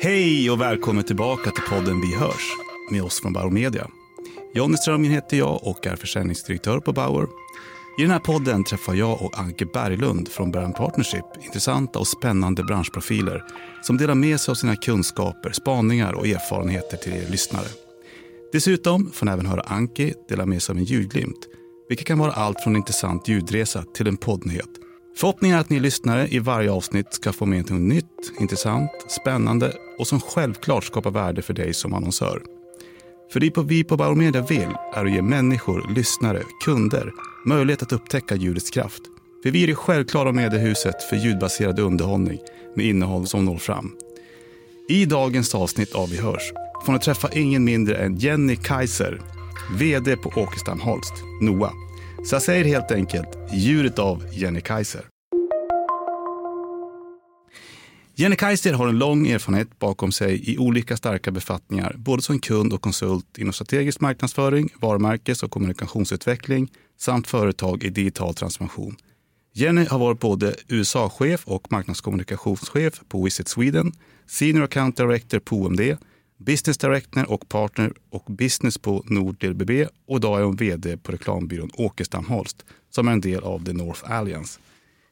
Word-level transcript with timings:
Hej 0.00 0.50
och 0.50 0.60
välkommen 0.60 1.04
tillbaka 1.04 1.50
till 1.50 1.62
podden 1.62 2.00
Vi 2.00 2.14
hörs 2.14 2.56
med 2.90 3.02
oss 3.02 3.20
från 3.20 3.32
Bauer 3.32 3.50
Media. 3.50 3.86
Jonny 4.54 4.76
Strömgren 4.76 5.12
heter 5.14 5.36
jag 5.36 5.66
och 5.66 5.86
är 5.86 5.96
försäljningsdirektör 5.96 6.80
på 6.80 6.92
Bauer. 6.92 7.26
I 7.98 8.02
den 8.02 8.10
här 8.10 8.18
podden 8.18 8.64
träffar 8.64 8.94
jag 8.94 9.22
och 9.22 9.38
Anke 9.38 9.66
Berglund 9.66 10.28
från 10.28 10.50
Brand 10.50 10.74
Partnership 10.74 11.24
intressanta 11.44 11.98
och 11.98 12.06
spännande 12.06 12.64
branschprofiler 12.64 13.44
som 13.82 13.96
delar 13.96 14.14
med 14.14 14.40
sig 14.40 14.52
av 14.52 14.56
sina 14.56 14.76
kunskaper, 14.76 15.52
spaningar 15.52 16.12
och 16.12 16.26
erfarenheter 16.26 16.96
till 16.96 17.12
er 17.12 17.28
lyssnare. 17.30 17.68
Dessutom 18.52 19.10
får 19.12 19.26
ni 19.26 19.32
även 19.32 19.46
höra 19.46 19.60
Anke 19.60 20.14
dela 20.28 20.46
med 20.46 20.62
sig 20.62 20.72
av 20.72 20.78
en 20.78 20.84
ljudglimt, 20.84 21.48
vilket 21.88 22.06
kan 22.06 22.18
vara 22.18 22.32
allt 22.32 22.60
från 22.60 22.72
en 22.72 22.80
intressant 22.80 23.28
ljudresa 23.28 23.84
till 23.94 24.08
en 24.08 24.16
poddnyhet. 24.16 24.70
Förhoppningen 25.20 25.56
är 25.56 25.60
att 25.60 25.70
ni 25.70 25.80
lyssnare 25.80 26.28
i 26.28 26.38
varje 26.38 26.70
avsnitt 26.70 27.14
ska 27.14 27.32
få 27.32 27.46
med 27.46 27.70
något 27.70 27.80
nytt, 27.80 28.32
intressant, 28.40 28.90
spännande 29.08 29.72
och 29.98 30.06
som 30.06 30.20
självklart 30.20 30.84
skapar 30.84 31.10
värde 31.10 31.42
för 31.42 31.54
dig 31.54 31.74
som 31.74 31.94
annonsör. 31.94 32.42
För 33.32 33.40
det 33.40 33.58
vi 33.58 33.84
på 33.84 33.96
Bauer 33.96 34.14
Media 34.14 34.42
vill 34.42 34.74
är 34.94 35.04
att 35.04 35.12
ge 35.12 35.22
människor, 35.22 35.94
lyssnare, 35.94 36.42
kunder 36.64 37.12
möjlighet 37.46 37.82
att 37.82 37.92
upptäcka 37.92 38.34
ljudets 38.34 38.70
kraft. 38.70 39.02
För 39.42 39.50
vi 39.50 39.62
är 39.62 39.66
det 39.66 39.74
självklara 39.74 40.32
mediehuset 40.32 41.02
för 41.02 41.16
ljudbaserad 41.16 41.78
underhållning 41.78 42.38
med 42.76 42.86
innehåll 42.86 43.26
som 43.26 43.44
når 43.44 43.58
fram. 43.58 43.92
I 44.88 45.04
dagens 45.04 45.54
avsnitt 45.54 45.94
av 45.94 46.10
Vi 46.10 46.16
hörs 46.16 46.52
får 46.86 46.92
ni 46.92 46.98
träffa 46.98 47.28
ingen 47.32 47.64
mindre 47.64 47.96
än 47.96 48.16
Jenny 48.16 48.56
Kaiser, 48.56 49.20
VD 49.78 50.16
på 50.16 50.28
Åkestam 50.40 50.80
Holst, 50.80 51.14
NOA. 51.42 51.87
Så 52.24 52.34
jag 52.34 52.42
säger 52.42 52.64
helt 52.64 52.90
enkelt 52.90 53.28
djuret 53.52 53.98
av 53.98 54.24
Jenny 54.32 54.60
Kaiser. 54.60 55.04
Jenny 58.14 58.36
Kaiser 58.36 58.72
har 58.72 58.88
en 58.88 58.98
lång 58.98 59.28
erfarenhet 59.28 59.78
bakom 59.78 60.12
sig 60.12 60.50
i 60.52 60.58
olika 60.58 60.96
starka 60.96 61.30
befattningar, 61.30 61.94
både 61.98 62.22
som 62.22 62.38
kund 62.38 62.72
och 62.72 62.82
konsult 62.82 63.38
inom 63.38 63.52
strategisk 63.52 64.00
marknadsföring, 64.00 64.68
varumärkes 64.80 65.42
och 65.42 65.50
kommunikationsutveckling 65.50 66.68
samt 66.98 67.26
företag 67.26 67.84
i 67.84 67.90
digital 67.90 68.34
transformation. 68.34 68.96
Jenny 69.52 69.84
har 69.84 69.98
varit 69.98 70.20
både 70.20 70.54
USA-chef 70.68 71.46
och 71.46 71.72
marknadskommunikationschef 71.72 73.00
på 73.08 73.24
Visit 73.24 73.48
Sweden, 73.48 73.92
Senior 74.26 74.64
Account 74.64 74.96
Director 74.96 75.38
på 75.38 75.56
OMD, 75.56 75.80
Business 76.38 76.78
Director 76.78 77.30
och 77.32 77.48
Partner 77.48 77.92
och 78.10 78.24
Business 78.28 78.78
på 78.78 79.02
Nordel 79.06 79.54
BB 79.54 79.86
och 80.08 80.16
idag 80.16 80.40
är 80.40 80.44
hon 80.44 80.56
VD 80.56 80.96
på 80.96 81.12
reklambyrån 81.12 81.70
Åkestam 81.74 82.26
Holst 82.26 82.64
som 82.90 83.08
är 83.08 83.12
en 83.12 83.20
del 83.20 83.42
av 83.42 83.64
The 83.64 83.72
North 83.72 84.12
Alliance. 84.12 84.60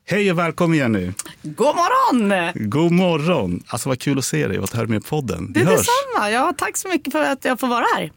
Hej 0.05 0.31
och 0.31 0.39
välkommen 0.39 0.79
Jenny! 0.79 1.13
God 1.43 1.75
morgon! 1.77 2.53
God 2.71 2.93
morgon! 2.93 3.63
Alltså 3.67 3.89
vad 3.89 4.01
kul 4.01 4.19
att 4.19 4.25
se 4.25 4.49
dig 4.49 4.59
och 4.59 4.65
att 4.65 4.73
höra 4.73 4.87
med 4.87 5.05
podden. 5.07 5.53
Det 5.53 5.61
är 5.61 5.65
detsamma. 5.65 6.31
Ja, 6.31 6.55
tack 6.59 6.77
så 6.77 6.89
mycket 6.89 7.13
för 7.13 7.23
att 7.23 7.45
jag 7.45 7.61
får 7.61 7.69
vara 7.69 7.85
här. 7.97 8.13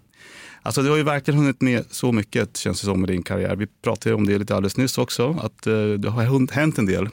Alltså 0.62 0.82
du 0.82 0.90
har 0.90 0.98
ju 0.98 1.04
verkligen 1.04 1.40
hunnit 1.40 1.62
med 1.62 1.86
så 1.92 2.12
mycket 2.12 2.58
känns 2.58 2.82
det 2.82 2.86
som 2.86 3.00
med 3.00 3.10
din 3.10 3.24
karriär. 3.24 3.56
Vi 3.56 3.68
pratade 3.82 4.16
om 4.16 4.26
det 4.26 4.38
lite 4.38 4.56
alldeles 4.56 4.78
nyss 4.78 4.98
också, 4.98 5.40
att 5.42 5.68
uh, 5.68 5.94
det 5.94 6.10
har 6.10 6.52
hänt 6.54 6.78
en 6.78 6.86
del. 6.86 7.10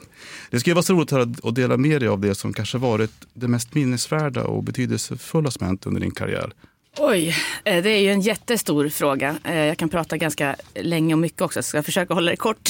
Det 0.51 0.59
skulle 0.59 0.73
vara 0.73 0.83
så 0.83 0.93
roligt 0.93 1.13
att 1.43 1.55
dela 1.55 1.77
med 1.77 2.01
dig 2.01 2.09
av 2.09 2.19
det 2.19 2.35
som 2.35 2.53
kanske 2.53 2.77
varit 2.77 3.11
det 3.33 3.47
mest 3.47 3.73
minnesvärda 3.75 4.43
och 4.43 4.63
betydelsefulla 4.63 5.51
som 5.51 5.67
hänt 5.67 5.85
under 5.85 6.01
din 6.01 6.11
karriär. 6.11 6.53
Oj, 6.99 7.35
eh, 7.63 7.83
det 7.83 7.89
är 7.89 7.99
ju 7.99 8.11
en 8.11 8.21
jättestor 8.21 8.89
fråga. 8.89 9.35
Eh, 9.43 9.65
jag 9.65 9.77
kan 9.77 9.89
prata 9.89 10.17
ganska 10.17 10.55
länge 10.75 11.13
och 11.13 11.19
mycket 11.19 11.41
också, 11.41 11.63
så 11.63 11.77
jag 11.77 11.85
försöka 11.85 12.13
hålla 12.13 12.31
det 12.31 12.37
kort. 12.37 12.69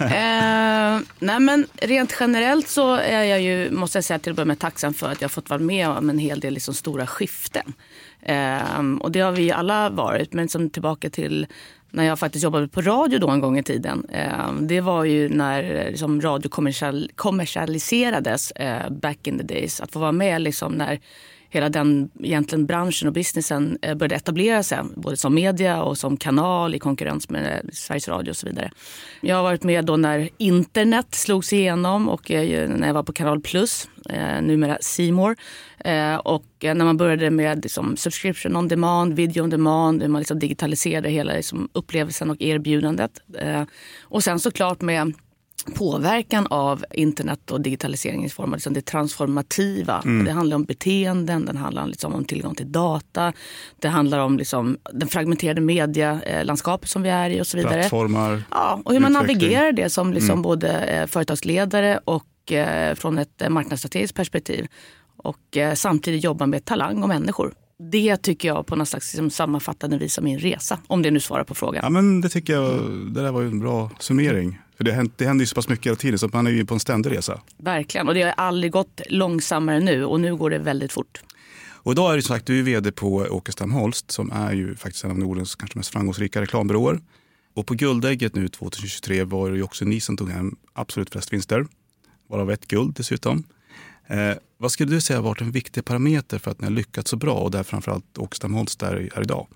eh, 0.00 0.98
nej 1.18 1.40
men 1.40 1.66
rent 1.74 2.16
generellt 2.20 2.68
så 2.68 2.94
är 2.94 3.22
jag 3.22 3.42
ju, 3.42 3.70
måste 3.70 3.98
jag 3.98 4.04
säga 4.04 4.18
till 4.18 4.30
att 4.32 4.36
börja 4.36 4.46
med, 4.46 4.58
tacksam 4.58 4.94
för 4.94 5.08
att 5.08 5.22
jag 5.22 5.30
fått 5.30 5.50
vara 5.50 5.60
med 5.60 5.88
om 5.88 6.10
en 6.10 6.18
hel 6.18 6.40
del 6.40 6.54
liksom 6.54 6.74
stora 6.74 7.06
skiften. 7.06 7.72
Eh, 8.22 8.80
och 9.00 9.12
det 9.12 9.20
har 9.20 9.32
vi 9.32 9.52
alla 9.52 9.90
varit, 9.90 10.32
men 10.32 10.48
som 10.48 10.70
tillbaka 10.70 11.10
till 11.10 11.46
när 11.90 12.04
jag 12.04 12.18
faktiskt 12.18 12.44
jobbade 12.44 12.68
på 12.68 12.80
radio 12.80 13.18
då 13.18 13.30
en 13.30 13.40
gång 13.40 13.58
i 13.58 13.62
tiden. 13.62 14.06
Eh, 14.12 14.52
det 14.60 14.80
var 14.80 15.04
ju 15.04 15.28
när 15.28 15.90
liksom, 15.90 16.20
radio 16.20 16.48
kommersial, 16.48 17.10
kommersialiserades 17.14 18.50
eh, 18.50 18.90
back 18.90 19.26
in 19.26 19.38
the 19.38 19.44
days. 19.44 19.80
Att 19.80 19.92
få 19.92 19.98
vara 19.98 20.12
med 20.12 20.42
liksom, 20.42 20.72
när 20.72 21.00
hela 21.50 21.68
den 21.68 22.10
egentligen 22.22 22.66
branschen 22.66 23.08
och 23.08 23.14
businessen 23.14 23.78
eh, 23.82 23.94
började 23.94 24.14
etablera 24.14 24.62
sig. 24.62 24.78
Både 24.96 25.16
som 25.16 25.34
media 25.34 25.82
och 25.82 25.98
som 25.98 26.16
kanal 26.16 26.74
i 26.74 26.78
konkurrens 26.78 27.28
med 27.28 27.44
eh, 27.44 27.70
Sveriges 27.72 28.08
Radio 28.08 28.30
och 28.30 28.36
så 28.36 28.46
vidare. 28.46 28.70
Jag 29.20 29.36
har 29.36 29.42
varit 29.42 29.62
med 29.62 29.84
då 29.84 29.96
när 29.96 30.28
internet 30.38 31.14
slogs 31.14 31.52
igenom 31.52 32.08
och 32.08 32.30
eh, 32.30 32.68
när 32.68 32.86
jag 32.86 32.94
var 32.94 33.02
på 33.02 33.12
Kanal 33.12 33.40
Plus, 33.40 33.88
numera 34.40 34.78
Simor. 34.80 35.36
Och 36.22 36.46
när 36.60 36.84
man 36.84 36.96
började 36.96 37.30
med 37.30 37.62
liksom 37.62 37.96
subscription 37.96 38.56
on 38.56 38.68
demand, 38.68 39.14
video 39.14 39.42
on 39.42 39.50
demand, 39.50 40.02
hur 40.02 40.08
man 40.08 40.20
liksom 40.20 40.38
digitaliserade 40.38 41.08
hela 41.08 41.32
liksom 41.32 41.68
upplevelsen 41.72 42.30
och 42.30 42.36
erbjudandet. 42.40 43.10
Och 44.02 44.24
sen 44.24 44.38
såklart 44.38 44.80
med 44.80 45.14
påverkan 45.64 46.46
av 46.46 46.84
internet 46.94 47.50
och 47.50 47.60
digitaliseringens 47.60 48.34
form, 48.34 48.52
liksom 48.52 48.72
det 48.72 48.82
transformativa. 48.82 50.02
Mm. 50.04 50.24
Det 50.24 50.32
handlar 50.32 50.56
om 50.56 50.64
beteenden, 50.64 51.44
det 51.44 51.58
handlar 51.58 51.86
liksom 51.86 52.14
om 52.14 52.24
tillgång 52.24 52.54
till 52.54 52.72
data. 52.72 53.32
Det 53.80 53.88
handlar 53.88 54.18
om 54.18 54.38
liksom 54.38 54.78
den 54.92 55.08
fragmenterade 55.08 55.60
medielandskapet 55.60 56.88
som 56.88 57.02
vi 57.02 57.08
är 57.08 57.30
i 57.30 57.40
och 57.40 57.46
så 57.46 57.56
vidare. 57.56 57.74
Plattformar, 57.74 58.42
ja, 58.50 58.80
Och 58.84 58.92
hur 58.92 59.00
man 59.00 59.12
navigerar 59.12 59.72
det 59.72 59.90
som 59.90 60.12
liksom 60.12 60.30
mm. 60.30 60.42
både 60.42 60.78
eh, 60.78 61.06
företagsledare 61.06 62.00
och 62.04 62.52
eh, 62.52 62.94
från 62.94 63.18
ett 63.18 63.42
marknadsstrategiskt 63.48 64.16
perspektiv. 64.16 64.66
Och 65.16 65.56
eh, 65.56 65.74
samtidigt 65.74 66.24
jobba 66.24 66.46
med 66.46 66.64
talang 66.64 67.02
och 67.02 67.08
människor. 67.08 67.54
Det 67.92 68.16
tycker 68.16 68.48
jag 68.48 68.66
på 68.66 68.76
något 68.76 68.88
slags 68.88 69.12
liksom, 69.12 69.30
sammanfattande 69.30 69.98
vis 69.98 70.18
av 70.18 70.24
min 70.24 70.38
resa. 70.38 70.78
Om 70.86 71.02
det 71.02 71.10
nu 71.10 71.20
svarar 71.20 71.44
på 71.44 71.54
frågan. 71.54 71.80
Ja, 71.84 71.90
men 71.90 72.20
det 72.20 72.28
tycker 72.28 72.52
jag. 72.52 72.90
Det 73.14 73.22
där 73.22 73.32
var 73.32 73.40
ju 73.40 73.46
en 73.46 73.60
bra 73.60 73.90
summering. 73.98 74.58
För 74.80 74.84
det 74.84 74.92
händer, 74.92 75.12
det 75.16 75.26
händer 75.26 75.42
ju 75.42 75.46
så 75.46 75.54
pass 75.54 75.68
mycket 75.68 75.86
hela 75.86 75.96
tiden 75.96 76.18
så 76.18 76.28
man 76.32 76.46
är 76.46 76.50
ju 76.50 76.66
på 76.66 76.74
en 76.74 76.80
ständig 76.80 77.10
resa. 77.10 77.40
Verkligen, 77.56 78.08
och 78.08 78.14
det 78.14 78.22
har 78.22 78.34
aldrig 78.36 78.72
gått 78.72 79.00
långsammare 79.08 79.80
nu 79.80 80.04
och 80.04 80.20
nu 80.20 80.36
går 80.36 80.50
det 80.50 80.58
väldigt 80.58 80.92
fort. 80.92 81.20
Och 81.62 81.92
idag 81.92 82.12
är 82.12 82.16
det 82.16 82.22
som 82.22 82.34
sagt, 82.34 82.46
du 82.46 82.58
är 82.58 82.62
vd 82.62 82.92
på 82.92 83.16
Åkestam 83.30 83.70
Holst 83.70 84.10
som 84.10 84.32
är 84.32 84.52
ju 84.52 84.76
faktiskt 84.76 85.04
en 85.04 85.10
av 85.10 85.18
Nordens 85.18 85.54
kanske 85.54 85.78
mest 85.78 85.92
framgångsrika 85.92 86.40
reklambyråer. 86.40 87.00
Och 87.54 87.66
på 87.66 87.74
Guldägget 87.74 88.34
nu 88.34 88.48
2023 88.48 89.24
var 89.24 89.50
det 89.50 89.56
ju 89.56 89.62
också 89.62 89.84
ni 89.84 90.00
som 90.00 90.16
tog 90.16 90.30
hem 90.30 90.56
absolut 90.72 91.10
flest 91.10 91.32
vinster. 91.32 91.66
Varav 92.28 92.50
ett 92.50 92.68
guld 92.68 92.94
dessutom. 92.94 93.44
Eh, 94.06 94.32
vad 94.58 94.72
skulle 94.72 94.90
du 94.90 95.00
säga 95.00 95.18
har 95.18 95.24
varit 95.24 95.40
en 95.40 95.50
viktig 95.50 95.84
parameter 95.84 96.38
för 96.38 96.50
att 96.50 96.60
ni 96.60 96.66
har 96.66 96.72
lyckats 96.72 97.10
så 97.10 97.16
bra 97.16 97.34
och 97.34 97.50
där 97.50 97.62
framförallt 97.62 98.18
Åkestam 98.18 98.54
Holst 98.54 98.82
är, 98.82 98.94
är 98.94 99.22
idag? 99.22 99.46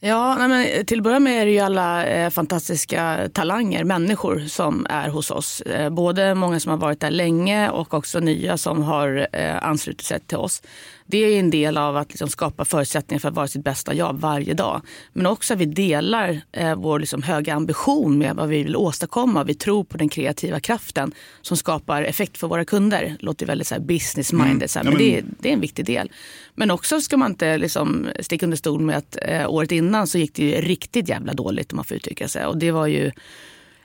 Ja, 0.00 0.34
nej 0.38 0.48
men 0.48 0.86
till 0.86 0.98
att 0.98 1.04
börja 1.04 1.18
med 1.18 1.42
är 1.42 1.46
det 1.46 1.52
ju 1.52 1.58
alla 1.58 2.06
eh, 2.06 2.30
fantastiska 2.30 3.28
talanger, 3.32 3.84
människor 3.84 4.38
som 4.38 4.86
är 4.90 5.08
hos 5.08 5.30
oss. 5.30 5.60
Eh, 5.60 5.90
både 5.90 6.34
många 6.34 6.60
som 6.60 6.70
har 6.70 6.78
varit 6.78 7.00
där 7.00 7.10
länge 7.10 7.70
och 7.70 7.94
också 7.94 8.20
nya 8.20 8.56
som 8.56 8.82
har 8.82 9.28
eh, 9.32 9.64
anslutit 9.64 10.06
sig 10.06 10.20
till 10.20 10.36
oss 10.36 10.62
det 11.06 11.18
är 11.18 11.38
en 11.38 11.50
del 11.50 11.78
av 11.78 11.96
att 11.96 12.08
liksom 12.08 12.28
skapa 12.28 12.64
förutsättningar 12.64 13.20
för 13.20 13.28
att 13.28 13.34
vara 13.34 13.48
sitt 13.48 13.64
bästa 13.64 13.94
jag 13.94 14.12
varje 14.12 14.54
dag. 14.54 14.82
Men 15.12 15.26
också 15.26 15.54
att 15.54 15.60
vi 15.60 15.64
delar 15.64 16.40
eh, 16.52 16.74
vår 16.74 16.98
liksom 16.98 17.22
höga 17.22 17.54
ambition 17.54 18.18
med 18.18 18.36
vad 18.36 18.48
vi 18.48 18.62
vill 18.62 18.76
åstadkomma. 18.76 19.44
Vi 19.44 19.54
tror 19.54 19.84
på 19.84 19.98
den 19.98 20.08
kreativa 20.08 20.60
kraften 20.60 21.12
som 21.42 21.56
skapar 21.56 22.02
effekt 22.02 22.38
för 22.38 22.48
våra 22.48 22.64
kunder. 22.64 23.16
Det 23.18 23.26
låter 23.26 23.46
väldigt 23.46 23.66
så 23.66 23.74
här 23.74 23.82
business 23.82 24.32
minded, 24.32 24.70
mm. 24.76 24.92
men, 24.92 24.98
det, 24.98 25.18
är, 25.18 25.24
det 25.38 25.48
är 25.48 25.52
en 25.52 25.60
viktig 25.60 25.84
del. 25.84 26.10
Men 26.54 26.70
också 26.70 27.00
ska 27.00 27.16
man 27.16 27.30
inte 27.30 27.58
liksom 27.58 28.08
sticka 28.20 28.46
under 28.46 28.56
stol 28.56 28.80
med 28.80 28.96
att 28.96 29.18
eh, 29.22 29.50
året 29.50 29.72
innan 29.72 30.06
så 30.06 30.18
gick 30.18 30.34
det 30.34 30.42
ju 30.42 30.60
riktigt 30.60 31.08
jävla 31.08 31.32
dåligt 31.32 31.72
om 31.72 31.76
man 31.76 31.84
får 31.84 31.96
uttrycka 31.96 32.28
sig. 32.28 32.46
Och 32.46 32.58
det 32.58 32.70
var 32.70 32.86
ju 32.86 33.12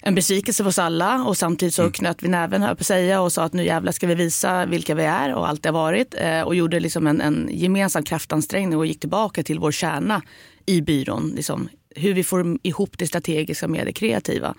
en 0.02 0.16
besvikelse 0.16 0.64
för 0.64 0.70
oss 0.70 0.80
alla 0.80 1.24
och 1.24 1.38
samtidigt 1.38 1.74
så 1.74 1.82
mm. 1.82 1.92
knöt 1.92 2.24
vi 2.24 2.28
näven 2.28 2.62
här 2.62 2.76
på 2.76 2.84
säga 2.84 3.22
och 3.22 3.32
sa 3.32 3.44
att 3.44 3.54
nu 3.54 3.66
jävlar 3.66 3.92
ska 3.92 4.08
vi 4.08 4.16
visa 4.16 4.66
vilka 4.66 4.96
vi 4.96 5.04
är 5.04 5.34
och 5.34 5.48
allt 5.48 5.64
det 5.64 5.70
har 5.70 5.74
varit 5.74 6.16
eh, 6.18 6.42
och 6.42 6.56
gjorde 6.56 6.80
liksom 6.80 7.08
en, 7.08 7.22
en 7.22 7.50
gemensam 7.52 8.04
kraftansträngning 8.04 8.78
och 8.78 8.86
gick 8.86 9.00
tillbaka 9.00 9.44
till 9.44 9.60
vår 9.60 9.72
kärna 9.72 10.22
i 10.66 10.82
byrån. 10.82 11.34
Liksom, 11.36 11.70
hur 11.96 12.14
vi 12.14 12.24
får 12.24 12.58
ihop 12.64 12.98
det 12.98 13.08
strategiska 13.08 13.68
med 13.68 13.86
det 13.88 13.94
kreativa 13.94 14.56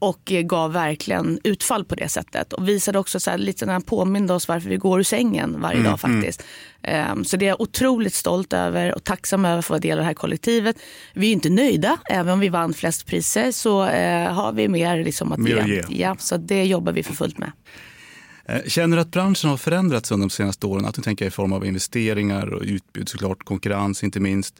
och 0.00 0.22
gav 0.24 0.72
verkligen 0.72 1.40
utfall 1.44 1.84
på 1.84 1.94
det 1.94 2.08
sättet. 2.08 2.52
Och 2.52 2.68
visade 2.68 2.98
också 2.98 3.20
så 3.20 3.30
här, 3.30 3.38
lite 3.38 3.66
när 3.66 3.72
han 3.72 3.82
påminde 3.82 4.34
oss 4.34 4.48
varför 4.48 4.68
vi 4.68 4.76
går 4.76 5.00
ur 5.00 5.04
sängen 5.04 5.60
varje 5.60 5.80
mm, 5.80 5.90
dag 5.90 6.00
mm. 6.04 6.22
faktiskt. 6.22 6.44
Mm. 6.82 7.24
så 7.24 7.36
det 7.36 7.44
är 7.44 7.48
jag 7.48 7.60
otroligt 7.60 8.14
stolt 8.14 8.52
över 8.52 8.94
och 8.94 9.04
tacksam 9.04 9.44
över 9.44 9.62
för 9.62 9.66
att 9.66 9.70
vara 9.70 9.90
del 9.90 9.98
av 9.98 10.02
det 10.02 10.04
här 10.04 10.14
kollektivet. 10.14 10.76
Vi 11.14 11.28
är 11.28 11.32
inte 11.32 11.50
nöjda, 11.50 11.98
även 12.10 12.32
om 12.32 12.40
vi 12.40 12.48
vann 12.48 12.74
flest 12.74 13.06
priser 13.06 13.52
så 13.52 13.82
uh, 13.82 14.32
har 14.32 14.52
vi 14.52 14.68
mer 14.68 15.04
liksom 15.04 15.32
att 15.32 15.38
mer 15.38 15.66
ge. 15.66 15.82
Ja, 15.88 16.16
så 16.18 16.36
det 16.36 16.64
jobbar 16.64 16.92
vi 16.92 17.02
för 17.02 17.14
fullt 17.14 17.38
med. 17.38 17.52
Eh, 18.44 18.62
känner 18.66 18.96
du 18.96 19.02
att 19.02 19.10
branschen 19.10 19.50
har 19.50 19.56
förändrats 19.56 20.12
under 20.12 20.26
de 20.26 20.30
senaste 20.30 20.66
åren? 20.66 20.84
Att 20.84 20.94
du 20.94 21.02
tänker 21.02 21.26
i 21.26 21.30
form 21.30 21.52
av 21.52 21.66
investeringar 21.66 22.54
och 22.54 22.62
utbud 22.62 23.08
såklart, 23.08 23.44
konkurrens 23.44 24.04
inte 24.04 24.20
minst 24.20 24.54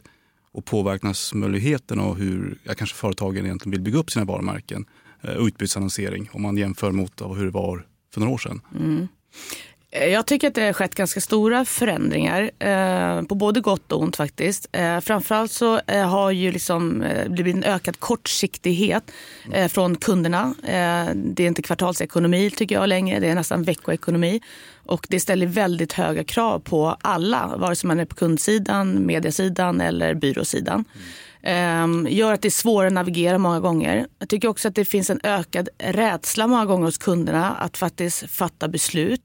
och 0.53 0.65
påverkansmöjligheten 0.65 1.99
och 1.99 2.17
hur 2.17 2.57
ja, 2.63 2.73
kanske 2.73 2.95
företagen 2.95 3.45
egentligen 3.45 3.71
vill 3.71 3.81
bygga 3.81 3.99
upp 3.99 4.11
sina 4.11 4.25
varumärken. 4.25 4.85
Eh, 5.23 5.35
utbudsannonsering 5.47 6.29
om 6.33 6.41
man 6.41 6.57
jämför 6.57 6.91
mot 6.91 7.21
hur 7.21 7.45
det 7.45 7.51
var 7.51 7.85
för 8.13 8.19
några 8.19 8.33
år 8.33 8.37
sedan. 8.37 8.61
Mm. 8.79 9.07
Eh, 9.91 10.07
jag 10.07 10.25
tycker 10.25 10.47
att 10.47 10.55
det 10.55 10.65
har 10.65 10.73
skett 10.73 10.95
ganska 10.95 11.21
stora 11.21 11.65
förändringar 11.65 12.51
eh, 12.59 13.21
på 13.21 13.35
både 13.35 13.61
gott 13.61 13.91
och 13.91 14.01
ont 14.01 14.15
faktiskt. 14.15 14.67
Eh, 14.71 14.99
framförallt 14.99 15.51
så 15.51 15.81
eh, 15.87 16.09
har 16.09 16.31
ju 16.31 16.51
liksom, 16.51 17.01
eh, 17.01 17.29
blivit 17.29 17.55
en 17.55 17.63
ökad 17.63 17.99
kortsiktighet 17.99 19.11
eh, 19.53 19.67
från 19.67 19.95
kunderna. 19.95 20.55
Det 21.15 21.43
är 21.43 21.47
inte 21.47 21.61
kvartalsekonomi 21.61 22.49
tycker 22.49 22.75
jag 22.75 22.89
längre, 22.89 23.19
det 23.19 23.27
är 23.27 23.35
nästan 23.35 23.63
veckoekonomi. 23.63 24.41
Och 24.85 25.07
det 25.09 25.19
ställer 25.19 25.47
väldigt 25.47 25.93
höga 25.93 26.23
krav 26.23 26.59
på 26.59 26.97
alla, 27.01 27.57
vare 27.57 27.75
sig 27.75 27.87
man 27.87 27.99
är 27.99 28.05
på 28.05 28.15
kundsidan, 28.15 29.05
mediasidan 29.05 29.81
eller 29.81 30.13
byråsidan. 30.13 30.85
Mm. 30.93 31.07
Ehm, 31.43 32.07
gör 32.09 32.33
att 32.33 32.41
det 32.41 32.47
är 32.47 32.49
svårare 32.49 32.87
att 32.87 32.93
navigera 32.93 33.37
många 33.37 33.59
gånger. 33.59 34.07
Jag 34.19 34.29
tycker 34.29 34.47
också 34.47 34.67
att 34.67 34.75
det 34.75 34.85
finns 34.85 35.09
en 35.09 35.19
ökad 35.23 35.69
rädsla 35.77 36.47
många 36.47 36.65
gånger 36.65 36.85
hos 36.85 36.97
kunderna 36.97 37.55
att 37.55 37.77
faktiskt 37.77 38.29
fatta 38.29 38.67
beslut. 38.67 39.21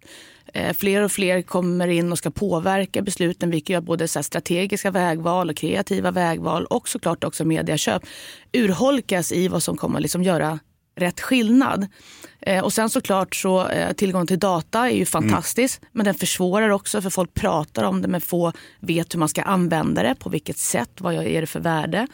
Eh, 0.54 0.72
fler 0.72 1.02
och 1.02 1.12
fler 1.12 1.42
kommer 1.42 1.88
in 1.88 2.12
och 2.12 2.18
ska 2.18 2.30
påverka 2.30 3.02
besluten 3.02 3.50
vilket 3.50 3.68
gör 3.68 3.80
både 3.80 4.08
så 4.08 4.22
strategiska 4.22 4.90
vägval 4.90 5.50
och 5.50 5.56
kreativa 5.56 6.10
vägval 6.10 6.64
och 6.64 6.88
såklart 6.88 7.24
också 7.24 7.44
mediaköp 7.44 8.02
urholkas 8.52 9.32
i 9.32 9.48
vad 9.48 9.62
som 9.62 9.76
kommer 9.76 10.00
liksom 10.00 10.22
göra 10.22 10.58
rätt 10.96 11.20
skillnad. 11.20 11.86
Eh, 12.40 12.64
och 12.64 12.72
sen 12.72 12.90
såklart 12.90 13.36
så 13.36 13.68
eh, 13.68 13.92
tillgång 13.92 14.26
till 14.26 14.38
data 14.38 14.90
är 14.90 14.94
ju 14.94 15.06
fantastiskt 15.06 15.82
mm. 15.82 15.90
men 15.92 16.04
den 16.04 16.14
försvårar 16.14 16.70
också 16.70 17.02
för 17.02 17.10
folk 17.10 17.34
pratar 17.34 17.84
om 17.84 18.02
det 18.02 18.08
men 18.08 18.20
få 18.20 18.52
vet 18.80 19.14
hur 19.14 19.18
man 19.18 19.28
ska 19.28 19.42
använda 19.42 20.02
det, 20.02 20.14
på 20.14 20.30
vilket 20.30 20.58
sätt, 20.58 20.90
vad 20.98 21.14
är 21.14 21.40
det 21.40 21.46
för 21.46 21.60
värde. 21.60 22.06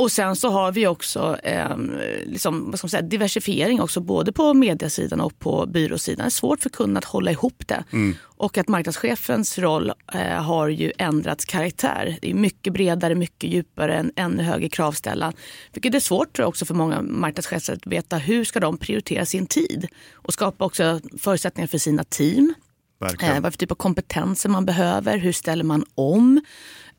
Och 0.00 0.12
sen 0.12 0.36
så 0.36 0.50
har 0.50 0.72
vi 0.72 0.86
också 0.86 1.36
eh, 1.42 1.76
liksom, 2.24 2.70
vad 2.70 2.78
ska 2.78 2.84
man 2.84 2.90
säga, 2.90 3.02
diversifiering 3.02 3.80
också 3.80 4.00
både 4.00 4.32
på 4.32 4.54
mediasidan 4.54 5.20
och 5.20 5.38
på 5.38 5.66
byråsidan. 5.66 6.24
Det 6.24 6.28
är 6.28 6.30
svårt 6.30 6.60
för 6.60 6.70
kunden 6.70 6.96
att 6.96 7.04
hålla 7.04 7.30
ihop 7.30 7.62
det. 7.66 7.84
Mm. 7.92 8.16
Och 8.22 8.58
att 8.58 8.68
marknadschefens 8.68 9.58
roll 9.58 9.92
eh, 10.14 10.20
har 10.20 10.68
ju 10.68 10.92
ändrats 10.98 11.44
karaktär. 11.44 12.18
Det 12.22 12.30
är 12.30 12.34
mycket 12.34 12.72
bredare, 12.72 13.14
mycket 13.14 13.50
djupare, 13.50 13.94
en 13.94 14.12
ännu 14.16 14.42
högre 14.42 14.68
kravställan. 14.68 15.32
Vilket 15.72 15.94
är 15.94 16.00
svårt 16.00 16.32
tror 16.32 16.42
jag, 16.42 16.48
också 16.48 16.64
för 16.64 16.74
många 16.74 17.02
marknadschefer 17.02 17.72
att 17.72 17.86
veta 17.86 18.16
hur 18.16 18.44
ska 18.44 18.60
de 18.60 18.76
prioritera 18.76 19.26
sin 19.26 19.46
tid 19.46 19.88
och 20.12 20.32
skapa 20.32 20.64
också 20.64 21.00
förutsättningar 21.18 21.68
för 21.68 21.78
sina 21.78 22.04
team. 22.04 22.54
Eh, 23.36 23.40
vad 23.40 23.52
för 23.52 23.58
typ 23.58 23.70
av 23.70 23.76
kompetenser 23.76 24.48
man 24.48 24.64
behöver, 24.64 25.18
hur 25.18 25.32
ställer 25.32 25.64
man 25.64 25.84
om? 25.94 26.40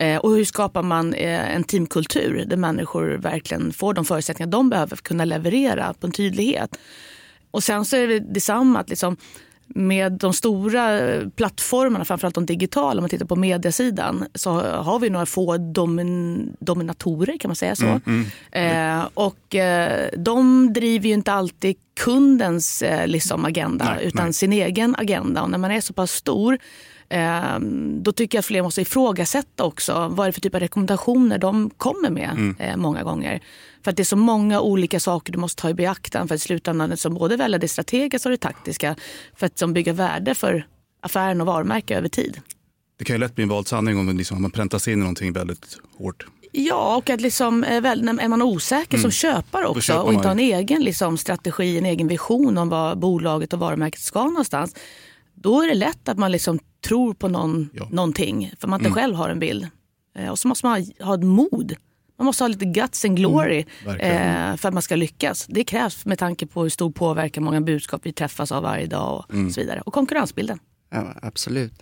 Eh, 0.02 0.18
och 0.18 0.32
hur 0.32 0.46
skapar 0.46 0.84
man 0.84 1.14
eh, 1.14 1.56
en 1.56 1.64
teamkultur 1.64 2.46
där 2.48 2.58
människor 2.58 3.08
verkligen 3.08 3.74
får 3.74 3.94
de 3.94 4.06
förutsättningar 4.06 4.52
de 4.52 4.70
behöver 4.70 4.88
för 4.88 4.96
att 4.96 5.02
kunna 5.02 5.26
leverera 5.26 5.94
på 5.94 6.08
en 6.08 6.14
tydlighet. 6.14 6.78
Och 7.52 7.64
sen 7.64 7.86
så 7.86 7.96
är 7.96 8.08
det 8.08 8.20
detsamma 8.20 8.80
att 8.80 8.90
liksom, 8.90 9.18
med 9.68 10.12
de 10.12 10.34
stora 10.34 11.00
plattformarna, 11.36 12.06
framförallt 12.06 12.36
de 12.36 12.46
digitala, 12.46 13.00
om 13.00 13.04
man 13.04 13.10
tittar 13.10 13.26
på 13.26 13.36
mediasidan, 13.36 14.26
så 14.36 14.52
har 14.62 15.00
vi 15.00 15.10
några 15.10 15.26
få 15.26 15.58
domin, 15.58 16.56
dominatorer, 16.60 17.38
kan 17.38 17.50
man 17.50 17.56
säga 17.56 17.76
så. 17.76 17.86
Mm, 17.86 18.26
mm. 18.52 19.00
Eh, 19.00 19.08
och 19.14 19.56
eh, 19.56 20.10
de 20.18 20.74
driver 20.74 21.08
ju 21.08 21.14
inte 21.14 21.34
alltid 21.34 21.76
kundens 22.00 22.82
eh, 22.82 23.08
liksom 23.08 23.46
agenda, 23.46 23.86
nej, 23.96 24.06
utan 24.06 24.24
nej. 24.24 24.34
sin 24.34 24.54
egen 24.54 24.96
agenda. 24.96 25.42
Och 25.42 25.50
när 25.50 25.58
man 25.58 25.72
är 25.72 25.82
så 25.82 25.94
pass 25.94 26.12
stor 26.12 26.58
då 28.04 28.12
tycker 28.12 28.38
jag 28.38 28.40
att 28.40 28.46
fler 28.46 28.62
måste 28.62 28.82
ifrågasätta 28.82 29.64
också 29.64 30.08
vad 30.12 30.26
är 30.26 30.30
det 30.30 30.34
för 30.34 30.42
typ 30.42 30.56
av 30.56 30.60
rekommendationer 30.60 31.38
de 31.38 31.70
kommer 31.70 32.10
med 32.10 32.30
mm. 32.30 32.56
Eh, 32.60 32.78
många 32.78 33.04
gånger. 33.04 33.42
För 33.84 33.92
att 33.92 33.98
det 33.98 34.04
är 34.04 34.06
så 34.06 34.16
många 34.16 34.62
olika 34.62 35.00
saker 35.00 35.34
du 35.34 35.40
måste 35.40 35.62
ta 35.62 35.70
i 35.70 35.74
beaktande 35.74 36.28
för 36.28 36.36
att 36.36 36.42
i 36.42 36.44
slutändan 36.44 36.98
som 36.98 37.14
både 37.14 37.38
välja 37.38 37.58
det 37.58 37.68
strategiska 37.68 38.30
och 38.30 38.32
det 38.32 38.38
taktiska 38.38 38.96
för 39.36 39.46
att 39.46 39.58
som 39.58 39.74
bygga 39.74 39.94
värde 39.94 40.36
för 40.36 40.68
affären 41.02 41.42
och 41.42 41.48
varumärke 41.48 41.98
över 41.98 42.10
tid. 42.10 42.42
Det 42.98 43.06
kan 43.06 43.16
ju 43.16 43.20
lätt 43.20 43.36
bli 43.36 43.44
en 43.44 43.50
vald 43.50 43.68
sanning 43.68 43.98
om 43.98 44.18
liksom, 44.18 44.42
man 44.42 44.52
präntas 44.52 44.88
in 44.88 44.94
i 44.94 44.98
någonting 44.98 45.34
väldigt 45.34 45.78
hårt. 45.98 46.26
Ja, 46.52 46.96
och 46.96 47.10
att 47.10 47.22
liksom, 47.22 47.64
eh, 47.64 47.86
är 47.86 48.28
man 48.28 48.42
osäker 48.42 48.94
mm. 48.94 49.02
som 49.02 49.12
köpare 49.12 49.66
också 49.66 49.98
och 49.98 50.14
inte 50.14 50.28
har 50.28 50.32
en 50.32 50.40
egen 50.40 50.84
liksom, 50.84 51.18
strategi, 51.18 51.78
en 51.78 51.86
egen 51.86 52.08
vision 52.08 52.58
om 52.58 52.70
vad 52.70 53.00
bolaget 53.00 53.54
och 53.54 53.60
varumärket 53.60 54.02
ska 54.02 54.24
någonstans 54.24 54.76
då 55.42 55.62
är 55.62 55.68
det 55.68 55.74
lätt 55.74 56.10
att 56.10 56.18
man 56.18 56.32
liksom 56.32 56.60
tror 56.86 57.14
på 57.14 57.28
någon, 57.28 57.70
ja. 57.74 57.88
någonting 57.92 58.54
för 58.60 58.68
man 58.68 58.80
inte 58.80 58.88
mm. 58.88 58.96
själv 58.96 59.16
har 59.16 59.30
en 59.30 59.40
bild. 59.40 59.68
Eh, 60.16 60.30
och 60.30 60.40
så 60.40 60.48
måste 60.48 60.66
man 60.66 60.82
ha, 60.82 61.06
ha 61.06 61.16
ett 61.16 61.24
mod. 61.24 61.76
Man 62.18 62.26
måste 62.26 62.44
ha 62.44 62.48
lite 62.48 62.66
guts 62.66 63.06
and 63.06 63.18
glory 63.18 63.66
mm, 63.86 64.00
eh, 64.00 64.58
för 64.58 64.68
att 64.68 64.74
man 64.74 64.84
ska 64.84 64.96
lyckas. 64.96 65.46
Det 65.50 65.64
krävs 65.64 66.06
med 66.06 66.20
tanke 66.20 66.48
på 66.48 66.64
hur 66.64 66.70
stor 66.70 66.92
påverkan 66.92 67.44
många 67.44 67.62
budskap 67.62 68.02
vi 68.04 68.14
träffas 68.14 68.52
av 68.52 68.64
varje 68.64 68.86
dag 68.86 69.18
och 69.18 69.34
mm. 69.34 69.52
så 69.52 69.62
vidare. 69.62 69.82
Och 69.82 69.94
konkurrensbilden. 69.94 70.60
Ja, 70.90 71.14
absolut. 71.22 71.74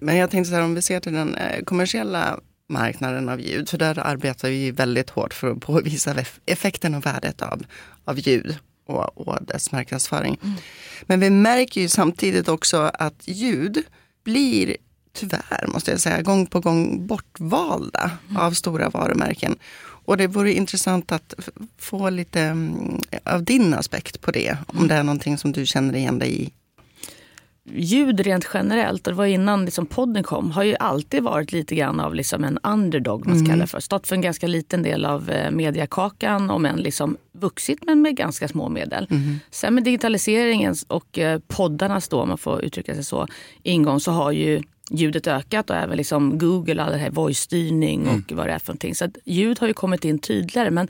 Men 0.00 0.16
jag 0.16 0.30
tänkte 0.30 0.50
så 0.50 0.54
här, 0.54 0.62
om 0.62 0.74
vi 0.74 0.82
ser 0.82 1.00
till 1.00 1.12
den 1.12 1.34
eh, 1.34 1.64
kommersiella 1.64 2.40
marknaden 2.68 3.28
av 3.28 3.40
ljud, 3.40 3.68
för 3.68 3.78
där 3.78 3.98
arbetar 3.98 4.48
vi 4.48 4.70
väldigt 4.70 5.10
hårt 5.10 5.34
för 5.34 5.50
att 5.50 5.60
påvisa 5.60 6.14
effekten 6.46 6.94
och 6.94 7.06
värdet 7.06 7.42
av, 7.42 7.62
av 8.04 8.18
ljud 8.18 8.58
och, 8.92 9.28
och 9.28 9.38
dess 9.44 9.72
marknadsföring. 9.72 10.38
Mm. 10.42 10.56
Men 11.02 11.20
vi 11.20 11.30
märker 11.30 11.80
ju 11.80 11.88
samtidigt 11.88 12.48
också 12.48 12.90
att 12.94 13.22
ljud 13.24 13.82
blir 14.24 14.76
tyvärr, 15.12 15.66
måste 15.66 15.90
jag 15.90 16.00
säga, 16.00 16.22
gång 16.22 16.46
på 16.46 16.60
gång 16.60 17.06
bortvalda 17.06 18.10
mm. 18.28 18.42
av 18.42 18.52
stora 18.52 18.88
varumärken. 18.88 19.56
Och 20.04 20.16
det 20.16 20.26
vore 20.26 20.52
intressant 20.52 21.12
att 21.12 21.34
få 21.78 22.10
lite 22.10 22.40
mm, 22.40 23.00
av 23.24 23.44
din 23.44 23.74
aspekt 23.74 24.20
på 24.20 24.30
det, 24.30 24.56
om 24.66 24.76
mm. 24.76 24.88
det 24.88 24.94
är 24.94 25.02
någonting 25.02 25.38
som 25.38 25.52
du 25.52 25.66
känner 25.66 25.96
igen 25.96 26.18
dig 26.18 26.42
i 26.42 26.52
ljud 27.64 28.20
rent 28.20 28.48
generellt, 28.54 29.06
och 29.06 29.12
det 29.12 29.16
var 29.16 29.26
innan 29.26 29.64
liksom 29.64 29.86
podden 29.86 30.22
kom, 30.22 30.50
har 30.50 30.62
ju 30.62 30.76
alltid 30.80 31.22
varit 31.22 31.52
lite 31.52 31.74
grann 31.74 32.00
av 32.00 32.14
liksom 32.14 32.44
en 32.44 32.58
underdog. 32.62 33.26
man 33.26 33.38
ska 33.38 33.52
mm. 33.52 33.66
för. 33.66 33.80
Stått 33.80 34.06
för 34.06 34.16
en 34.16 34.22
ganska 34.22 34.46
liten 34.46 34.82
del 34.82 35.04
av 35.04 35.30
eh, 35.30 35.50
mediakakan, 35.50 36.50
om 36.50 36.66
än 36.66 36.76
liksom 36.76 37.16
vuxit 37.32 37.78
men 37.86 38.02
med 38.02 38.16
ganska 38.16 38.48
små 38.48 38.68
medel. 38.68 39.06
Mm. 39.10 39.38
Sen 39.50 39.74
med 39.74 39.84
digitaliseringens 39.84 40.84
och 40.88 41.18
eh, 41.18 41.40
poddarnas, 41.46 42.08
då, 42.08 42.20
om 42.20 42.28
man 42.28 42.38
får 42.38 42.64
uttrycka 42.64 42.94
sig 42.94 43.04
så, 43.04 43.26
ingång 43.62 44.00
så 44.00 44.12
har 44.12 44.32
ju 44.32 44.62
ljudet 44.90 45.26
ökat 45.26 45.70
och 45.70 45.76
även 45.76 45.96
liksom 45.96 46.38
Google, 46.38 46.82
all 46.82 46.92
det 46.92 46.98
här 46.98 47.10
voice-styrning 47.10 48.00
och 48.00 48.12
mm. 48.12 48.24
vad 48.30 48.46
det 48.46 48.52
är 48.52 48.58
för 48.58 48.68
någonting. 48.68 48.94
Så 48.94 49.08
ljud 49.24 49.58
har 49.58 49.66
ju 49.66 49.74
kommit 49.74 50.04
in 50.04 50.18
tydligare. 50.18 50.70
Men 50.70 50.88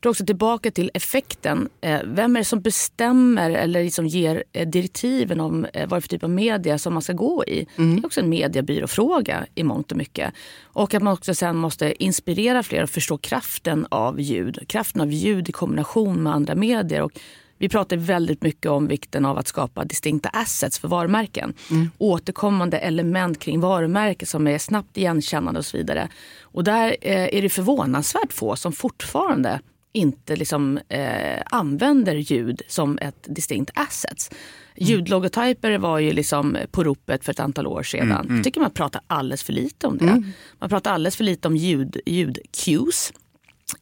tror 0.00 0.10
också 0.10 0.26
tillbaka 0.26 0.70
till 0.70 0.90
effekten. 0.94 1.68
Eh, 1.80 2.00
vem 2.04 2.36
är 2.36 2.40
det 2.40 2.44
som 2.44 2.60
bestämmer 2.60 3.50
eller 3.50 3.84
liksom 3.84 4.06
ger 4.06 4.44
eh, 4.52 4.68
direktiven 4.68 5.40
om 5.40 5.64
eh, 5.64 5.88
vad 5.88 6.02
för 6.02 6.08
typ 6.08 6.24
av 6.24 6.30
media 6.30 6.78
som 6.78 6.92
man 6.92 7.02
ska 7.02 7.12
gå 7.12 7.44
i? 7.44 7.66
Mm. 7.76 7.96
Det 7.96 8.02
är 8.02 8.06
också 8.06 8.20
en 8.20 8.28
mediebyråfråga 8.28 9.46
i 9.54 9.64
mångt 9.64 9.92
och 9.92 9.98
mycket. 9.98 10.34
Och 10.62 10.94
att 10.94 11.02
man 11.02 11.12
också 11.12 11.34
sen 11.34 11.56
måste 11.56 12.04
inspirera 12.04 12.62
fler 12.62 12.82
att 12.82 12.90
förstå 12.90 13.18
kraften 13.18 13.86
av 13.88 14.20
ljud. 14.20 14.58
Kraften 14.68 15.00
av 15.00 15.12
ljud 15.12 15.48
i 15.48 15.52
kombination 15.52 16.22
med 16.22 16.34
andra 16.34 16.54
medier. 16.54 17.02
Och 17.02 17.12
vi 17.60 17.68
pratar 17.68 17.96
väldigt 17.96 18.42
mycket 18.42 18.70
om 18.70 18.86
vikten 18.86 19.24
av 19.24 19.38
att 19.38 19.48
skapa 19.48 19.84
distinkta 19.84 20.28
assets 20.28 20.78
för 20.78 20.88
varumärken. 20.88 21.54
Mm. 21.70 21.90
Återkommande 21.98 22.78
element 22.78 23.38
kring 23.38 23.60
varumärken 23.60 24.26
som 24.26 24.46
är 24.46 24.58
snabbt 24.58 24.96
igenkännande 24.96 25.58
och 25.58 25.66
så 25.66 25.76
vidare. 25.76 26.08
Och 26.42 26.64
där 26.64 26.96
är 27.04 27.42
det 27.42 27.48
förvånansvärt 27.48 28.32
få 28.32 28.56
som 28.56 28.72
fortfarande 28.72 29.60
inte 29.92 30.36
liksom, 30.36 30.78
eh, 30.88 31.42
använder 31.44 32.14
ljud 32.14 32.62
som 32.68 32.98
ett 32.98 33.26
distinkt 33.28 33.70
asset. 33.74 34.34
Mm. 34.74 34.90
Ljudlogotyper 34.90 35.78
var 35.78 35.98
ju 35.98 36.12
liksom 36.12 36.56
på 36.70 36.84
ropet 36.84 37.24
för 37.24 37.32
ett 37.32 37.40
antal 37.40 37.66
år 37.66 37.82
sedan. 37.82 38.10
Mm, 38.10 38.20
mm. 38.20 38.36
Jag 38.36 38.44
tycker 38.44 38.60
man 38.60 38.70
pratar 38.70 39.02
alldeles 39.06 39.42
för 39.42 39.52
lite 39.52 39.86
om 39.86 39.98
det. 39.98 40.04
Mm. 40.04 40.24
Man 40.58 40.68
pratar 40.68 40.92
alldeles 40.92 41.16
för 41.16 41.24
lite 41.24 41.48
om 41.48 41.56
ljud, 41.56 41.96
ljud-cues 42.06 43.12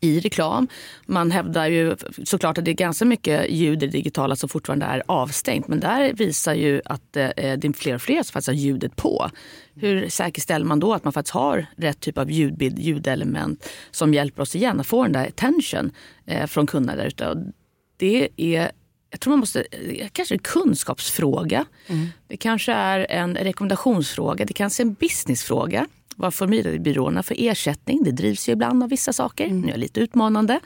i 0.00 0.20
reklam. 0.20 0.68
Man 1.06 1.30
hävdar 1.30 1.66
ju 1.66 1.96
såklart 2.24 2.58
att 2.58 2.64
det 2.64 2.70
är 2.70 2.74
ganska 2.74 3.04
mycket 3.04 3.50
ljud 3.50 3.82
i 3.82 3.86
det 3.86 3.92
digitala 3.92 4.36
som 4.36 4.48
fortfarande 4.48 4.86
är 4.86 5.02
avstängt. 5.06 5.68
Men 5.68 5.80
där 5.80 6.12
visar 6.12 6.54
ju 6.54 6.82
att 6.84 7.16
eh, 7.16 7.28
det 7.36 7.64
är 7.64 7.72
fler 7.72 7.94
och 7.94 8.02
fler 8.02 8.22
som 8.22 8.32
faktiskt 8.32 8.48
har 8.48 8.54
ljudet 8.54 8.96
på. 8.96 9.30
Hur 9.74 10.08
säkerställer 10.08 10.66
man 10.66 10.80
då 10.80 10.94
att 10.94 11.04
man 11.04 11.12
faktiskt 11.12 11.34
har 11.34 11.66
rätt 11.76 12.00
typ 12.00 12.18
av 12.18 12.30
ljudbild, 12.30 12.78
ljudelement 12.78 13.68
som 13.90 14.14
hjälper 14.14 14.42
oss 14.42 14.56
igen 14.56 14.80
att 14.80 14.86
få 14.86 15.02
den 15.02 15.12
där 15.12 15.26
attention 15.26 15.90
eh, 16.26 16.46
från 16.46 16.66
kunderna 16.66 16.96
där 16.96 17.06
ute. 17.06 17.52
Det 17.96 18.28
är 18.36 18.70
jag 19.10 19.20
tror 19.20 19.30
man 19.30 19.40
måste, 19.40 19.64
kanske 20.12 20.34
en 20.34 20.38
kunskapsfråga. 20.38 21.64
Mm. 21.86 22.08
Det 22.26 22.36
kanske 22.36 22.72
är 22.72 23.06
en 23.10 23.36
rekommendationsfråga. 23.36 24.44
Det 24.44 24.52
kanske 24.52 24.82
är 24.82 24.84
en 24.84 24.94
businessfråga. 24.94 25.86
Vad 26.16 26.34
får 26.34 26.78
byråerna 26.78 27.22
för 27.22 27.36
ersättning? 27.38 28.04
Det 28.04 28.10
drivs 28.10 28.48
ju 28.48 28.52
ibland 28.52 28.82
av 28.82 28.88
vissa 28.88 29.12
saker. 29.12 29.44
Mm. 29.44 29.60
Nu 29.60 29.72
är 29.72 29.76
lite 29.76 30.00
utmanande. 30.00 30.60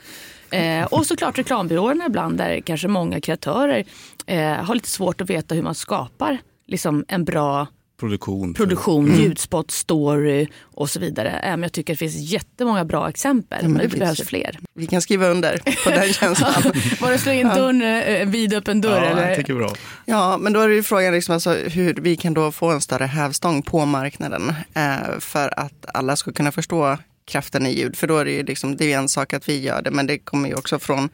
Eh, 0.49 0.85
och 0.85 1.05
såklart 1.05 1.37
reklambyråerna 1.37 2.05
ibland 2.05 2.37
där 2.37 2.61
kanske 2.61 2.87
många 2.87 3.21
kreatörer 3.21 3.85
eh, 4.25 4.53
har 4.53 4.75
lite 4.75 4.89
svårt 4.89 5.21
att 5.21 5.29
veta 5.29 5.55
hur 5.55 5.61
man 5.61 5.75
skapar 5.75 6.37
liksom, 6.67 7.05
en 7.07 7.25
bra 7.25 7.67
Produktion. 8.01 8.53
produktion, 8.53 9.05
mm. 9.05 9.21
ljudspot, 9.21 9.71
story 9.71 10.47
och 10.63 10.89
så 10.89 10.99
vidare. 10.99 11.29
Även 11.29 11.63
jag 11.63 11.71
tycker 11.71 11.93
det 11.93 11.97
finns 11.97 12.15
jättemånga 12.15 12.85
bra 12.85 13.09
exempel, 13.09 13.59
ja, 13.61 13.67
men, 13.67 13.77
det, 13.77 13.87
det 13.87 13.97
behövs 13.97 14.21
fler. 14.21 14.59
Vi 14.73 14.87
kan 14.87 15.01
skriva 15.01 15.27
under 15.27 15.57
på 15.83 15.89
den 15.89 16.13
känslan. 16.13 16.73
Bara 17.01 17.17
slå 17.17 17.31
in 17.31 17.47
dörren, 17.47 17.81
en 17.81 18.21
eh, 18.21 18.27
vidöppen 18.27 18.81
dörr? 18.81 19.01
Ja, 19.01 19.09
eller? 19.09 19.27
jag 19.27 19.37
tycker 19.37 19.53
bra. 19.53 19.73
Ja, 20.05 20.37
men 20.37 20.53
då 20.53 20.59
är 20.59 20.69
det 20.69 20.83
frågan 20.83 21.13
liksom 21.13 21.33
alltså 21.33 21.53
hur 21.53 21.93
vi 21.93 22.15
kan 22.15 22.33
då 22.33 22.51
få 22.51 22.71
en 22.71 22.81
större 22.81 23.05
hävstång 23.05 23.61
på 23.61 23.85
marknaden 23.85 24.53
eh, 24.73 25.19
för 25.19 25.59
att 25.59 25.85
alla 25.93 26.15
ska 26.15 26.31
kunna 26.31 26.51
förstå 26.51 26.97
kraften 27.25 27.65
i 27.65 27.79
ljud. 27.79 27.95
För 27.95 28.07
då 28.07 28.17
är 28.17 28.25
det 28.25 28.31
ju 28.31 28.43
liksom, 28.43 28.77
det 28.77 28.93
är 28.93 28.97
en 28.97 29.09
sak 29.09 29.33
att 29.33 29.49
vi 29.49 29.61
gör 29.61 29.81
det, 29.81 29.91
men 29.91 30.07
det 30.07 30.19
kommer 30.19 30.49
ju 30.49 30.55
också 30.55 30.79
från 30.79 31.09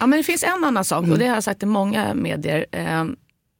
Ja, 0.00 0.06
men 0.06 0.16
det 0.16 0.22
finns 0.22 0.42
en 0.42 0.64
annan 0.64 0.84
sak 0.84 1.08
och 1.08 1.18
det 1.18 1.26
har 1.26 1.34
jag 1.34 1.44
sagt 1.44 1.62
i 1.62 1.66
många 1.66 2.14
medier. 2.14 2.66
Eh, 2.72 3.04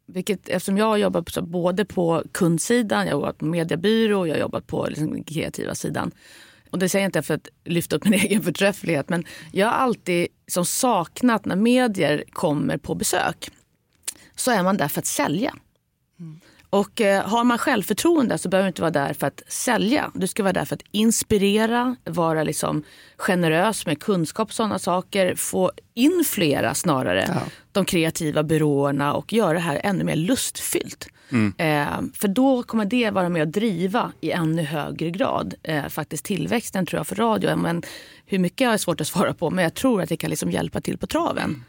vilket, 0.08 0.48
eftersom 0.48 0.78
jag 0.78 0.84
har 0.84 0.96
jobbat 0.96 1.34
på, 1.34 1.42
både 1.42 1.84
på 1.84 2.22
kundsidan, 2.32 3.06
jag 3.06 3.14
har 3.14 3.20
jobbat 3.20 3.38
på 3.38 3.44
mediebyrå 3.44 4.18
och 4.18 4.28
jag 4.28 4.34
har 4.34 4.40
jobbat 4.40 4.66
på 4.66 4.86
liksom, 4.88 5.12
den 5.12 5.24
kreativa 5.24 5.74
sidan. 5.74 6.10
Och 6.70 6.78
det 6.78 6.88
säger 6.88 7.02
jag 7.02 7.08
inte 7.08 7.22
för 7.22 7.34
att 7.34 7.48
lyfta 7.64 7.96
upp 7.96 8.04
min 8.04 8.20
egen 8.20 8.42
förträfflighet 8.42 9.08
men 9.08 9.24
jag 9.52 9.66
har 9.66 9.74
alltid 9.74 10.28
som 10.46 10.64
saknat 10.64 11.44
när 11.44 11.56
medier 11.56 12.24
kommer 12.32 12.76
på 12.76 12.94
besök 12.94 13.50
så 14.36 14.50
är 14.50 14.62
man 14.62 14.76
där 14.76 14.88
för 14.88 15.00
att 15.00 15.06
sälja. 15.06 15.54
Och 16.70 17.00
eh, 17.00 17.24
har 17.24 17.44
man 17.44 17.58
självförtroende 17.58 18.38
så 18.38 18.48
behöver 18.48 18.66
du 18.66 18.68
inte 18.68 18.82
vara 18.82 18.90
där 18.90 19.12
för 19.12 19.26
att 19.26 19.42
sälja. 19.48 20.10
Du 20.14 20.26
ska 20.26 20.42
vara 20.42 20.52
där 20.52 20.64
för 20.64 20.74
att 20.74 20.82
inspirera, 20.90 21.96
vara 22.04 22.42
liksom 22.42 22.82
generös 23.16 23.86
med 23.86 24.00
kunskap 24.00 24.48
och 24.48 24.54
sådana 24.54 24.78
saker. 24.78 25.34
Få 25.34 25.72
influera 25.94 26.74
snarare 26.74 27.24
ja. 27.28 27.40
de 27.72 27.84
kreativa 27.84 28.42
byråerna 28.42 29.14
och 29.14 29.32
göra 29.32 29.52
det 29.52 29.58
här 29.58 29.80
ännu 29.84 30.04
mer 30.04 30.16
lustfyllt. 30.16 31.08
Mm. 31.30 31.54
Eh, 31.58 32.10
för 32.14 32.28
då 32.28 32.62
kommer 32.62 32.84
det 32.84 33.10
vara 33.10 33.28
med 33.28 33.42
att 33.42 33.52
driva 33.52 34.12
i 34.20 34.30
ännu 34.30 34.62
högre 34.62 35.10
grad 35.10 35.54
eh, 35.62 35.88
faktiskt 35.88 36.24
tillväxten 36.24 36.86
tror 36.86 36.98
jag 36.98 37.06
för 37.06 37.16
radio. 37.16 37.56
Men 37.56 37.82
hur 38.26 38.38
mycket 38.38 38.68
är 38.68 38.76
svårt 38.76 39.00
att 39.00 39.06
svara 39.06 39.34
på 39.34 39.50
men 39.50 39.64
jag 39.64 39.74
tror 39.74 40.02
att 40.02 40.08
det 40.08 40.16
kan 40.16 40.30
liksom 40.30 40.50
hjälpa 40.50 40.80
till 40.80 40.98
på 40.98 41.06
traven. 41.06 41.64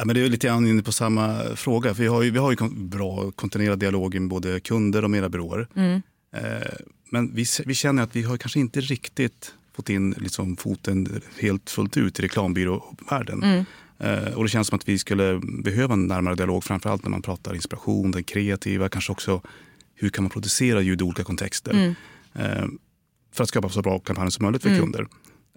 Ja, 0.00 0.04
men 0.06 0.14
det 0.14 0.20
är 0.20 0.28
lite 0.28 0.46
grann 0.46 0.66
inne 0.66 0.82
på 0.82 0.92
samma 0.92 1.56
fråga. 1.56 1.94
För 1.94 2.02
vi 2.02 2.08
har 2.08 2.22
ju, 2.22 2.30
vi 2.30 2.38
har 2.38 2.50
ju 2.50 2.56
bra 2.70 3.30
kontinuerlig 3.30 3.78
dialog 3.78 4.14
med 4.20 4.28
både 4.28 4.60
kunder 4.60 5.04
och 5.04 5.10
mediebyråer. 5.10 5.68
Mm. 5.76 6.02
Eh, 6.36 6.68
men 7.10 7.34
vi, 7.34 7.44
vi 7.66 7.74
känner 7.74 8.02
att 8.02 8.16
vi 8.16 8.22
har 8.22 8.36
kanske 8.36 8.60
inte 8.60 8.80
riktigt 8.80 9.54
fått 9.76 9.90
in 9.90 10.10
liksom 10.10 10.56
foten 10.56 11.20
helt 11.38 11.70
fullt 11.70 11.96
ut 11.96 12.18
i 12.18 12.22
reklambyråvärlden. 12.22 13.42
Mm. 13.42 13.64
Eh, 13.98 14.34
och 14.34 14.44
det 14.44 14.48
känns 14.48 14.68
som 14.68 14.76
att 14.76 14.88
vi 14.88 14.98
skulle 14.98 15.40
behöva 15.42 15.94
en 15.94 16.06
närmare 16.06 16.34
dialog, 16.34 16.64
framförallt 16.64 17.02
när 17.02 17.10
man 17.10 17.22
pratar 17.22 17.54
inspiration, 17.54 18.10
den 18.10 18.24
kreativa, 18.24 18.88
kanske 18.88 19.12
också 19.12 19.42
hur 19.94 20.08
kan 20.08 20.24
man 20.24 20.30
producera 20.30 20.80
ljud 20.80 21.00
i 21.00 21.04
olika 21.04 21.24
kontexter. 21.24 21.72
Mm. 21.72 21.94
Eh, 22.34 22.66
för 23.32 23.42
att 23.42 23.48
skapa 23.48 23.68
så 23.68 23.82
bra 23.82 23.98
kampanjer 23.98 24.30
som 24.30 24.42
möjligt 24.44 24.62
för 24.62 24.68
mm. 24.68 24.80
kunder. 24.80 25.06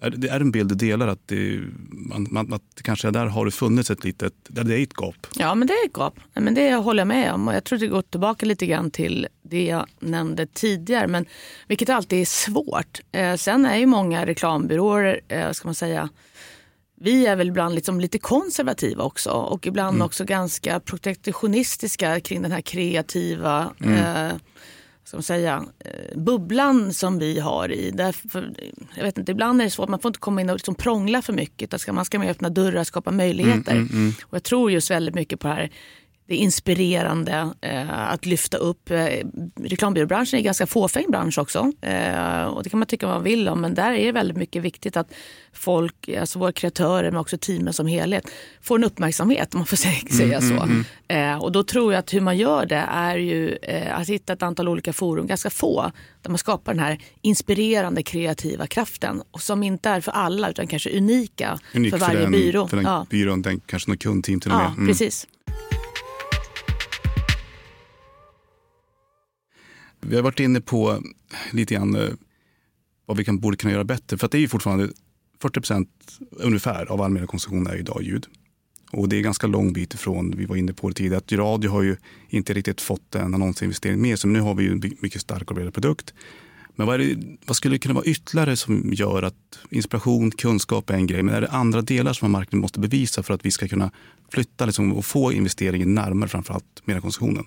Är 0.02 0.10
det 0.10 0.28
är 0.28 0.40
en 0.40 0.50
bild 0.50 0.68
du 0.68 0.74
delar 0.74 1.08
att 1.08 1.28
det, 1.28 1.60
man, 1.90 2.26
man, 2.30 2.52
att 2.52 2.82
kanske 2.82 3.10
där 3.10 3.26
har 3.26 3.44
det 3.44 3.50
funnits 3.50 3.90
ett 3.90 4.04
litet, 4.04 4.34
där 4.48 4.64
det 4.64 4.78
är 4.78 4.82
ett 4.82 5.00
gap? 5.00 5.26
Ja 5.36 5.54
men 5.54 5.68
det 5.68 5.74
är 5.74 5.86
ett 5.86 5.96
gap. 5.98 6.14
Men 6.34 6.54
det 6.54 6.74
håller 6.74 7.00
jag 7.00 7.08
med 7.08 7.32
om 7.32 7.48
och 7.48 7.54
jag 7.54 7.64
tror 7.64 7.78
det 7.78 7.86
går 7.86 8.02
tillbaka 8.02 8.46
lite 8.46 8.66
grann 8.66 8.90
till 8.90 9.26
det 9.42 9.64
jag 9.64 9.86
nämnde 10.00 10.46
tidigare. 10.46 11.06
Men, 11.06 11.26
vilket 11.68 11.88
alltid 11.88 12.20
är 12.20 12.24
svårt. 12.24 13.00
Eh, 13.12 13.34
sen 13.34 13.66
är 13.66 13.76
ju 13.76 13.86
många 13.86 14.26
reklambyråer, 14.26 15.20
eh, 15.28 15.50
ska 15.50 15.68
man 15.68 15.74
säga, 15.74 16.08
vi 17.00 17.26
är 17.26 17.36
väl 17.36 17.48
ibland 17.48 17.74
liksom 17.74 18.00
lite 18.00 18.18
konservativa 18.18 19.04
också 19.04 19.30
och 19.30 19.66
ibland 19.66 19.94
mm. 19.94 20.06
också 20.06 20.24
ganska 20.24 20.80
protektionistiska 20.80 22.20
kring 22.20 22.42
den 22.42 22.52
här 22.52 22.60
kreativa 22.60 23.74
mm. 23.80 23.94
eh, 23.94 24.32
ska 25.04 25.16
man 25.16 25.22
säga, 25.22 25.64
eh, 25.78 26.18
bubblan 26.18 26.94
som 26.94 27.18
vi 27.18 27.40
har 27.40 27.72
i. 27.72 27.90
Därför, 27.90 28.54
jag 28.96 29.04
vet 29.04 29.18
inte, 29.18 29.32
ibland 29.32 29.60
är 29.60 29.64
det 29.64 29.70
svårt, 29.70 29.88
man 29.88 30.00
får 30.00 30.08
inte 30.08 30.20
komma 30.20 30.40
in 30.40 30.50
och 30.50 30.56
liksom 30.56 30.74
prångla 30.74 31.22
för 31.22 31.32
mycket. 31.32 31.80
Ska, 31.80 31.92
man 31.92 32.04
ska 32.04 32.18
mer 32.18 32.30
öppna 32.30 32.48
dörrar, 32.48 32.84
skapa 32.84 33.10
möjligheter. 33.10 33.72
Mm, 33.72 33.86
mm, 33.86 33.96
mm. 33.96 34.12
Och 34.22 34.34
jag 34.34 34.42
tror 34.42 34.70
just 34.70 34.90
väldigt 34.90 35.14
mycket 35.14 35.40
på 35.40 35.48
det 35.48 35.54
här 35.54 35.70
det 36.26 36.34
är 36.34 36.38
inspirerande 36.38 37.50
eh, 37.60 38.10
att 38.12 38.26
lyfta 38.26 38.56
upp. 38.56 38.90
Eh, 38.90 39.26
reklambyråbranschen 39.56 40.36
är 40.36 40.38
en 40.38 40.44
ganska 40.44 40.66
fåfäng 40.66 41.10
bransch 41.10 41.38
också. 41.38 41.72
Eh, 41.80 42.44
och 42.44 42.62
det 42.62 42.70
kan 42.70 42.78
man 42.78 42.86
tycka 42.86 43.06
vad 43.06 43.14
man 43.14 43.24
vill 43.24 43.48
om, 43.48 43.60
men 43.60 43.74
där 43.74 43.92
är 43.92 44.06
det 44.06 44.12
väldigt 44.12 44.36
mycket 44.36 44.62
viktigt 44.62 44.96
att 44.96 45.12
folk, 45.52 46.08
alltså 46.08 46.38
våra 46.38 46.52
kreatörer 46.52 47.10
men 47.10 47.20
också 47.20 47.38
teamen 47.38 47.72
som 47.72 47.86
helhet, 47.86 48.30
får 48.62 48.78
en 48.78 48.84
uppmärksamhet 48.84 49.54
om 49.54 49.58
man 49.58 49.66
får 49.66 49.76
säga 50.16 50.38
mm, 50.38 50.40
så. 50.40 50.64
Mm, 50.64 50.84
mm. 51.08 51.34
Eh, 51.34 51.42
och 51.42 51.52
då 51.52 51.62
tror 51.62 51.92
jag 51.92 51.98
att 51.98 52.14
hur 52.14 52.20
man 52.20 52.36
gör 52.36 52.66
det 52.66 52.84
är 52.90 53.16
ju 53.16 53.56
eh, 53.62 53.98
att 53.98 54.08
hitta 54.08 54.32
ett 54.32 54.42
antal 54.42 54.68
olika 54.68 54.92
forum, 54.92 55.26
ganska 55.26 55.50
få, 55.50 55.90
där 56.22 56.30
man 56.30 56.38
skapar 56.38 56.74
den 56.74 56.84
här 56.84 56.98
inspirerande 57.22 58.02
kreativa 58.02 58.66
kraften. 58.66 59.22
Och 59.30 59.42
som 59.42 59.62
inte 59.62 59.88
är 59.88 60.00
för 60.00 60.12
alla 60.12 60.50
utan 60.50 60.66
kanske 60.66 60.96
unika 60.96 61.58
Unik 61.74 61.92
för 61.92 61.98
varje 61.98 62.14
för 62.14 62.22
den, 62.22 62.32
byrå. 62.32 62.68
För 62.68 62.76
den 62.76 62.86
ja. 62.86 63.06
byrån, 63.10 63.42
den, 63.42 63.60
kanske 63.66 63.90
något 63.90 64.02
kundteam 64.02 64.40
till 64.40 64.50
och 64.50 64.56
med. 64.56 64.66
Ja, 64.66 64.72
mm. 64.74 64.86
precis. 64.86 65.26
Vi 70.08 70.16
har 70.16 70.22
varit 70.22 70.40
inne 70.40 70.60
på 70.60 71.02
lite 71.52 71.74
grann 71.74 71.94
eh, 71.94 72.08
vad 73.06 73.16
vi 73.16 73.24
kan, 73.24 73.38
borde 73.38 73.56
kunna 73.56 73.72
göra 73.72 73.84
bättre. 73.84 74.18
För 74.18 74.26
att 74.26 74.32
det 74.32 74.38
är 74.38 74.40
ju 74.40 74.48
fortfarande 74.48 74.88
40 75.40 75.60
procent 75.60 75.88
ungefär 76.30 76.86
av 76.86 77.02
all 77.02 77.10
mediekonsumtion 77.10 77.66
är 77.66 77.76
idag 77.76 78.02
ljud. 78.02 78.26
Och 78.92 79.08
det 79.08 79.16
är 79.16 79.20
ganska 79.20 79.46
lång 79.46 79.72
bit 79.72 79.94
ifrån, 79.94 80.34
vi 80.36 80.46
var 80.46 80.56
inne 80.56 80.72
på 80.72 80.88
det 80.88 80.94
tidigare, 80.94 81.18
att 81.18 81.32
radio 81.32 81.70
har 81.70 81.82
ju 81.82 81.96
inte 82.28 82.54
riktigt 82.54 82.80
fått 82.80 83.14
en 83.14 83.34
annonsinvestering 83.34 84.00
med 84.00 84.18
sig. 84.18 84.28
Men 84.28 84.32
nu 84.32 84.40
har 84.40 84.54
vi 84.54 84.64
ju 84.64 84.72
en 84.72 84.82
mycket 85.00 85.20
stark 85.20 85.50
och 85.50 85.54
bredare 85.54 85.72
produkt. 85.72 86.14
Men 86.76 86.86
vad, 86.86 87.00
det, 87.00 87.16
vad, 87.46 87.56
skulle 87.56 87.74
det 87.74 87.78
kunna 87.78 87.94
vara 87.94 88.04
ytterligare 88.04 88.56
som 88.56 88.92
gör 88.92 89.22
att 89.22 89.34
inspiration, 89.70 90.30
kunskap 90.30 90.90
är 90.90 90.94
en 90.94 91.06
grej, 91.06 91.22
men 91.22 91.34
är 91.34 91.40
det 91.40 91.48
andra 91.48 91.82
delar 91.82 92.12
som 92.12 92.32
marknaden 92.32 92.60
måste 92.60 92.80
bevisa 92.80 93.22
för 93.22 93.34
att 93.34 93.46
vi 93.46 93.50
ska 93.50 93.68
kunna 93.68 93.90
flytta 94.32 94.66
liksom, 94.66 94.92
och 94.92 95.04
få 95.04 95.32
investeringen 95.32 95.94
närmare 95.94 96.28
framförallt 96.28 96.82
mediekonsumtionen? 96.84 97.44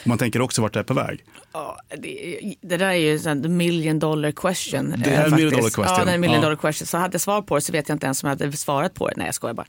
Och 0.00 0.06
man 0.06 0.18
tänker 0.18 0.40
också 0.40 0.62
vart 0.62 0.72
det 0.72 0.80
är 0.80 0.84
på 0.84 0.94
väg. 0.94 1.24
Ja, 1.52 1.78
det, 1.98 2.40
det 2.60 2.76
där 2.76 2.86
är 2.86 2.94
ju 2.94 3.18
en 3.26 3.56
million 3.56 3.98
dollar 3.98 4.32
question. 4.32 4.94
Det 5.04 5.10
är 5.10 5.24
en 5.24 5.30
million 5.30 5.50
dollar 5.50 5.70
question. 5.70 5.84
Ja, 5.98 6.04
det 6.04 6.10
är 6.10 6.14
en 6.14 6.20
million 6.20 6.40
dollar 6.40 6.56
question. 6.56 6.86
Så 6.86 6.98
hade 6.98 7.14
jag 7.14 7.20
svar 7.20 7.42
på 7.42 7.54
det 7.54 7.60
så 7.60 7.72
vet 7.72 7.88
jag 7.88 7.96
inte 7.96 8.06
ens 8.06 8.22
om 8.22 8.28
jag 8.28 8.38
hade 8.38 8.56
svarat 8.56 8.94
på 8.94 9.08
det. 9.08 9.14
Nej, 9.16 9.26
jag 9.26 9.34
skojar 9.34 9.54
bara. 9.54 9.66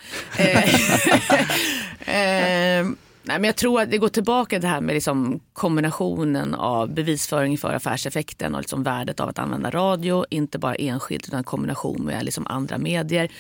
Nej, 3.28 3.40
men 3.40 3.44
jag 3.44 3.56
tror 3.56 3.82
att 3.82 3.92
det 3.92 3.98
går 3.98 4.10
tillbaka 4.10 4.56
till 4.56 4.62
det 4.62 4.68
här 4.68 4.82
med 4.82 4.94
liksom 4.94 5.40
kombinationen 5.54 6.56
av 6.56 6.94
bevisföring 6.94 7.58
för 7.58 7.74
affärseffekten 7.74 8.56
och 8.56 8.62
liksom 8.62 8.84
värdet 8.84 9.20
av 9.20 9.30
att 9.30 9.40
använda 9.40 9.70
radio. 9.70 10.26
Inte 10.30 10.60
bara 10.60 10.76
enskilt 10.76 11.28
utan 11.28 11.44
kombination 11.44 12.06
med 12.06 12.26
liksom 12.26 12.48
andra 12.48 12.78
medier. 12.78 13.32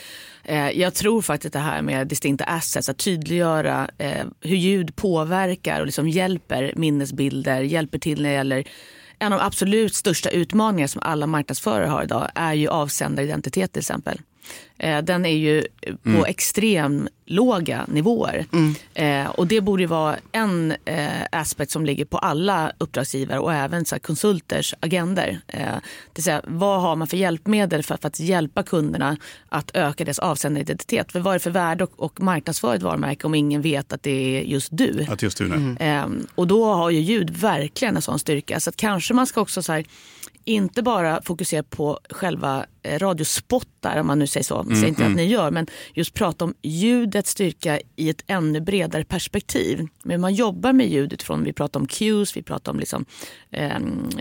Eh, 0.44 0.70
jag 0.70 0.94
tror 0.94 1.22
faktiskt 1.22 1.53
det 1.53 1.60
här 1.60 1.82
med 1.82 2.08
distinkta 2.08 2.44
assets, 2.44 2.89
att 2.89 2.98
tydliggöra 2.98 3.89
eh, 3.98 4.25
hur 4.41 4.58
ljud 4.58 4.96
påverkar 4.96 5.79
och 5.79 5.86
liksom 5.86 6.10
hjälper 6.10 6.74
minnesbilder, 6.75 7.62
hjälper 7.62 8.00
till 8.00 8.22
när 8.22 8.29
det 8.29 8.36
gäller 8.36 8.67
en 9.20 9.34
av 9.34 9.39
de 9.39 9.46
absolut 9.46 9.96
största 9.96 10.29
utmaningar 10.29 10.88
som 10.88 11.01
alla 11.06 11.27
marknadsförare 11.27 11.88
har 11.88 12.03
idag 12.03 12.29
är 12.36 12.53
ju 12.53 12.67
avsändaridentitet 12.67 13.74
till 13.74 13.79
exempel. 13.79 14.22
Eh, 14.80 15.01
den 15.01 15.25
är 15.25 15.38
ju 15.38 15.63
på 16.04 16.10
mm. 16.10 16.24
extrem 16.24 17.08
låga 17.25 17.86
nivåer. 17.88 18.46
Mm. 18.54 18.75
Eh, 18.94 19.30
och 19.30 19.48
det 19.48 19.62
borde 19.62 19.88
vara 19.88 20.16
en 20.32 20.74
eh, 20.86 21.08
aspekt 21.32 21.72
som 21.72 21.86
ligger 21.86 22.06
på 22.06 22.18
alla 22.18 22.72
uppdragsgivare 22.77 23.39
och 23.39 23.54
även 23.54 23.86
så 23.86 24.00
konsulters 24.00 24.74
agender. 24.80 25.39
Det 25.48 25.82
vill 26.16 26.24
säga, 26.24 26.42
vad 26.48 26.82
har 26.82 26.96
man 26.96 27.08
för 27.08 27.18
hjälpmedel 27.18 27.84
för, 27.84 27.98
att 28.01 28.20
hjälpa 28.20 28.63
kunderna 28.63 29.18
att 29.50 29.72
öka 29.74 30.06
deras 30.06 30.20
avsändaridentitet? 30.20 31.12
För 31.12 31.20
vad 31.20 31.34
är 31.34 31.39
det 31.39 31.44
för 31.44 31.51
värde 31.51 31.84
och, 31.84 31.92
och 31.96 32.22
marknadsföra 32.22 32.75
ett 32.75 32.82
varumärke 32.82 33.27
om 33.27 33.36
ingen 33.36 33.62
vet 33.62 33.94
att 33.94 34.04
det 34.04 34.38
är 34.38 34.42
just 34.42 34.70
du? 34.72 35.06
Att 35.10 35.22
just 35.22 35.38
du. 35.38 35.46
Mm. 35.46 36.27
och 36.36 36.48
då 36.48 36.74
har 36.74 36.89
ju 36.89 37.00
ljud 37.00 37.30
verkligen 37.30 37.96
en 37.96 38.01
sån 38.01 38.20
styrka. 38.20 38.60
Så 38.60 38.70
att 38.70 38.75
kanske 38.75 39.13
man 39.13 39.27
ska 39.27 39.42
också 39.42 39.62
så 39.62 39.74
här, 39.74 39.86
inte 40.44 40.82
bara 40.82 41.22
fokusera 41.22 41.63
på 41.63 42.00
själva 42.10 42.66
radiospottar, 42.96 44.00
om 44.00 44.08
man 44.08 44.20
nu 44.20 44.27
säger 44.27 44.44
så. 44.44 44.60
Mm, 44.60 44.75
säger 44.75 44.88
inte 44.88 45.01
mm. 45.01 45.13
att 45.13 45.17
ni 45.17 45.25
gör, 45.25 45.51
men 45.51 45.67
just 45.94 46.13
prata 46.13 46.46
om 46.46 46.53
ljudets 46.62 47.32
styrka 47.32 47.79
i 47.96 48.10
ett 48.10 48.24
ännu 48.27 48.62
bredare 48.62 49.03
perspektiv. 49.03 49.88
Men 50.03 50.22
man 50.22 50.34
jobbar 50.34 50.74
med 50.74 50.88
ljud 50.89 51.13
utifrån, 51.13 51.44
vi 51.44 51.53
pratar 51.53 51.79
om 51.79 51.88
cues, 51.88 52.38
vi 52.38 52.44
pratar 52.44 52.72
om 52.72 52.79
liksom, 52.79 53.06
eh, 53.51 53.77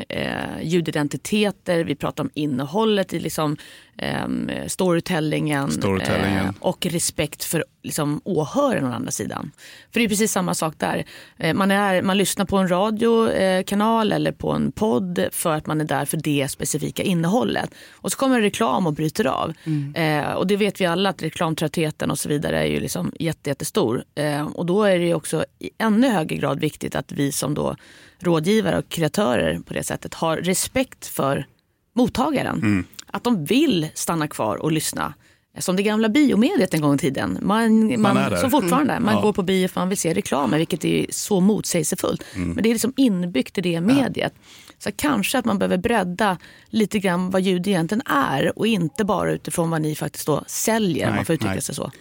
eh, 0.08 0.62
ljudidentiteter, 0.62 1.84
vi 1.84 1.94
pratar 1.94 2.24
om 2.24 2.30
innehållet 2.34 3.12
i 3.12 3.20
liksom, 3.20 3.56
eh, 3.98 4.66
storytellingen, 4.66 5.70
storytellingen. 5.70 6.44
Eh, 6.44 6.52
och 6.60 6.86
respekt 6.86 7.44
för 7.44 7.64
liksom, 7.82 8.20
åhöraren 8.24 8.84
å 8.84 8.92
andra 8.92 9.10
sidan. 9.10 9.50
För 9.92 10.00
det 10.00 10.06
är 10.06 10.08
precis 10.08 10.32
samma 10.32 10.54
sak 10.54 10.74
där. 10.78 11.04
Eh, 11.38 11.54
man, 11.54 11.70
är, 11.70 12.02
man 12.02 12.18
lyssnar 12.18 12.44
på 12.44 12.56
en 12.56 12.68
radiokanal 12.68 14.12
eller 14.12 14.32
på 14.32 14.52
en 14.52 14.72
podd 14.72 15.26
för 15.32 15.54
att 15.54 15.66
man 15.66 15.80
är 15.80 15.84
där 15.84 16.04
för 16.04 16.16
det 16.16 16.48
specifika 16.50 17.02
innehållet. 17.02 17.70
Och 17.92 18.12
så 18.12 18.18
kommer 18.18 18.40
reklam 18.56 18.86
och 18.86 18.92
bryter 18.92 19.26
av. 19.26 19.52
Mm. 19.64 19.94
Eh, 19.94 20.32
och 20.32 20.46
det 20.46 20.56
vet 20.56 20.80
vi 20.80 20.86
alla 20.86 21.10
att 21.10 21.22
reklamtröttheten 21.22 22.10
och 22.10 22.18
så 22.18 22.28
vidare 22.28 22.58
är 22.58 22.66
ju 22.66 22.80
liksom 22.80 23.12
jätte, 23.18 23.50
jättestor. 23.50 24.04
Eh, 24.14 24.46
och 24.46 24.66
då 24.66 24.84
är 24.84 24.98
det 24.98 25.14
också 25.14 25.44
i 25.58 25.70
ännu 25.78 26.08
högre 26.08 26.36
grad 26.36 26.60
viktigt 26.60 26.94
att 26.94 27.12
vi 27.12 27.32
som 27.32 27.54
då 27.54 27.76
rådgivare 28.18 28.78
och 28.78 28.88
kreatörer 28.88 29.58
på 29.58 29.74
det 29.74 29.82
sättet 29.82 30.14
har 30.14 30.36
respekt 30.36 31.06
för 31.06 31.46
mottagaren. 31.94 32.84
Att 33.06 33.24
de 33.24 33.44
vill 33.44 33.88
stanna 33.94 34.28
kvar 34.28 34.56
och 34.56 34.72
lyssna. 34.72 35.14
Som 35.58 35.76
det 35.76 35.82
gamla 35.82 36.08
biomediet 36.08 36.74
en 36.74 36.80
gång 36.80 36.94
i 36.94 36.98
tiden. 36.98 37.38
Man, 37.42 38.00
man, 38.00 38.14
där. 38.16 38.36
som 38.36 38.50
fortfarande. 38.50 39.00
Man 39.00 39.14
Ja. 39.14 39.20
går 39.20 39.32
på 39.32 39.42
bio 39.42 39.68
för 39.68 39.80
man 39.80 39.88
vill 39.88 39.98
se 39.98 40.14
reklamen, 40.14 40.58
vilket 40.58 40.84
är 40.84 41.06
så 41.10 41.40
motsägelsefullt. 41.40 42.24
Men 42.34 42.56
det 42.56 42.68
är 42.68 42.72
liksom 42.72 42.92
inbyggt 42.96 43.58
i 43.58 43.60
det 43.60 43.80
mediet. 43.80 44.34
Så 44.78 44.90
kanske 44.96 45.38
att 45.38 45.44
man 45.44 45.58
behöver 45.58 45.78
bredda 45.78 46.38
lite 46.70 46.98
grann 46.98 47.30
vad 47.30 47.42
ljud 47.42 47.66
egentligen 47.68 48.02
är 48.06 48.58
och 48.58 48.66
inte 48.66 49.04
bara 49.04 49.32
utifrån 49.32 49.70
vad 49.70 49.82
ni 49.82 49.94
faktiskt 49.94 50.26
då 50.26 50.44
säljer, 50.46 51.06
Nej, 51.06 51.16
man 51.16 51.24
får 51.24 51.34
uttrycka 51.34 51.52
nej. 51.52 51.62
sig 51.62 51.74
så. 51.74 51.82
Nej, 51.84 51.92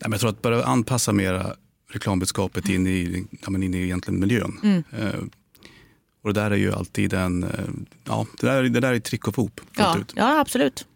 men 0.00 0.12
jag 0.12 0.20
tror 0.20 0.30
att 0.30 0.42
börja 0.42 0.64
anpassa 0.64 1.12
mera 1.12 1.46
reklambudskapet 1.92 2.68
in 2.68 2.86
i, 2.86 3.24
ja, 3.46 3.54
in 3.54 3.74
i 3.74 3.82
egentligen 3.82 4.20
miljön. 4.20 4.60
Mm. 4.62 4.84
Eh, 4.98 5.20
och 6.24 6.34
det 6.34 6.40
där 6.40 6.50
är 6.50 6.56
ju 6.56 6.72
alltid 6.74 7.12
en, 7.12 7.42
eh, 7.42 7.50
ja, 8.06 8.26
det 8.40 8.46
där, 8.46 8.62
det 8.62 8.80
där 8.80 8.92
är 8.92 9.00
trick 9.00 9.28
och 9.28 9.34
fop. 9.34 9.60
Ja, 9.76 9.96
ja, 10.14 10.40
absolut. 10.40 10.86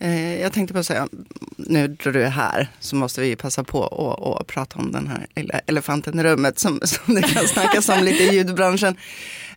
Eh, 0.00 0.40
jag 0.40 0.52
tänkte 0.52 0.74
bara 0.74 0.82
säga, 0.82 1.08
nu 1.56 1.88
då 1.88 2.10
du 2.10 2.22
är 2.22 2.30
här 2.30 2.68
så 2.80 2.96
måste 2.96 3.20
vi 3.20 3.36
passa 3.36 3.64
på 3.64 3.84
att 3.84 4.40
att 4.40 4.46
prata 4.46 4.78
om 4.78 4.92
den 4.92 5.06
här 5.06 5.26
lilla 5.36 5.58
elefanten 5.66 6.18
i 6.20 6.22
rummet 6.22 6.58
som, 6.58 6.80
som 6.84 7.14
det 7.14 7.22
kan 7.22 7.48
snackas 7.48 7.88
om 7.88 8.04
lite 8.04 8.22
i 8.22 8.34
ljudbranschen. 8.34 8.96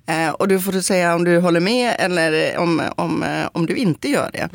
Eh, 0.06 0.30
och 0.30 0.48
du 0.48 0.60
får 0.60 0.72
säga 0.72 1.16
om 1.16 1.24
du 1.24 1.38
håller 1.38 1.60
med 1.60 1.96
eller 2.00 2.58
om, 2.58 2.82
om, 2.96 3.24
eh, 3.24 3.50
om 3.52 3.66
du 3.66 3.76
inte 3.76 4.10
gör 4.10 4.30
det. 4.34 4.50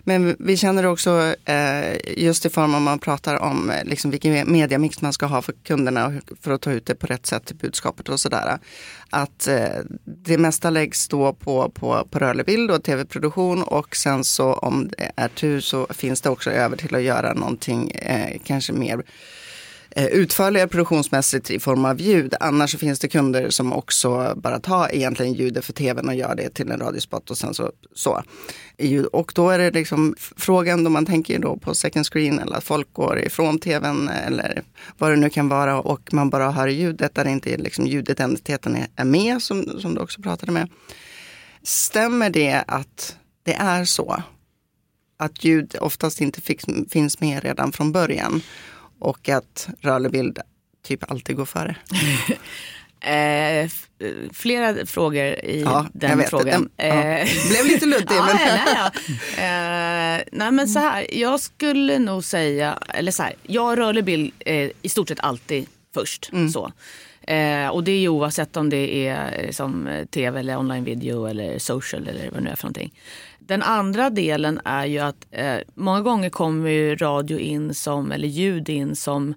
Men 0.00 0.36
vi 0.38 0.56
känner 0.56 0.86
också 0.86 1.34
eh, 1.44 2.16
just 2.16 2.46
i 2.46 2.50
form 2.50 2.74
av 2.74 2.80
man 2.80 2.98
pratar 2.98 3.36
om 3.36 3.72
liksom 3.84 4.10
vilken 4.10 4.52
mediamix 4.52 5.02
man 5.02 5.12
ska 5.12 5.26
ha 5.26 5.42
för 5.42 5.54
kunderna 5.64 6.20
för 6.40 6.50
att 6.50 6.60
ta 6.60 6.72
ut 6.72 6.86
det 6.86 6.94
på 6.94 7.06
rätt 7.06 7.26
sätt 7.26 7.50
i 7.50 7.54
budskapet 7.54 8.08
och 8.08 8.20
sådär. 8.20 8.58
Att 9.10 9.48
det 10.04 10.38
mesta 10.38 10.70
läggs 10.70 11.08
då 11.08 11.32
på, 11.32 11.70
på, 11.70 12.08
på 12.10 12.18
rörlig 12.18 12.46
bild 12.46 12.70
och 12.70 12.82
tv-produktion 12.82 13.62
och 13.62 13.96
sen 13.96 14.24
så 14.24 14.52
om 14.52 14.88
det 14.88 15.10
är 15.16 15.28
tur 15.28 15.60
så 15.60 15.86
finns 15.90 16.20
det 16.20 16.30
också 16.30 16.50
över 16.50 16.76
till 16.76 16.94
att 16.94 17.02
göra 17.02 17.34
någonting 17.34 17.92
kanske 18.44 18.72
mer 18.72 19.02
Eh, 19.96 20.06
utförligare 20.06 20.68
produktionsmässigt 20.68 21.50
i 21.50 21.60
form 21.60 21.84
av 21.84 22.00
ljud. 22.00 22.34
Annars 22.40 22.72
så 22.72 22.78
finns 22.78 22.98
det 22.98 23.08
kunder 23.08 23.50
som 23.50 23.72
också 23.72 24.34
bara 24.36 24.60
tar 24.60 24.94
egentligen 24.94 25.32
ljudet 25.32 25.64
för 25.64 25.72
tvn 25.72 26.08
och 26.08 26.14
gör 26.14 26.34
det 26.34 26.54
till 26.54 26.70
en 26.70 26.80
radiospot 26.80 27.30
och 27.30 27.38
sen 27.38 27.54
så. 27.54 27.72
så. 27.94 28.22
Och 29.12 29.32
då 29.34 29.50
är 29.50 29.58
det 29.58 29.70
liksom 29.70 30.14
frågan 30.18 30.84
då 30.84 30.90
man 30.90 31.06
tänker 31.06 31.38
då 31.38 31.56
på 31.56 31.74
second 31.74 32.06
screen 32.06 32.38
eller 32.38 32.56
att 32.56 32.64
folk 32.64 32.92
går 32.92 33.18
ifrån 33.18 33.58
tvn 33.58 34.08
eller 34.08 34.62
vad 34.98 35.10
det 35.10 35.16
nu 35.16 35.30
kan 35.30 35.48
vara 35.48 35.80
och 35.80 36.12
man 36.12 36.30
bara 36.30 36.50
hör 36.50 36.68
ljudet 36.68 37.14
där 37.14 37.28
inte 37.28 37.56
liksom 37.56 37.86
ljudidentiteten 37.86 38.76
är, 38.76 38.86
är 38.96 39.04
med 39.04 39.42
som, 39.42 39.80
som 39.80 39.94
du 39.94 40.00
också 40.00 40.22
pratade 40.22 40.52
med. 40.52 40.70
Stämmer 41.62 42.30
det 42.30 42.64
att 42.66 43.16
det 43.42 43.54
är 43.54 43.84
så? 43.84 44.22
Att 45.16 45.44
ljud 45.44 45.76
oftast 45.80 46.20
inte 46.20 46.40
fix, 46.40 46.64
finns 46.90 47.20
med 47.20 47.42
redan 47.42 47.72
från 47.72 47.92
början 47.92 48.42
och 48.98 49.28
att 49.28 49.68
rörlig 49.80 50.12
bild 50.12 50.38
typ 50.82 51.10
alltid 51.10 51.36
går 51.36 51.44
före. 51.44 51.76
Eh, 53.00 53.70
flera 54.32 54.86
frågor 54.86 55.24
i 55.24 55.62
Ja, 55.64 55.86
den 55.92 56.18
vet. 56.18 56.30
frågan. 56.30 56.46
Den- 56.76 56.88
ja. 56.88 57.02
Eh, 57.04 57.28
Blev 57.50 57.66
lite 57.66 57.86
luddig. 57.86 58.06
ja, 58.16 58.26
men... 58.26 58.36
nej, 58.36 58.60
ja. 58.74 58.86
Eh, 59.36 60.22
nej 60.32 60.52
men 60.52 60.68
så 60.68 60.78
här, 60.78 61.06
jag 61.14 61.40
skulle 61.40 61.98
nog 61.98 62.24
säga, 62.24 62.78
eller 62.94 63.12
så 63.12 63.22
här, 63.22 63.34
jag 63.42 63.78
rörlig 63.78 64.04
bild 64.04 64.32
eh, 64.40 64.70
i 64.82 64.88
stort 64.88 65.08
sett 65.08 65.20
alltid 65.20 65.66
först. 65.94 66.30
Mm. 66.32 66.48
Så. 66.48 66.72
Eh, 67.22 67.68
och 67.68 67.84
det 67.84 67.92
är 67.92 67.98
ju 68.00 68.08
oavsett 68.08 68.56
om 68.56 68.70
det 68.70 69.06
är 69.08 69.44
eh, 69.44 69.50
som 69.50 69.88
tv 70.10 70.40
eller 70.40 70.56
online 70.58 70.84
video 70.84 71.26
eller 71.26 71.58
social 71.58 72.08
eller 72.08 72.24
vad 72.30 72.40
det 72.40 72.44
nu 72.44 72.50
är 72.50 72.56
för 72.56 72.64
någonting. 72.64 72.92
Den 73.46 73.62
andra 73.62 74.10
delen 74.10 74.60
är 74.64 74.84
ju 74.84 74.98
att 74.98 75.26
eh, 75.30 75.58
många 75.74 76.00
gånger 76.00 76.30
kommer 76.30 76.70
ju 76.70 76.96
radio 76.96 77.38
in 77.38 77.74
som, 77.74 78.12
eller 78.12 78.28
ljud 78.28 78.68
in 78.68 78.96
som 78.96 79.34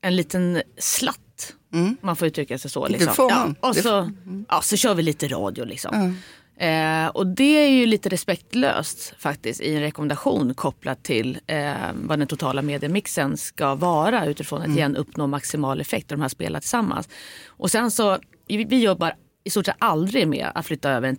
en 0.00 0.16
liten 0.16 0.62
slatt. 0.78 1.54
Man 2.00 2.16
får 2.16 2.28
uttrycka 2.28 2.58
sig 2.58 2.70
så. 2.70 2.88
Liksom. 2.88 3.02
Mm. 3.02 3.14
får 3.14 3.30
man. 3.30 3.56
Ja, 3.60 3.68
och 3.68 3.74
Det 3.74 3.82
så, 3.82 4.10
ja, 4.48 4.60
så 4.62 4.76
kör 4.76 4.94
vi 4.94 5.02
lite 5.02 5.28
radio. 5.28 5.64
Liksom. 5.64 6.16
Eh, 6.56 7.06
och 7.06 7.26
det 7.26 7.56
är 7.56 7.68
ju 7.68 7.86
lite 7.86 8.08
respektlöst 8.08 9.14
faktiskt 9.18 9.60
i 9.60 9.74
en 9.74 9.80
rekommendation 9.80 10.54
kopplat 10.54 11.02
till 11.02 11.38
eh, 11.46 11.74
vad 11.94 12.18
den 12.18 12.28
totala 12.28 12.62
mediemixen 12.62 13.36
ska 13.36 13.74
vara 13.74 14.26
utifrån 14.26 14.62
att 14.62 14.68
igen 14.68 14.96
uppnå 14.96 15.26
maximal 15.26 15.80
effekt 15.80 16.08
där 16.08 16.16
de 16.16 16.22
här 16.22 16.28
spelar 16.28 16.60
tillsammans. 16.60 17.08
Och 17.46 17.70
sen 17.70 17.90
så, 17.90 18.18
vi 18.48 18.64
vi 18.64 18.82
jobbar 18.82 19.14
i 19.44 19.50
stort 19.50 19.66
sett 19.66 19.76
aldrig 19.78 20.28
med 20.28 20.48
att 20.54 20.66
flytta 20.66 20.90
över 20.90 21.08
en 21.08 21.16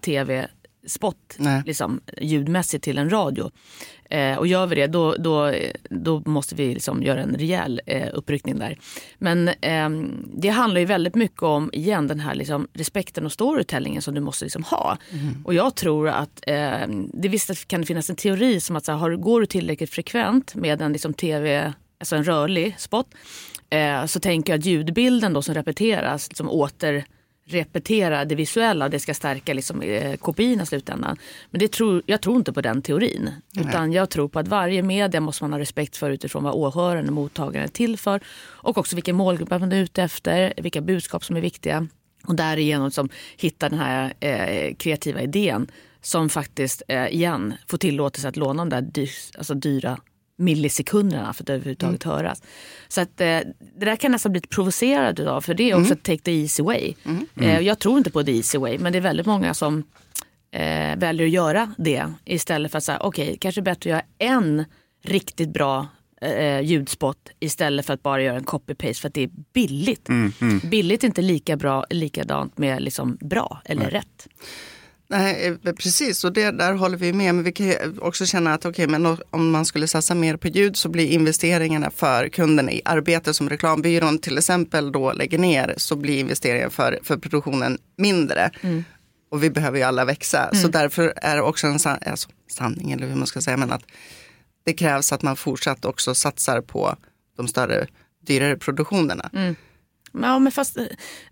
Nej. 1.37 1.63
liksom, 1.65 2.01
ljudmässigt 2.21 2.83
till 2.83 2.97
en 2.97 3.09
radio. 3.09 3.51
Eh, 4.09 4.37
och 4.37 4.47
gör 4.47 4.67
vi 4.67 4.75
det 4.75 4.87
då, 4.87 5.15
då, 5.15 5.53
då 5.89 6.23
måste 6.25 6.55
vi 6.55 6.73
liksom 6.73 7.03
göra 7.03 7.21
en 7.21 7.35
rejäl 7.35 7.81
eh, 7.85 8.07
uppryckning 8.13 8.59
där. 8.59 8.79
Men 9.17 9.49
ehm, 9.61 10.25
det 10.35 10.49
handlar 10.49 10.79
ju 10.79 10.85
väldigt 10.85 11.15
mycket 11.15 11.43
om 11.43 11.69
igen 11.73 12.07
den 12.07 12.19
här 12.19 12.35
liksom, 12.35 12.67
respekten 12.73 13.25
och 13.25 13.31
storytellingen 13.31 14.01
som 14.01 14.13
du 14.13 14.21
måste 14.21 14.45
liksom 14.45 14.63
ha. 14.63 14.97
Och 15.43 15.53
jag 15.53 15.75
tror 15.75 16.09
att 16.09 16.43
eh, 16.47 16.87
det 17.13 17.29
visst 17.29 17.67
kan 17.67 17.81
det 17.81 17.87
finnas 17.87 18.09
en 18.09 18.15
teori 18.15 18.59
som 18.59 18.75
att 18.75 18.85
så 18.85 18.91
här, 18.91 19.15
går 19.15 19.39
du 19.39 19.45
tillräckligt 19.45 19.89
frekvent 19.89 20.55
med 20.55 20.81
en 20.81 20.93
liksom, 20.93 21.13
tv, 21.13 21.73
alltså 21.99 22.15
en 22.15 22.23
rörlig 22.23 22.75
spot 22.77 23.07
eh, 23.69 24.05
så 24.05 24.19
tänker 24.19 24.53
jag 24.53 24.59
att 24.59 24.65
ljudbilden 24.65 25.33
då 25.33 25.41
som 25.41 25.55
repeteras 25.55 26.29
liksom, 26.29 26.49
åter 26.49 27.05
repetera 27.53 28.25
det 28.25 28.35
visuella, 28.35 28.89
det 28.89 28.99
ska 28.99 29.13
stärka 29.13 29.53
liksom, 29.53 29.81
eh, 29.81 30.15
kopiorna 30.15 30.63
i 30.63 30.65
slutändan. 30.65 31.17
Men 31.51 31.59
det 31.59 31.71
tror, 31.71 32.01
jag 32.05 32.21
tror 32.21 32.35
inte 32.37 32.53
på 32.53 32.61
den 32.61 32.81
teorin. 32.81 33.29
Utan 33.57 33.91
jag 33.93 34.09
tror 34.09 34.27
på 34.27 34.39
att 34.39 34.47
varje 34.47 34.83
media 34.83 35.21
måste 35.21 35.43
man 35.43 35.53
ha 35.53 35.59
respekt 35.59 35.97
för 35.97 36.09
utifrån 36.09 36.43
vad 36.43 36.53
åhöraren 36.53 37.07
och 37.07 37.13
mottagaren 37.13 37.63
är 37.63 37.69
till 37.69 37.97
för. 37.97 38.21
Och 38.41 38.77
också 38.77 38.95
vilken 38.95 39.15
målgrupp 39.15 39.49
man 39.49 39.71
är 39.71 39.81
ute 39.81 40.03
efter, 40.03 40.53
vilka 40.57 40.81
budskap 40.81 41.25
som 41.25 41.35
är 41.35 41.41
viktiga. 41.41 41.87
Och 42.27 42.35
därigenom 42.35 42.85
liksom 42.85 43.09
hitta 43.37 43.69
den 43.69 43.79
här 43.79 44.13
eh, 44.19 44.75
kreativa 44.75 45.21
idén 45.21 45.67
som 46.01 46.29
faktiskt 46.29 46.83
eh, 46.87 47.07
igen 47.07 47.53
får 47.67 47.77
tillåtelse 47.77 48.27
att 48.27 48.35
låna 48.35 48.65
de 48.65 48.69
där 48.69 48.81
dy, 48.81 49.07
alltså 49.37 49.53
dyra 49.53 49.97
millisekunderna 50.41 51.33
för 51.33 51.43
att 51.43 51.49
överhuvudtaget 51.49 52.03
höras. 52.03 52.43
Så 52.87 53.01
att, 53.01 53.21
eh, 53.21 53.25
det 53.25 53.85
där 53.85 53.95
kan 53.95 54.07
jag 54.07 54.11
nästan 54.11 54.31
bli 54.31 54.41
provocerad 54.41 55.19
av 55.19 55.41
för 55.41 55.53
det 55.53 55.71
är 55.71 55.81
också 55.81 55.95
take 55.95 56.17
the 56.17 56.41
easy 56.41 56.63
way. 56.63 56.93
Eh, 57.41 57.59
jag 57.59 57.79
tror 57.79 57.97
inte 57.97 58.11
på 58.11 58.23
the 58.23 58.31
easy 58.31 58.57
way 58.57 58.77
men 58.77 58.91
det 58.91 58.99
är 58.99 59.01
väldigt 59.01 59.25
många 59.25 59.53
som 59.53 59.83
eh, 60.51 60.97
väljer 60.97 61.27
att 61.27 61.33
göra 61.33 61.73
det 61.77 62.05
istället 62.25 62.71
för 62.71 62.77
att 62.77 62.83
säga 62.83 62.99
okej, 62.99 63.25
okay, 63.25 63.37
kanske 63.37 63.61
bättre 63.61 63.79
att 63.79 63.85
göra 63.85 64.03
en 64.17 64.65
riktigt 65.03 65.49
bra 65.49 65.87
eh, 66.21 66.59
ljudspot 66.61 67.29
istället 67.39 67.85
för 67.85 67.93
att 67.93 68.03
bara 68.03 68.21
göra 68.21 68.37
en 68.37 68.45
copy-paste 68.45 69.01
för 69.01 69.07
att 69.07 69.13
det 69.13 69.23
är 69.23 69.29
billigt. 69.53 70.09
Billigt 70.63 71.03
är 71.03 71.07
inte 71.07 71.21
lika 71.21 71.57
bra, 71.57 71.85
likadant 71.89 72.57
med 72.57 72.81
liksom 72.81 73.17
bra 73.21 73.61
eller 73.65 73.89
rätt. 73.89 74.27
Nej, 75.11 75.57
eh, 75.63 75.73
precis, 75.73 76.23
och 76.23 76.33
det, 76.33 76.51
där 76.51 76.73
håller 76.73 76.97
vi 76.97 77.13
med. 77.13 77.35
Men 77.35 77.43
vi 77.43 77.51
kan 77.51 77.99
också 77.99 78.25
känna 78.25 78.53
att 78.53 78.65
okej, 78.65 78.87
men 78.87 79.17
om 79.29 79.51
man 79.51 79.65
skulle 79.65 79.87
satsa 79.87 80.15
mer 80.15 80.37
på 80.37 80.47
ljud 80.47 80.77
så 80.77 80.89
blir 80.89 81.07
investeringarna 81.07 81.91
för 81.91 82.29
kunden 82.29 82.69
i 82.69 82.81
arbete 82.85 83.33
som 83.33 83.49
reklambyrån 83.49 84.19
till 84.19 84.37
exempel 84.37 84.91
då 84.91 85.11
lägger 85.13 85.37
ner 85.37 85.73
så 85.77 85.95
blir 85.95 86.19
investeringen 86.19 86.71
för, 86.71 86.99
för 87.03 87.17
produktionen 87.17 87.77
mindre. 87.97 88.51
Och 89.31 89.43
vi 89.43 89.49
behöver 89.49 89.77
ju 89.77 89.83
alla 89.83 90.05
växa. 90.05 90.49
Så 90.55 90.67
därför 90.67 91.13
är 91.15 91.35
det 91.35 91.41
också 91.41 91.67
en 91.67 91.79
san, 91.79 91.97
alltså, 92.05 92.29
sanning, 92.51 92.91
eller 92.91 93.07
hur 93.07 93.15
man 93.15 93.27
ska 93.27 93.41
säga, 93.41 93.57
men 93.57 93.71
att 93.71 93.83
det 94.65 94.73
krävs 94.73 95.11
att 95.11 95.21
man 95.21 95.35
fortsatt 95.35 95.85
också 95.85 96.15
satsar 96.15 96.61
på 96.61 96.95
de 97.37 97.47
större, 97.47 97.87
dyrare 98.27 98.55
produktionerna. 98.57 99.29
Ja 100.13 100.39
men, 100.39 100.51
fast, 100.51 100.77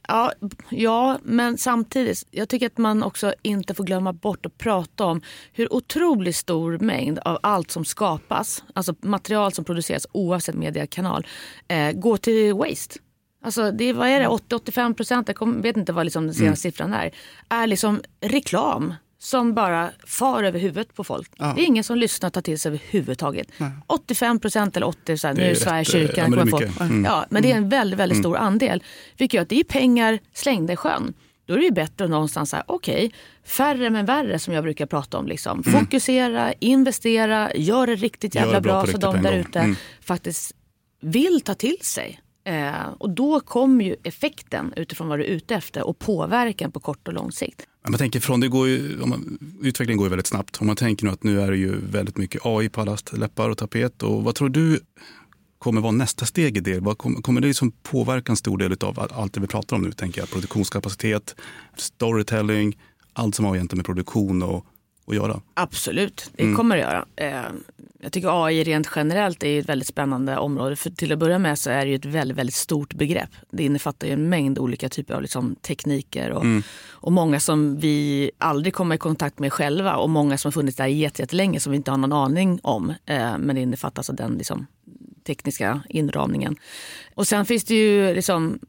ja, 0.08 0.32
ja, 0.70 1.20
men 1.24 1.58
samtidigt, 1.58 2.24
jag 2.32 2.50
tycker 2.50 2.68
att 2.68 2.78
man 2.78 3.04
också 3.04 3.34
inte 3.42 3.74
får 3.74 3.84
glömma 3.84 4.14
bort 4.14 4.46
att 4.46 4.58
prata 4.58 5.06
om 5.06 5.22
hur 5.54 5.74
otroligt 5.74 6.36
stor 6.36 6.78
mängd 6.78 7.20
av 7.20 7.40
allt 7.44 7.72
som 7.72 7.86
skapas, 7.86 8.64
alltså 8.74 8.96
material 9.02 9.54
som 9.54 9.66
produceras 9.66 10.08
oavsett 10.12 10.56
mediekanal, 10.56 11.28
eh, 11.68 11.92
går 11.92 12.18
till 12.18 12.54
waste. 12.54 13.00
Alltså 13.44 13.72
det 13.72 13.84
är, 13.84 13.94
vad 13.94 14.08
är 14.08 14.20
det, 14.20 14.28
80-85 14.28 14.94
procent, 14.94 15.30
jag 15.40 15.62
vet 15.62 15.78
inte 15.78 15.94
vad 15.94 16.06
liksom 16.06 16.26
den 16.26 16.36
senaste 16.36 16.62
siffran 16.62 16.94
är, 16.94 17.12
är 17.50 17.68
liksom 17.68 18.02
reklam 18.22 18.94
som 19.20 19.54
bara 19.54 19.92
far 20.08 20.44
över 20.44 20.60
huvudet 20.60 20.96
på 20.96 21.04
folk. 21.04 21.32
Det 21.38 21.44
är 21.44 21.66
ingen 21.66 21.84
som 21.84 21.98
lyssnar 21.98 22.28
och 22.28 22.34
tar 22.34 22.42
till 22.42 22.60
sig 22.60 22.70
överhuvudtaget. 22.70 23.48
85 23.88 24.40
procent 24.40 24.78
eller 24.78 24.88
80 24.88 25.18
så 25.18 25.28
här, 25.28 25.34
Det 25.34 25.42
nu 25.42 25.46
är 25.46 25.50
är 25.50 25.54
rätt, 25.54 25.62
Sveriges 25.62 25.94
eh, 25.94 26.00
kyrka. 26.00 26.22
ja, 26.22 26.28
men 26.28 26.50
det. 26.50 26.80
Mm. 26.80 27.06
Ja, 27.06 27.26
men 27.30 27.44
det 27.44 27.52
är 27.52 27.58
en 27.58 27.70
väldigt, 27.70 28.00
väldigt 28.00 28.20
stor 28.20 28.38
andel. 28.38 28.84
Vilket 29.18 29.34
gör 29.34 29.42
att 29.42 29.50
det 29.50 29.60
är 29.60 29.64
pengar 29.64 30.20
slängda 30.34 30.74
i 30.74 30.76
sjön. 30.76 31.14
Då 31.46 31.54
är 31.54 31.58
det 31.58 31.64
ju 31.64 31.72
bättre 31.72 32.06
att 32.06 32.12
någonstans 32.12 32.50
säga, 32.50 32.64
okej, 32.68 33.06
okay, 33.06 33.12
färre 33.44 33.90
men 33.90 34.06
värre 34.06 34.40
som 34.40 34.54
jag 34.54 34.64
brukar 34.64 34.86
prata 34.86 35.18
om. 35.18 35.28
Liksom. 35.28 35.64
Mm. 35.68 35.80
Fokusera, 35.80 36.54
investera, 36.54 37.56
gör 37.56 37.88
det 37.88 37.96
riktigt 37.96 38.36
jävla 38.36 38.62
bra, 38.62 38.84
bra 38.84 38.92
så 38.92 38.98
de 38.98 39.22
där 39.22 39.34
ute 39.34 39.60
mm. 39.60 39.76
faktiskt 40.02 40.56
vill 41.02 41.42
ta 41.42 41.54
till 41.54 41.78
sig. 41.82 42.20
Eh, 42.44 42.90
och 42.98 43.10
då 43.10 43.40
kommer 43.40 43.86
ju 43.86 43.96
effekten 44.04 44.74
utifrån 44.76 45.08
vad 45.08 45.20
du 45.20 45.24
är 45.24 45.30
ute 45.30 45.56
efter 45.56 45.88
och 45.88 46.00
påverkan 46.00 46.72
på 46.72 46.80
kort 46.80 47.08
och 47.08 47.14
lång 47.14 47.32
sikt. 47.32 47.69
Man 47.88 47.98
tänker 47.98 48.20
från, 48.20 48.40
det 48.40 48.48
går 48.48 48.68
ju, 48.68 48.98
man, 49.06 49.38
utvecklingen 49.62 49.98
går 49.98 50.06
ju 50.06 50.10
väldigt 50.10 50.28
snabbt. 50.28 50.58
Om 50.62 50.68
man 50.68 50.76
tänker 50.76 51.06
nu 51.06 51.12
att 51.12 51.24
nu 51.24 51.42
är 51.42 51.52
det 51.52 51.58
ju 51.58 51.76
väldigt 51.86 52.18
mycket 52.18 52.42
AI 52.44 52.70
på 52.70 52.82
allas 52.82 53.14
läppar 53.14 53.50
och 53.50 53.58
tapet. 53.58 54.04
Och 54.04 54.24
vad 54.24 54.36
tror 54.36 54.50
du 54.50 54.80
kommer 55.58 55.82
vara 55.82 55.92
nästa 55.92 56.26
steg 56.26 56.58
i 56.58 56.60
det? 56.60 56.80
Vad 56.80 56.98
kommer, 56.98 57.22
kommer 57.22 57.42
det 57.42 57.48
liksom 57.48 57.72
påverka 57.72 58.32
en 58.32 58.38
stor 58.38 58.58
del 58.58 58.76
av 58.82 59.08
allt 59.12 59.34
det 59.34 59.40
vi 59.40 59.48
pratar 59.48 59.76
om 59.76 59.82
nu? 59.82 59.92
Tänker 59.92 60.22
jag. 60.22 60.30
Produktionskapacitet, 60.30 61.36
storytelling, 61.78 62.78
allt 63.14 63.36
som 63.36 63.46
har 63.46 63.56
egentligen 63.56 63.78
med 63.78 63.86
produktion 63.86 64.44
och 64.44 64.66
att 65.10 65.16
göra? 65.16 65.42
Absolut, 65.54 66.32
det 66.36 66.44
mm. 66.44 66.56
kommer 66.56 66.76
det 66.76 66.82
göra. 66.82 67.06
Eh, 67.16 67.52
jag 68.02 68.12
tycker 68.12 68.46
AI 68.46 68.64
rent 68.64 68.90
generellt 68.96 69.44
är 69.44 69.60
ett 69.60 69.70
väldigt 69.70 69.88
spännande 69.88 70.38
område. 70.38 70.76
För 70.76 70.90
till 70.90 71.12
att 71.12 71.20
börja 71.20 71.40
med 71.40 71.60
så 71.60 71.70
är 71.70 71.86
det 71.86 71.94
ett 71.94 72.06
väldigt, 72.06 72.38
väldigt 72.38 72.56
stort 72.56 72.94
begrepp. 72.94 73.30
Det 73.52 73.64
innefattar 73.64 74.08
ju 74.08 74.14
en 74.14 74.30
mängd 74.30 74.60
olika 74.60 74.90
typer 74.90 75.14
av 75.14 75.22
liksom 75.22 75.56
tekniker 75.56 76.32
och, 76.32 76.44
mm. 76.44 76.64
och 76.90 77.12
många 77.12 77.40
som 77.40 77.78
vi 77.78 78.32
aldrig 78.38 78.74
kommer 78.74 78.96
i 78.96 78.98
kontakt 78.98 79.40
med 79.40 79.54
själva 79.54 79.96
och 79.96 80.10
många 80.10 80.38
som 80.38 80.50
har 80.50 80.52
funnits 80.52 80.78
där 80.78 80.86
jättelänge 80.86 81.60
som 81.60 81.72
vi 81.72 81.76
inte 81.76 81.92
har 81.92 81.98
någon 81.98 82.14
aning 82.14 82.60
om. 82.64 82.90
Eh, 83.06 83.38
men 83.38 83.56
det 83.56 83.62
innefattas 83.62 84.10
av 84.10 84.16
den 84.16 84.34
liksom, 84.34 84.68
tekniska 85.28 85.82
inramningen. 85.90 86.56
Och 87.16 87.28
sen 87.28 87.46
finns 87.46 87.64
det 87.64 87.76
ju 87.76 88.14
liksom 88.14 88.60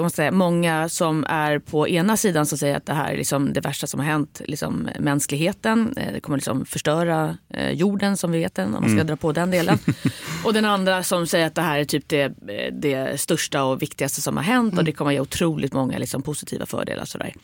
man 0.00 0.10
säga, 0.10 0.30
många 0.30 0.88
som 0.88 1.26
är 1.28 1.58
på 1.58 1.88
ena 1.88 2.16
sidan 2.16 2.46
som 2.46 2.58
säger 2.58 2.76
att 2.76 2.86
det 2.86 2.92
här 2.92 3.12
är 3.12 3.16
liksom 3.16 3.52
det 3.52 3.60
värsta 3.60 3.86
som 3.86 4.00
har 4.00 4.06
hänt 4.06 4.40
liksom 4.44 4.88
mänskligheten. 4.98 5.94
Eh, 5.96 6.12
det 6.12 6.20
kommer 6.20 6.38
liksom 6.38 6.64
förstöra 6.64 7.36
eh, 7.54 7.70
jorden 7.70 8.16
som 8.16 8.32
vi 8.32 8.38
vet 8.38 8.54
den, 8.54 8.66
om 8.66 8.72
man 8.72 8.82
ska 8.82 8.92
mm. 8.92 9.06
dra 9.06 9.16
på 9.16 9.32
den 9.32 9.50
delen. 9.50 9.78
och 10.44 10.54
den 10.54 10.64
andra 10.64 11.02
som 11.02 11.26
säger 11.26 11.46
att 11.46 11.54
det 11.54 11.62
här 11.62 11.78
är 11.78 11.84
typ 11.84 12.08
det, 12.08 12.32
det 12.72 13.20
största 13.20 13.64
och 13.64 13.82
viktigaste 13.82 14.20
som 14.20 14.36
har 14.36 14.44
hänt 14.44 14.72
mm. 14.72 14.78
och 14.78 14.84
det 14.84 14.92
kommer 14.92 15.10
ge 15.10 15.20
otroligt 15.20 15.72
många 15.72 15.98
liksom 15.98 16.22
positiva 16.22 16.66
fördelar. 16.66 17.04
Sådär. 17.04 17.34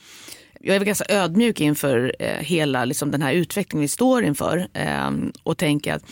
Jag 0.61 0.77
är 0.77 0.81
ganska 0.81 1.05
ödmjuk 1.09 1.61
inför 1.61 2.17
eh, 2.19 2.39
hela 2.39 2.85
liksom, 2.85 3.11
den 3.11 3.23
här 3.23 3.33
utvecklingen 3.33 3.83
vi 3.83 3.89
står 3.89 4.25
inför 4.25 4.69
eh, 4.73 5.11
och 5.43 5.59
tänker 5.59 5.95
att 5.95 6.03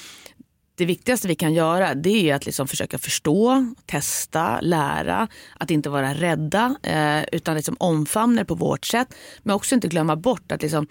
det 0.76 0.84
viktigaste 0.84 1.28
vi 1.28 1.34
kan 1.34 1.54
göra 1.54 1.94
det 1.94 2.30
är 2.30 2.34
att 2.34 2.46
liksom 2.46 2.68
försöka 2.68 2.98
förstå, 2.98 3.66
testa, 3.86 4.60
lära. 4.60 5.28
Att 5.58 5.70
inte 5.70 5.88
vara 5.88 6.14
rädda 6.14 6.76
eh, 6.82 7.24
utan 7.32 7.56
liksom 7.56 7.76
omfamna 7.80 8.40
det 8.40 8.44
på 8.44 8.54
vårt 8.54 8.84
sätt. 8.84 9.14
Men 9.42 9.56
också 9.56 9.74
inte 9.74 9.88
glömma 9.88 10.16
bort 10.16 10.52
att 10.52 10.62
liksom, 10.62 10.86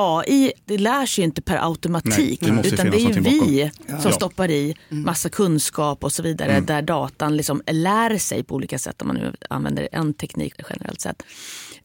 AI 0.00 0.52
det 0.64 0.78
lär 0.78 1.06
sig 1.06 1.24
inte 1.24 1.42
per 1.42 1.66
automatik. 1.66 2.40
Nej, 2.40 2.62
det 2.62 2.68
utan 2.68 2.90
det 2.90 2.96
är 2.96 3.14
ju 3.14 3.20
vi 3.20 3.70
som 3.86 3.98
ja. 4.04 4.12
stoppar 4.12 4.50
i 4.50 4.76
mm. 4.90 5.04
massa 5.04 5.28
kunskap 5.28 6.04
och 6.04 6.12
så 6.12 6.22
vidare. 6.22 6.52
Mm. 6.52 6.66
Där 6.66 6.82
datan 6.82 7.36
liksom 7.36 7.62
lär 7.66 8.18
sig 8.18 8.42
på 8.42 8.54
olika 8.54 8.78
sätt 8.78 9.02
om 9.02 9.08
man 9.08 9.16
nu 9.16 9.32
använder 9.50 9.88
en 9.92 10.14
teknik 10.14 10.54
generellt 10.70 11.00
sett. 11.00 11.22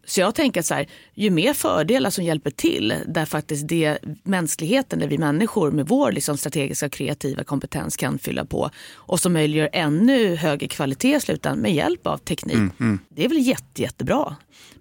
Så 0.08 0.21
jag 0.21 0.36
tänker 0.36 0.60
att 0.60 0.65
så 0.65 0.73
här, 0.73 0.88
ju 1.13 1.30
mer 1.30 1.54
fördelar 1.54 2.10
som 2.10 2.23
hjälper 2.23 2.51
till 2.51 2.93
där 3.08 3.25
faktiskt 3.25 3.67
det 3.67 3.97
mänskligheten, 4.23 4.99
där 4.99 5.08
vi 5.08 5.17
människor 5.17 5.71
med 5.71 5.88
vår 5.88 6.12
liksom 6.12 6.38
strategiska 6.38 6.86
och 6.86 6.91
kreativa 6.91 7.43
kompetens 7.43 7.97
kan 7.97 8.19
fylla 8.19 8.45
på 8.45 8.69
och 8.93 9.19
som 9.19 9.34
möjliggör 9.34 9.69
ännu 9.73 10.36
högre 10.36 10.67
kvalitet 10.67 11.15
i 11.15 11.19
slutändan 11.19 11.60
med 11.60 11.73
hjälp 11.73 12.08
av 12.08 12.17
teknik. 12.17 12.56
Mm, 12.56 12.71
mm. 12.80 12.99
Det 13.10 13.25
är 13.25 13.30
väl 13.30 13.47
jätte, 13.47 13.82
jättebra. 13.82 14.36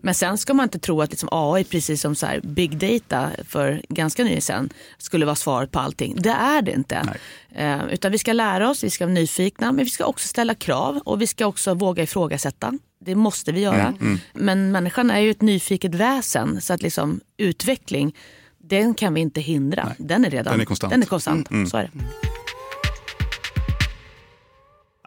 Men 0.05 0.15
sen 0.15 0.39
ska 0.39 0.55
man 0.55 0.65
inte 0.65 0.79
tro 0.79 1.03
att 1.03 1.11
liksom 1.11 1.29
AI, 1.33 1.65
precis 1.65 2.01
som 2.01 2.15
så 2.15 2.27
big 2.43 2.79
data 2.79 3.31
för 3.49 3.83
ganska 3.89 4.23
nyligen 4.23 4.43
sedan, 4.43 4.71
skulle 4.99 5.27
vara 5.27 5.37
svaret 5.37 5.71
på 5.71 5.79
allting. 5.79 6.17
Det 6.19 6.31
är 6.31 6.63
det 6.63 6.73
inte. 6.73 7.17
Eh, 7.55 7.85
utan 7.91 8.13
vi 8.13 8.19
ska 8.19 8.33
lära 8.33 8.71
oss, 8.71 8.85
vi 8.85 8.91
ska 8.91 9.05
vara 9.05 9.15
nyfikna, 9.15 9.73
men 9.73 9.85
vi 9.85 9.91
ska 9.91 10.05
också 10.05 10.29
ställa 10.29 10.55
krav 10.55 10.99
och 11.05 11.23
vi 11.23 11.27
ska 11.27 11.47
också 11.47 11.75
våga 11.75 12.03
ifrågasätta. 12.03 12.79
Det 13.01 13.15
måste 13.15 13.53
vi 13.53 13.61
göra. 13.61 13.87
Mm, 13.87 13.97
mm. 14.01 14.19
Men 14.33 14.73
människan 14.73 15.11
är 15.11 15.19
ju 15.19 15.31
ett 15.31 15.43
nyfiket 15.43 15.95
väsen 15.95 16.61
så 16.61 16.73
att 16.73 16.83
liksom 16.83 17.21
utveckling, 17.37 18.17
den 18.59 18.95
kan 18.95 19.15
vi 19.15 19.21
inte 19.21 19.41
hindra. 19.41 19.85
Nej. 19.85 19.95
Den 19.99 20.25
är 20.25 20.31
redan 20.31 20.53
den 20.53 20.61
är 20.61 20.65
konstant. 20.65 20.91
Den 20.91 21.03
är 21.03 21.07
konstant. 21.07 21.51
Mm, 21.51 21.61
mm. 21.61 21.71
så 21.71 21.77
är 21.77 21.83
det. 21.83 21.91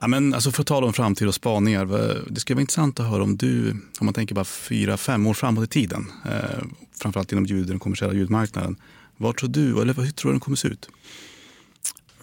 Ja, 0.02 0.08
men 0.08 0.34
alltså 0.34 0.52
för 0.52 0.62
att 0.62 0.68
tala 0.68 0.88
om 0.88 0.94
framtid 0.94 1.28
och 1.28 1.36
spaningar. 1.36 1.86
Det 2.30 2.40
skulle 2.40 2.56
vara 2.56 2.62
intressant 2.62 3.00
att 3.00 3.10
höra 3.10 3.24
om 3.24 3.38
du, 3.38 3.72
om 3.72 4.06
man 4.06 4.14
tänker 4.14 4.36
bara 4.36 4.46
fyra, 4.46 4.98
fem 4.98 5.28
år 5.28 5.34
framåt 5.34 5.64
i 5.64 5.68
tiden. 5.68 6.12
Eh, 6.26 6.66
framförallt 7.02 7.32
inom 7.32 7.46
ljud, 7.46 7.68
den 7.68 7.80
kommersiella 7.80 8.14
ljudmarknaden. 8.14 8.76
Vad 9.18 9.38
tror 9.38 9.50
du, 9.50 9.82
eller 9.82 9.94
hur 9.94 10.12
tror 10.12 10.32
du 10.32 10.34
den 10.34 10.40
kommer 10.40 10.56
se 10.56 10.68
ut? 10.68 10.90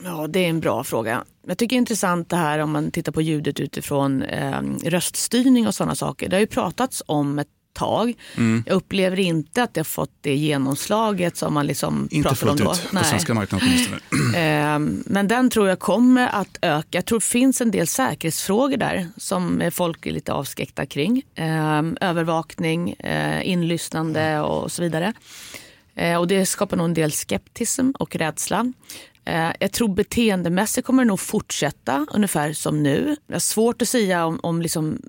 Ja, 0.02 0.26
det 0.26 0.44
är 0.44 0.48
en 0.48 0.60
bra 0.60 0.84
fråga. 0.84 1.24
Jag 1.46 1.58
tycker 1.58 1.76
det 1.76 1.78
är 1.78 1.80
intressant 1.80 2.30
det 2.30 2.36
här 2.36 2.58
om 2.58 2.70
man 2.70 2.90
tittar 2.90 3.12
på 3.12 3.22
ljudet 3.22 3.60
utifrån 3.60 4.22
eh, 4.22 4.62
röststyrning 4.84 5.66
och 5.66 5.74
sådana 5.74 5.94
saker. 5.94 6.28
Det 6.28 6.36
har 6.36 6.40
ju 6.40 6.46
pratats 6.46 7.02
om 7.06 7.38
ett 7.38 7.48
tag. 7.74 8.14
Mm. 8.36 8.64
Jag 8.66 8.74
upplever 8.74 9.20
inte 9.20 9.62
att 9.62 9.76
har 9.76 9.84
fått 9.84 10.10
det 10.20 10.34
genomslaget 10.34 11.36
som 11.36 11.54
man 11.54 11.66
liksom 11.66 12.08
inte 12.10 12.28
pratar 12.28 12.48
om 12.48 12.56
då. 12.56 12.64
Inte 12.64 12.74
fullt 12.76 12.94
ut 12.94 12.98
på 12.98 13.04
svenska 13.04 13.34
marknaden 13.34 13.68
eh, 14.34 14.78
Men 15.06 15.28
den 15.28 15.50
tror 15.50 15.68
jag 15.68 15.78
kommer 15.78 16.28
att 16.28 16.58
öka. 16.62 16.88
Jag 16.90 17.04
tror 17.04 17.20
det 17.20 17.26
finns 17.26 17.60
en 17.60 17.70
del 17.70 17.86
säkerhetsfrågor 17.86 18.76
där 18.76 19.08
som 19.16 19.70
folk 19.72 20.06
är 20.06 20.10
lite 20.10 20.32
avskräckta 20.32 20.86
kring. 20.86 21.22
Eh, 21.34 21.82
övervakning, 22.00 22.92
eh, 22.92 23.48
inlyssnande 23.48 24.40
och 24.40 24.72
så 24.72 24.82
vidare. 24.82 25.12
Eh, 25.94 26.16
och 26.16 26.26
det 26.26 26.46
skapar 26.46 26.76
nog 26.76 26.84
en 26.84 26.94
del 26.94 27.12
skeptism 27.12 27.90
och 27.98 28.16
rädsla. 28.16 28.72
Eh, 29.24 29.50
jag 29.60 29.72
tror 29.72 29.88
beteendemässigt 29.88 30.86
kommer 30.86 31.04
det 31.04 31.08
nog 31.08 31.20
fortsätta 31.20 32.06
ungefär 32.10 32.52
som 32.52 32.82
nu. 32.82 33.16
Det 33.26 33.34
är 33.34 33.38
svårt 33.38 33.82
att 33.82 33.88
säga 33.88 34.26
om, 34.26 34.40
om 34.42 34.62
liksom, 34.62 35.02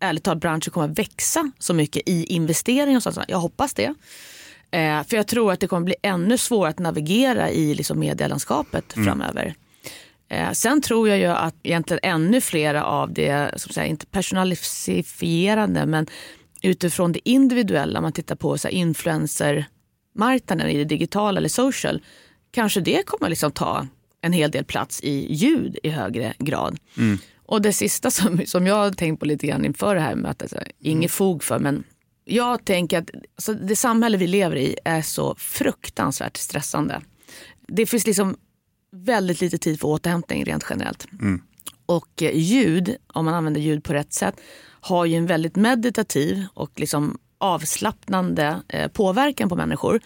ärligt 0.00 0.24
talat 0.24 0.40
branschen 0.40 0.72
kommer 0.72 0.88
att 0.88 0.98
växa 0.98 1.50
så 1.58 1.74
mycket 1.74 2.02
i 2.08 2.24
investeringar. 2.24 2.96
Och 2.96 3.02
sånt. 3.02 3.26
Jag 3.28 3.38
hoppas 3.38 3.74
det. 3.74 3.94
Eh, 4.70 5.04
för 5.04 5.16
jag 5.16 5.26
tror 5.26 5.52
att 5.52 5.60
det 5.60 5.66
kommer 5.66 5.84
bli 5.84 5.94
ännu 6.02 6.38
svårare 6.38 6.70
att 6.70 6.78
navigera 6.78 7.50
i 7.50 7.74
liksom 7.74 7.98
medielandskapet 7.98 8.96
mm. 8.96 9.06
framöver. 9.06 9.54
Eh, 10.28 10.50
sen 10.50 10.80
tror 10.80 11.08
jag 11.08 11.18
ju 11.18 11.26
att 11.26 11.54
egentligen 11.62 12.00
ännu 12.02 12.40
flera 12.40 12.84
av 12.84 13.12
det, 13.12 13.54
som 13.56 13.72
säga, 13.72 13.86
inte 13.86 14.06
personalifierande, 14.06 15.86
men 15.86 16.06
utifrån 16.62 17.12
det 17.12 17.28
individuella, 17.28 18.00
man 18.00 18.12
tittar 18.12 18.34
på 18.34 18.58
så 18.58 18.68
här, 18.68 18.74
influencermarknaden 18.74 20.70
i 20.70 20.76
det 20.76 20.84
digitala 20.84 21.38
eller 21.38 21.48
social, 21.48 22.02
kanske 22.50 22.80
det 22.80 23.06
kommer 23.06 23.28
liksom 23.28 23.52
ta 23.52 23.86
en 24.20 24.32
hel 24.32 24.50
del 24.50 24.64
plats 24.64 25.00
i 25.02 25.34
ljud 25.34 25.78
i 25.82 25.88
högre 25.88 26.34
grad. 26.38 26.78
Mm. 26.98 27.18
Och 27.46 27.62
det 27.62 27.72
sista 27.72 28.10
som, 28.10 28.46
som 28.46 28.66
jag 28.66 28.74
har 28.74 28.90
tänkt 28.90 29.20
på 29.20 29.26
lite 29.26 29.46
grann 29.46 29.64
inför 29.64 29.94
det 29.94 30.00
här 30.00 30.14
mötet, 30.14 30.42
alltså, 30.42 30.58
inget 30.78 31.10
fog 31.10 31.44
för, 31.44 31.58
men 31.58 31.84
jag 32.24 32.64
tänker 32.64 32.98
att 32.98 33.10
alltså, 33.36 33.54
det 33.54 33.76
samhälle 33.76 34.16
vi 34.16 34.26
lever 34.26 34.56
i 34.56 34.76
är 34.84 35.02
så 35.02 35.34
fruktansvärt 35.34 36.36
stressande. 36.36 37.00
Det 37.68 37.86
finns 37.86 38.06
liksom 38.06 38.36
väldigt 38.92 39.40
lite 39.40 39.58
tid 39.58 39.80
för 39.80 39.88
återhämtning 39.88 40.44
rent 40.44 40.64
generellt. 40.70 41.06
Mm. 41.12 41.42
Och 41.86 42.22
eh, 42.22 42.36
ljud, 42.38 42.96
om 43.06 43.24
man 43.24 43.34
använder 43.34 43.60
ljud 43.60 43.84
på 43.84 43.92
rätt 43.92 44.12
sätt, 44.12 44.34
har 44.80 45.04
ju 45.04 45.16
en 45.16 45.26
väldigt 45.26 45.56
meditativ 45.56 46.46
och 46.54 46.80
liksom 46.80 47.18
avslappnande 47.38 48.62
eh, 48.68 48.88
påverkan 48.88 49.48
på 49.48 49.56
människor. 49.56 50.00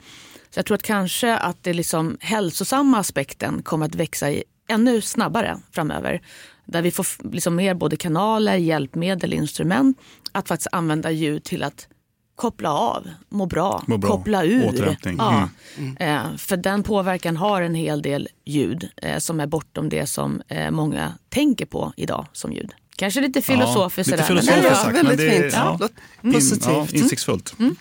Så 0.50 0.58
jag 0.58 0.66
tror 0.66 0.74
att 0.74 0.82
kanske 0.82 1.36
att 1.36 1.62
det 1.62 1.72
liksom 1.72 2.16
hälsosamma 2.20 2.98
aspekten 2.98 3.62
kommer 3.62 3.86
att 3.86 3.94
växa 3.94 4.30
i 4.30 4.44
ännu 4.68 5.00
snabbare 5.00 5.58
framöver. 5.72 6.22
Där 6.68 6.82
vi 6.82 6.90
får 6.90 7.06
liksom 7.32 7.56
mer 7.56 7.74
både 7.74 7.96
kanaler, 7.96 8.56
hjälpmedel, 8.56 9.32
instrument 9.32 9.98
att 10.32 10.48
faktiskt 10.48 10.68
använda 10.72 11.10
ljud 11.10 11.44
till 11.44 11.62
att 11.62 11.88
koppla 12.36 12.72
av, 12.72 13.08
må 13.28 13.46
bra, 13.46 13.82
må 13.86 13.98
bra. 13.98 14.10
koppla 14.10 14.44
ur. 14.44 14.96
Ja. 15.18 15.48
Mm. 15.78 15.96
Eh, 15.96 16.36
för 16.36 16.56
den 16.56 16.82
påverkan 16.82 17.36
har 17.36 17.62
en 17.62 17.74
hel 17.74 18.02
del 18.02 18.28
ljud 18.44 18.88
eh, 18.96 19.18
som 19.18 19.40
är 19.40 19.46
bortom 19.46 19.88
det 19.88 20.06
som 20.06 20.42
eh, 20.48 20.70
många 20.70 21.12
tänker 21.28 21.66
på 21.66 21.92
idag 21.96 22.26
som 22.32 22.52
ljud. 22.52 22.72
Kanske 22.96 23.20
lite 23.20 23.42
filosofiskt. 23.42 24.10
Ja, 24.10 24.16
lite 24.16 24.26
filosofiskt 24.26 24.86
men, 24.86 24.96
ja, 24.96 25.02
väldigt 25.02 25.18
det, 25.18 25.42
fint. 25.42 25.52
Ja. 25.52 25.88
Positivt. 26.32 26.66
In, 26.66 26.74
ja, 26.74 26.86
insiktsfullt. 26.92 27.54
Mm. 27.58 27.76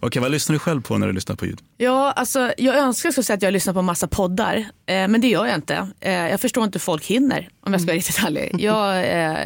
Okej, 0.00 0.22
vad 0.22 0.30
lyssnar 0.30 0.52
du 0.52 0.58
själv 0.58 0.82
på 0.82 0.98
när 0.98 1.06
du 1.06 1.12
lyssnar 1.12 1.36
på 1.36 1.46
ljud? 1.46 1.60
Ja, 1.76 2.12
alltså, 2.12 2.52
jag 2.58 2.76
önskar 2.76 3.22
säga 3.22 3.34
att 3.34 3.42
jag 3.42 3.52
lyssnar 3.52 3.74
på 3.74 3.82
massa 3.82 4.08
poddar, 4.08 4.56
eh, 4.56 5.08
men 5.08 5.20
det 5.20 5.28
gör 5.28 5.46
jag 5.46 5.54
inte. 5.54 5.88
Eh, 6.00 6.12
jag 6.12 6.40
förstår 6.40 6.64
inte 6.64 6.76
hur 6.76 6.80
folk 6.80 7.04
hinner, 7.04 7.48
om 7.60 7.72
jag 7.72 7.80
ska 7.80 7.86
vara 7.86 7.96
riktigt 7.96 8.24
ärlig. 8.26 8.56
Jag, 8.58 9.20
eh, 9.22 9.36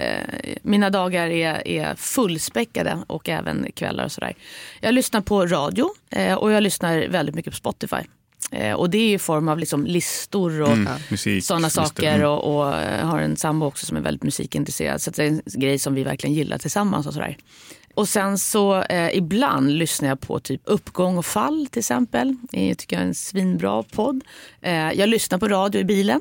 mina 0.63 0.91
dagar 0.91 1.27
är, 1.27 1.69
är 1.69 1.95
fullspäckade 1.95 2.99
och 3.07 3.29
även 3.29 3.67
kvällar 3.75 4.05
och 4.05 4.13
sådär. 4.13 4.35
Jag 4.81 4.95
lyssnar 4.95 5.21
på 5.21 5.47
radio 5.47 5.91
eh, 6.11 6.35
och 6.35 6.53
jag 6.53 6.63
lyssnar 6.63 7.09
väldigt 7.09 7.35
mycket 7.35 7.53
på 7.53 7.57
Spotify. 7.57 8.07
Eh, 8.51 8.73
och 8.75 8.91
det 8.91 8.99
är 8.99 9.15
i 9.15 9.19
form 9.19 9.49
av 9.49 9.59
liksom 9.59 9.87
listor 9.87 10.63
och 10.63 10.73
mm, 10.73 11.43
sådana 11.43 11.71
saker. 11.71 12.15
Mm. 12.15 12.29
Och, 12.29 12.57
och, 12.57 12.65
har 13.09 13.19
en 13.19 13.37
sambo 13.37 13.67
också 13.67 13.87
som 13.87 13.97
är 13.97 14.01
väldigt 14.01 14.23
musikintresserad. 14.23 15.03
Så 15.03 15.11
det 15.11 15.25
är 15.25 15.27
en 15.27 15.43
grej 15.45 15.79
som 15.79 15.95
vi 15.95 16.05
verkligen 16.05 16.35
gillar 16.35 16.59
tillsammans. 16.59 17.07
och 17.07 17.15
sådär. 17.15 17.37
Och 17.95 18.09
sen 18.09 18.39
så 18.39 18.83
eh, 18.83 19.17
ibland 19.17 19.71
lyssnar 19.71 20.09
jag 20.09 20.21
på 20.21 20.41
typ 20.41 20.61
Uppgång 20.65 21.19
och 21.19 21.27
fall 21.27 21.67
till 21.71 21.79
exempel. 21.79 22.37
Det 22.51 22.75
tycker 22.75 22.97
jag 22.97 23.03
är 23.03 23.09
en 23.09 23.15
svinbra 23.15 23.83
podd. 23.83 24.25
Eh, 24.61 24.93
jag 24.93 25.09
lyssnar 25.09 25.39
på 25.39 25.49
radio 25.49 25.81
i 25.81 25.85
bilen. 25.85 26.21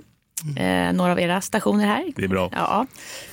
Eh, 0.57 0.93
några 0.93 1.11
av 1.11 1.19
era 1.19 1.41
stationer 1.41 1.85
här. 1.85 2.13
Det 2.15 2.23
är 2.23 2.27
bra. 2.27 2.49
Ja. 2.53 2.87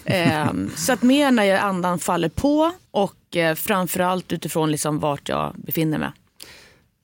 Eh, 0.05 0.47
så 0.77 0.93
att 0.93 1.03
mer 1.03 1.31
när 1.31 1.45
jag 1.45 1.59
andan 1.59 1.99
faller 1.99 2.29
på 2.29 2.73
och 2.91 3.37
eh, 3.37 3.55
framförallt 3.55 4.33
utifrån 4.33 4.71
liksom 4.71 4.99
vart 4.99 5.29
jag 5.29 5.55
befinner 5.57 5.99
mig. 5.99 6.11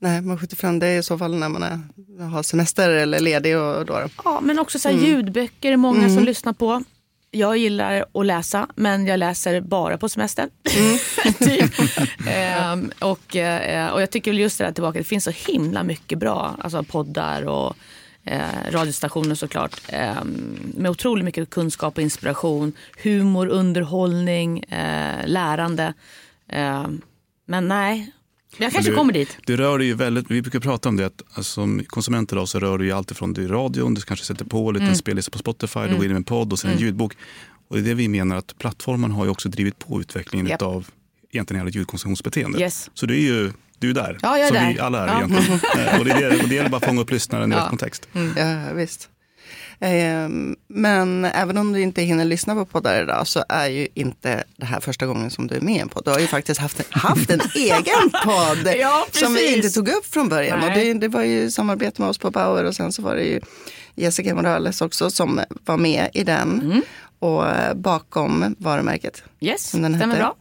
Nej, 0.03 0.21
man 0.21 0.39
skjuter 0.39 0.57
fram 0.57 0.79
det 0.79 0.97
i 0.97 1.03
så 1.03 1.19
fall 1.19 1.35
när 1.35 1.49
man 1.49 1.63
är, 1.63 1.81
har 2.25 2.43
semester 2.43 2.91
eller 2.91 3.21
ledig. 3.21 3.59
Och 3.59 3.87
då. 3.87 4.09
Ja, 4.25 4.41
men 4.41 4.59
också 4.59 4.79
så 4.79 4.89
här, 4.89 4.97
ljudböcker 4.97 5.73
är 5.73 5.77
många 5.77 6.09
som 6.09 6.25
lyssnar 6.25 6.53
på. 6.53 6.83
Jag 7.31 7.57
gillar 7.57 8.05
att 8.15 8.27
läsa, 8.27 8.67
men 8.75 9.07
jag 9.07 9.19
läser 9.19 9.61
bara 9.61 9.99
på 9.99 10.09
semestern. 10.09 10.51
typ. 11.39 11.73
Ehm, 12.29 12.91
och, 12.99 13.37
eh, 13.37 13.93
och 13.93 14.03
jag 14.03 14.11
tycker 14.11 14.33
just 14.33 14.59
det 14.59 14.65
där 14.65 14.73
tillbaka, 14.73 14.99
det 14.99 15.05
finns 15.05 15.25
så 15.25 15.31
himla 15.31 15.83
mycket 15.83 16.19
bra 16.19 16.57
alltså 16.59 16.83
poddar 16.83 17.43
och 17.43 17.77
eh, 18.25 18.71
radiostationer 18.71 19.35
såklart. 19.35 19.81
Eh, 19.89 20.25
med 20.75 20.91
otroligt 20.91 21.25
mycket 21.25 21.51
kunskap 21.51 21.97
och 21.97 22.03
inspiration, 22.03 22.73
humor, 23.03 23.47
underhållning, 23.47 24.61
eh, 24.61 25.27
lärande. 25.27 25.95
Ehm, 26.49 27.01
men 27.47 27.69
nej, 27.69 28.13
jag 28.59 28.73
kanske 28.73 28.91
du, 28.91 28.97
kommer 28.97 29.13
dit. 29.13 29.37
Du 29.47 29.57
rör 29.57 29.79
dig 29.79 29.87
ju 29.87 29.95
väldigt, 29.95 30.31
vi 30.31 30.43
brukar 30.43 30.61
prata 30.61 30.89
om 30.89 30.97
det, 30.97 31.07
att 31.07 31.23
alltså, 31.35 31.43
som 31.43 31.85
konsument 31.87 32.33
idag 32.33 32.49
så 32.49 32.59
rör 32.61 32.79
du 32.79 32.85
ju 32.85 32.93
allt 32.93 33.11
ifrån 33.11 33.33
du 33.33 33.49
radion, 33.49 33.95
du 33.95 34.01
kanske 34.01 34.27
sätter 34.27 34.45
på 34.45 34.69
en 34.69 34.75
liten 34.75 34.87
Mm. 34.87 34.97
spellista 34.97 35.31
på 35.31 35.39
Spotify, 35.39 35.81
du 35.81 35.95
går 35.97 36.05
in 36.05 36.11
med 36.11 36.17
en 36.17 36.25
podd 36.25 36.53
och 36.53 36.59
sen 36.59 36.71
en 36.71 36.79
ljudbok. 36.79 37.17
Och 37.69 37.77
det 37.77 37.83
är 37.83 37.85
det 37.85 37.95
vi 37.95 38.09
menar 38.09 38.37
att 38.37 38.59
plattformen 38.59 39.11
har 39.11 39.25
ju 39.25 39.31
också 39.31 39.49
drivit 39.49 39.79
på 39.79 40.01
utvecklingen 40.01 40.47
Japp. 40.47 40.63
av 40.63 40.87
egentligen 41.31 41.61
hela 41.61 41.71
ljudkonsumtionsbeteendet. 41.71 42.61
Yes. 42.61 42.91
Så 42.95 43.07
du 43.07 43.15
är 43.15 43.19
ju 43.21 43.53
du 43.79 43.91
är 43.91 43.95
där, 43.95 44.19
Ja, 44.23 44.39
jag 44.39 44.41
är 44.41 44.49
som 44.49 44.57
där. 44.57 44.73
vi 44.73 44.79
alla 44.81 45.03
är 45.03 45.07
Ja. 45.09 45.17
egentligen. 45.19 45.61
Eh, 45.79 45.99
och 45.99 46.05
det, 46.05 46.11
är 46.11 46.31
det, 46.31 46.43
och 46.43 46.49
det 46.49 46.55
gäller 46.55 46.71
bara 46.71 46.77
att 46.77 46.85
fånga 46.85 47.01
upp 47.01 47.11
lyssnaren 47.11 47.53
i 47.53 47.57
rätt 47.57 47.69
kontext. 47.69 48.09
Ja, 48.37 48.73
visst. 48.75 49.09
Ehm, 49.85 50.57
Men 50.69 51.25
även 51.25 51.59
om 51.59 51.73
du 51.73 51.81
inte 51.81 52.03
hinner 52.03 52.25
lyssna 52.25 52.55
på 52.55 52.65
poddar 52.65 53.03
idag 53.03 53.27
så 53.27 53.45
är 53.49 53.67
ju 53.69 53.89
inte 53.95 54.45
det 54.57 54.67
här 54.67 54.81
första 54.81 55.07
gången 55.07 55.31
som 55.31 55.47
du 55.47 55.55
är 55.55 55.61
med 55.61 55.77
i 55.77 55.79
en 55.79 55.89
podd. 55.89 56.05
Du 56.05 56.11
har 56.11 56.19
ju 56.19 56.27
faktiskt 56.27 56.61
haft 56.61 56.79
en, 56.81 56.85
haft 56.91 57.31
en 57.31 57.41
egen 57.55 58.11
podd 58.25 58.75
Ja, 58.79 59.07
som 59.13 59.35
vi 59.35 59.57
inte 59.57 59.71
tog 59.71 59.89
upp 59.89 60.07
från 60.07 60.29
början. 60.29 60.63
Och 60.65 60.71
det, 60.75 60.95
det 60.95 61.09
var 61.09 61.23
ju 61.23 61.51
samarbete 61.51 62.03
med 62.03 62.11
oss 62.11 62.19
på 62.19 62.31
Bauer 62.31 62.65
och 62.65 62.77
sen 62.77 62.93
så 62.93 63.03
var 63.03 63.15
det 63.17 63.25
ju 63.25 63.41
Jessica 63.95 64.35
Morales 64.35 64.81
också 64.81 65.11
som 65.11 65.41
var 65.65 65.77
med 65.77 66.09
i 66.15 66.25
den. 66.25 66.61
Mm. 66.65 66.83
Och 67.19 67.49
eh, 67.49 67.75
bakom 67.75 68.55
varumärket. 68.59 69.23
Yes, 69.41 69.71
som 69.71 69.83
den 69.83 69.97
stämmer 69.97 70.17
bra. 70.17 70.35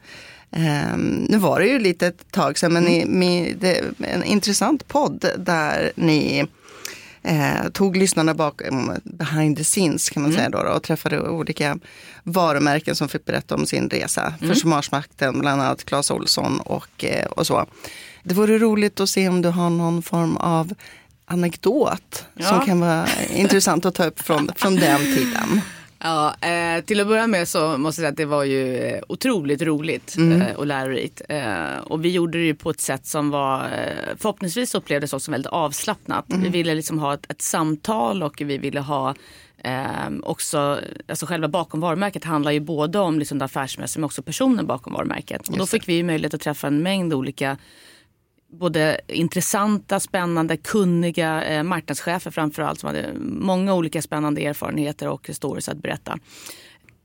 Ehm, 0.51 1.25
nu 1.29 1.37
var 1.37 1.59
det 1.59 1.67
ju 1.67 1.79
lite 1.79 2.07
ett 2.07 2.31
tag 2.31 2.57
sedan, 2.57 2.73
men 2.73 2.83
ni, 2.83 3.05
ni, 3.05 3.53
det 3.53 3.83
en 3.99 4.23
intressant 4.23 4.87
podd 4.87 5.25
där 5.37 5.91
ni 5.95 6.45
eh, 7.23 7.69
tog 7.73 7.97
lyssnarna 7.97 8.33
bakom 8.33 8.91
behind 9.03 9.57
the 9.57 9.63
scenes 9.63 10.09
kan 10.09 10.23
man 10.23 10.33
säga 10.33 10.49
då, 10.49 10.63
då 10.63 10.69
och 10.69 10.83
träffade 10.83 11.19
olika 11.29 11.77
varumärken 12.23 12.95
som 12.95 13.09
fick 13.09 13.25
berätta 13.25 13.55
om 13.55 13.65
sin 13.65 13.89
resa. 13.89 14.33
Försvarsmakten, 14.39 15.39
bland 15.39 15.61
annat 15.61 15.85
Clas 15.85 16.11
Olsson 16.11 16.59
och, 16.59 17.03
eh, 17.05 17.25
och 17.25 17.47
så. 17.47 17.65
Det 18.23 18.33
vore 18.33 18.57
roligt 18.57 18.99
att 18.99 19.09
se 19.09 19.29
om 19.29 19.41
du 19.41 19.49
har 19.49 19.69
någon 19.69 20.01
form 20.01 20.37
av 20.37 20.73
anekdot 21.25 22.25
som 22.35 22.45
Ja. 22.59 22.63
kan 22.65 22.79
vara 22.79 23.07
intressant 23.35 23.85
att 23.85 23.95
ta 23.95 24.03
upp 24.05 24.19
från, 24.21 24.49
från 24.55 24.75
den 24.75 24.99
tiden. 24.99 25.61
Ja, 26.03 26.35
eh, 26.41 26.83
till 26.83 26.99
att 27.01 27.07
börja 27.07 27.27
med 27.27 27.47
så 27.47 27.77
måste 27.77 27.85
jag 27.87 27.93
säga 27.93 28.09
att 28.09 28.17
det 28.17 28.25
var 28.25 28.43
ju 28.43 28.75
eh, 28.77 29.01
otroligt 29.09 29.61
roligt 29.61 30.15
Mm. 30.17 30.41
eh, 30.41 30.55
och 30.55 30.65
lärorikt. 30.67 31.21
Eh, 31.29 31.77
och 31.83 32.05
vi 32.05 32.09
gjorde 32.11 32.37
det 32.37 32.43
ju 32.45 32.55
på 32.55 32.69
ett 32.69 32.79
sätt 32.81 33.05
som 33.05 33.29
var 33.29 33.63
eh, 33.63 34.15
förhoppningsvis 34.17 34.75
upplevdes 34.75 35.13
också 35.13 35.31
väldigt 35.31 35.51
avslappnat. 35.51 36.25
Vi 36.27 36.35
Mm. 36.35 36.51
ville 36.51 36.73
liksom 36.73 36.99
ha 36.99 37.13
ett, 37.13 37.31
ett 37.31 37.41
samtal 37.41 38.23
och 38.23 38.41
vi 38.45 38.57
ville 38.57 38.79
ha 38.79 39.15
eh, 39.63 39.81
också, 40.23 40.79
alltså 41.07 41.25
själva 41.25 41.47
bakom 41.47 41.79
varumärket 41.79 42.23
handlar 42.23 42.51
ju 42.51 42.59
både 42.59 42.99
om 42.99 43.19
liksom 43.19 43.37
det 43.37 43.45
affärsmässiga 43.45 43.99
men 43.99 44.05
också 44.05 44.21
personen 44.23 44.67
bakom 44.67 44.93
varumärket. 44.93 45.47
Och 45.49 45.57
då 45.57 45.65
fick 45.65 45.87
vi 45.87 45.93
ju 45.93 46.03
möjlighet 46.03 46.33
att 46.33 46.41
träffa 46.41 46.67
en 46.67 46.83
mängd 46.83 47.13
olika 47.13 47.57
både 48.51 48.99
intressanta, 49.07 49.99
spännande, 49.99 50.57
kunniga 50.57 51.43
eh, 51.43 51.63
marknadschefer 51.63 52.31
framförallt 52.31 52.79
som 52.79 52.87
hade 52.87 53.13
många 53.19 53.73
olika 53.73 54.01
spännande 54.01 54.41
erfarenheter 54.41 55.07
och 55.07 55.29
stories 55.33 55.69
att 55.69 55.77
berätta. 55.77 56.17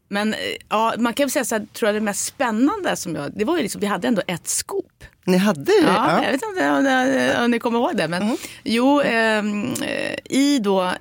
Men 0.09 0.33
eh, 0.35 0.39
ja, 0.69 0.95
man 0.99 1.13
kan 1.15 1.25
väl 1.25 1.31
säga 1.31 1.45
så 1.45 1.55
här, 1.55 1.67
tror 1.73 1.89
jag 1.89 1.95
det 1.95 2.01
mest 2.01 2.25
spännande 2.25 2.97
som 2.97 3.15
jag, 3.15 3.33
det 3.35 3.45
var 3.45 3.57
ju 3.57 3.63
liksom, 3.63 3.81
vi 3.81 3.87
hade 3.87 4.09
ändå 4.09 4.23
ett 4.27 4.49
scoop. 4.49 5.05
Ni 5.25 5.37
hade 5.37 5.65
det? 5.65 5.83
Ja, 5.87 6.23
Jag 6.25 6.33
vet 6.33 6.43
inte 6.43 6.71
om, 6.71 6.85
det, 6.85 7.45
om 7.45 7.51
ni 7.51 7.59
kommer 7.59 7.79
ihåg 7.79 7.97
det. 7.97 8.09
Men, 8.09 8.37
Jo, 8.65 9.01
ehm, 9.01 9.73
eh, 9.73 10.17
i 10.25 10.59
då 10.59 10.93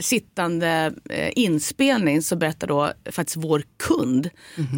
sittande 0.00 0.92
eh, 1.10 1.30
inspelning 1.36 2.22
så 2.22 2.36
berättar 2.36 2.66
då 2.66 2.92
faktiskt 3.10 3.36
vår 3.36 3.62
kund 3.78 4.30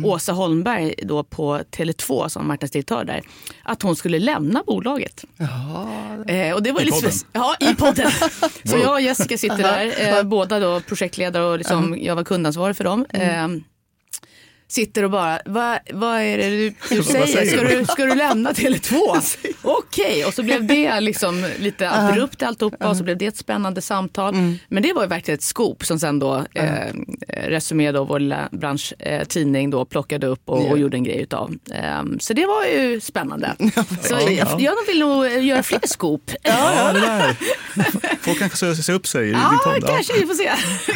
Åsa 0.05 0.33
Holmberg 0.33 0.95
då 1.03 1.25
på 1.25 1.59
Tele2 1.59 2.29
som 2.29 2.49
marknadsdirektör 2.49 3.05
där 3.05 3.23
att 3.63 3.83
hon 3.83 3.97
skulle 3.97 4.19
lämna 4.19 4.63
bolaget. 4.67 5.25
Eh, 6.27 6.55
och 6.55 6.63
det 6.63 6.73
var 6.73 6.81
I 6.81 6.85
lite 6.85 6.97
podden? 7.01 7.13
Ja, 7.33 7.57
i 7.61 7.75
podden. 7.75 8.11
så 8.65 8.77
jag 8.77 8.93
och 8.93 9.01
Jessica 9.01 9.39
sitter 9.39 9.59
där, 9.59 10.17
eh, 10.19 10.23
båda 10.23 10.59
då 10.59 10.81
projektledare 10.81 11.45
och 11.45 11.59
liksom, 11.59 11.99
jag 12.01 12.17
var 12.17 12.25
kundansvarig 12.25 12.77
för 12.77 12.85
dem. 12.85 13.07
Eh, 13.11 13.49
sitter 14.73 15.03
och 15.03 15.11
bara, 15.11 15.41
vad, 15.45 15.79
vad 15.93 16.21
är 16.21 16.39
det 16.39 16.49
du, 16.51 16.75
du 16.89 17.03
säger? 17.03 17.27
säger 17.27 17.57
Ska 17.57 17.79
du? 17.79 17.85
ska 17.85 18.05
du 18.05 18.15
lämna 18.15 18.53
Tele2? 18.53 18.99
Okej, 19.63 20.25
och 20.25 20.35
så 20.35 20.43
blev 20.43 20.67
det 20.67 21.01
liksom 21.01 21.47
lite 21.59 21.91
abrupt 21.95 22.43
alltihopa 22.43 22.89
och 22.89 22.97
så 22.97 23.05
blev 23.05 23.17
det 23.19 23.27
ett 23.27 23.37
spännande 23.37 23.83
samtal. 23.83 24.35
Men 24.69 24.83
det 24.83 24.93
var 24.93 25.03
ju 25.03 25.09
verkligen 25.09 25.39
ett 25.39 25.43
scoop 25.45 25.85
som 25.85 25.99
sen 26.01 26.19
då 26.19 26.45
eh, 26.55 26.65
Resumé, 27.29 27.93
då, 27.93 28.05
vår 28.05 28.19
lilla 28.21 28.49
branschtidning, 28.53 29.71
då 29.71 29.85
plockade 29.85 30.27
upp 30.27 30.43
och, 30.49 30.71
och 30.71 30.79
gjorde 30.79 30.97
en 30.97 31.05
grej 31.05 31.21
utav. 31.23 31.55
Eh, 31.75 32.03
så 32.21 32.33
det 32.33 32.47
var 32.47 32.65
ju 32.65 33.01
spännande. 33.01 33.53
Så 34.03 34.15
jag, 34.31 34.61
jag 34.61 34.75
vill 34.87 34.99
nog 34.99 35.27
göra 35.29 35.63
fler 35.63 35.81
scoop. 35.85 36.31
Ja, 36.43 36.93
där. 36.93 37.37
Folk 38.21 38.39
kanske 38.39 38.59
säger 38.59 38.75
säger 38.75 38.99
upp 38.99 39.07
sig 39.07 39.23
i 39.23 39.27
din 39.27 39.35
Ja, 39.41 39.61
podd. 39.65 39.79
Ja. 39.83 39.87
kanske 39.87 40.13
vi 40.21 40.27
får 40.27 40.35
se. 40.35 40.51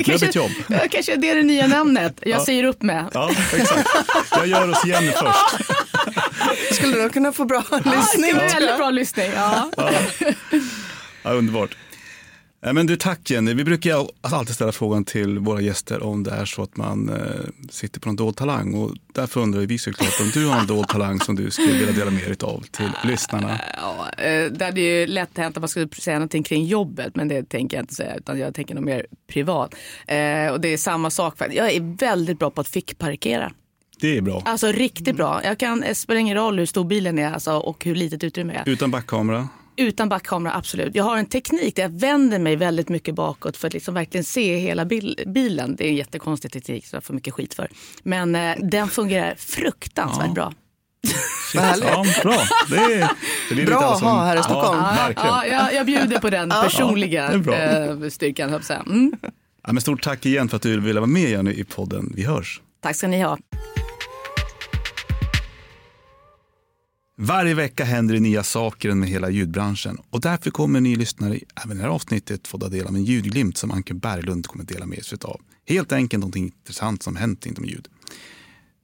Kanske, 0.04 0.30
ja, 0.68 0.78
kanske 0.90 1.16
det 1.16 1.30
är 1.30 1.36
det 1.36 1.42
nya 1.42 1.66
namnet. 1.66 2.18
Jag 2.22 2.30
Ja. 2.40 2.44
säger 2.44 2.64
upp 2.64 2.82
med. 2.82 3.04
Ja, 3.14 3.30
exakt. 3.70 4.28
Jag 4.30 4.46
gör 4.46 4.70
oss 4.70 4.84
igen 4.84 5.12
först. 5.16 6.74
Skulle 6.74 7.02
du 7.02 7.08
kunna 7.08 7.32
få 7.32 7.44
bra 7.44 7.62
Ja, 7.70 7.78
det 7.84 7.90
lyssning? 7.90 8.34
bli 8.34 8.46
väldigt 8.46 8.76
bra 8.76 8.90
lyssning. 8.90 9.30
Ja. 9.36 9.70
Ja, 11.22 11.30
underbart. 11.30 11.70
Eh, 12.66 12.72
Men 12.72 12.86
du, 12.86 12.96
tack 12.96 13.30
Jenny. 13.30 13.54
Vi 13.54 13.64
brukar 13.64 14.06
alltid 14.20 14.54
ställa 14.54 14.72
frågan 14.72 15.04
till 15.04 15.38
våra 15.38 15.60
gäster 15.60 16.02
om 16.02 16.22
det 16.22 16.30
är 16.30 16.44
så 16.44 16.62
att 16.62 16.76
man 16.76 17.08
eh, 17.08 17.16
sitter 17.70 18.00
på 18.00 18.08
en 18.08 18.16
dold 18.16 18.36
talang. 18.36 18.74
Och 18.74 18.90
därför 19.12 19.40
undrar 19.40 19.60
vi 19.60 19.78
såklart 19.78 20.20
om 20.20 20.30
du 20.34 20.46
har 20.46 20.60
en 20.60 20.66
dold 20.66 20.88
talang 20.88 21.20
som 21.20 21.36
du 21.36 21.50
skulle 21.50 21.72
vilja 21.72 21.92
dela 21.92 22.10
med 22.10 22.22
dig 22.26 22.36
av 22.42 22.64
till 22.70 22.90
lyssnarna. 23.04 23.60
Ja, 23.76 24.22
eh, 24.24 24.52
det 24.52 24.64
hade 24.64 24.80
ju 24.80 25.06
lätt 25.06 25.38
hänt 25.38 25.56
att 25.56 25.62
man 25.62 25.68
skulle 25.68 25.88
säga 25.88 26.18
någonting 26.18 26.42
kring 26.42 26.64
jobbet, 26.64 27.16
men 27.16 27.28
det 27.28 27.48
tänker 27.48 27.76
jag 27.76 27.82
inte 27.82 27.94
säga, 27.94 28.16
utan 28.16 28.38
jag 28.38 28.54
tänker 28.54 28.74
nog 28.74 28.84
mer 28.84 29.06
privat. 29.26 29.74
Eh, 30.06 30.48
och 30.52 30.60
det 30.60 30.68
är 30.68 30.76
samma 30.76 31.10
sak, 31.10 31.34
jag 31.50 31.72
är 31.72 31.96
väldigt 31.98 32.38
bra 32.38 32.50
på 32.50 32.60
att 32.60 32.68
fickparkera. 32.68 33.52
Det 34.00 34.16
är 34.16 34.20
bra. 34.20 34.42
Alltså 34.44 34.72
riktigt 34.72 35.16
bra. 35.16 35.40
Jag 35.44 35.58
kan, 35.58 35.80
det 35.80 35.94
spelar 35.94 36.20
ingen 36.20 36.36
roll 36.36 36.58
hur 36.58 36.66
stor 36.66 36.84
bilen 36.84 37.18
är 37.18 37.32
alltså, 37.32 37.52
och 37.52 37.84
hur 37.84 37.94
litet 37.94 38.24
utrymme 38.24 38.52
det 38.52 38.58
är. 38.58 38.72
Utan 38.72 38.90
backkamera. 38.90 39.48
Utan 39.76 40.08
backkamera, 40.08 40.54
absolut. 40.54 40.94
Jag 40.94 41.04
har 41.04 41.18
en 41.18 41.26
teknik 41.26 41.76
där 41.76 41.82
jag 41.82 42.00
vänder 42.00 42.38
mig 42.38 42.56
väldigt 42.56 42.88
mycket 42.88 43.14
bakåt 43.14 43.56
för 43.56 43.66
att 43.66 43.74
liksom 43.74 43.94
verkligen 43.94 44.24
se 44.24 44.56
hela 44.56 44.84
bil, 44.84 45.20
bilen. 45.26 45.76
Det 45.76 45.84
är 45.84 45.88
en 45.88 45.96
jättekonstig 45.96 46.52
teknik 46.52 46.86
som 46.86 46.96
jag 46.96 47.04
får 47.04 47.14
mycket 47.14 47.34
skit 47.34 47.54
för. 47.54 47.68
Men 48.02 48.34
eh, 48.34 48.56
den 48.62 48.88
fungerar 48.88 49.34
fruktansvärt 49.38 50.26
Ja. 50.26 50.32
bra. 50.32 50.52
Härligt. 51.60 51.84
Ja, 51.88 52.04
bra. 52.22 52.38
Det 52.70 52.76
är, 52.76 52.88
det 52.98 53.04
är 53.50 53.54
lite 53.54 53.66
Bra 53.66 53.94
att 53.94 54.00
ha 54.00 54.24
här 54.24 54.40
i 54.40 54.42
Stockholm. 54.42 54.78
Ja. 54.82 55.12
Ja, 55.16 55.46
jag, 55.46 55.74
jag 55.74 55.86
bjuder 55.86 56.18
på 56.18 56.30
den 56.30 56.50
personliga 56.50 57.32
eh, 57.32 58.08
styrkan. 58.10 58.50
jag. 58.68 58.86
Mm. 58.86 59.12
Ja, 59.66 59.72
men 59.72 59.80
stort 59.80 60.02
tack 60.02 60.26
igen 60.26 60.48
för 60.48 60.56
att 60.56 60.62
du 60.62 60.80
ville 60.80 61.00
vara 61.00 61.10
med 61.10 61.30
Jenny 61.30 61.52
i 61.52 61.64
podden 61.64 62.12
Vi 62.16 62.24
hörs. 62.24 62.60
Tack 62.82 62.96
ska 62.96 63.08
ni 63.08 63.22
ha. 63.22 63.38
Varje 67.18 67.54
vecka 67.54 67.84
händer 67.84 68.14
det 68.14 68.20
nya 68.20 68.42
saker 68.42 68.94
med 68.94 69.08
hela 69.08 69.30
ljudbranschen 69.30 69.98
och 70.10 70.20
därför 70.20 70.50
kommer 70.50 70.80
ni 70.80 70.96
lyssnare 70.96 71.40
även 71.64 71.76
i 71.76 71.80
det 71.80 71.82
här 71.82 71.90
avsnittet 71.90 72.48
få 72.48 72.58
ta 72.58 72.68
del 72.68 72.86
av 72.86 72.94
en 72.94 73.04
ljudglimt 73.04 73.56
som 73.56 73.70
Anke 73.70 73.94
Berglund 73.94 74.46
kommer 74.46 74.64
dela 74.64 74.86
med 74.86 75.04
sig 75.04 75.18
av. 75.22 75.40
Helt 75.66 75.92
enkelt 75.92 76.20
någonting 76.20 76.44
intressant 76.44 77.02
som 77.02 77.16
hänt 77.16 77.46
inom 77.46 77.64
ljud. 77.64 77.88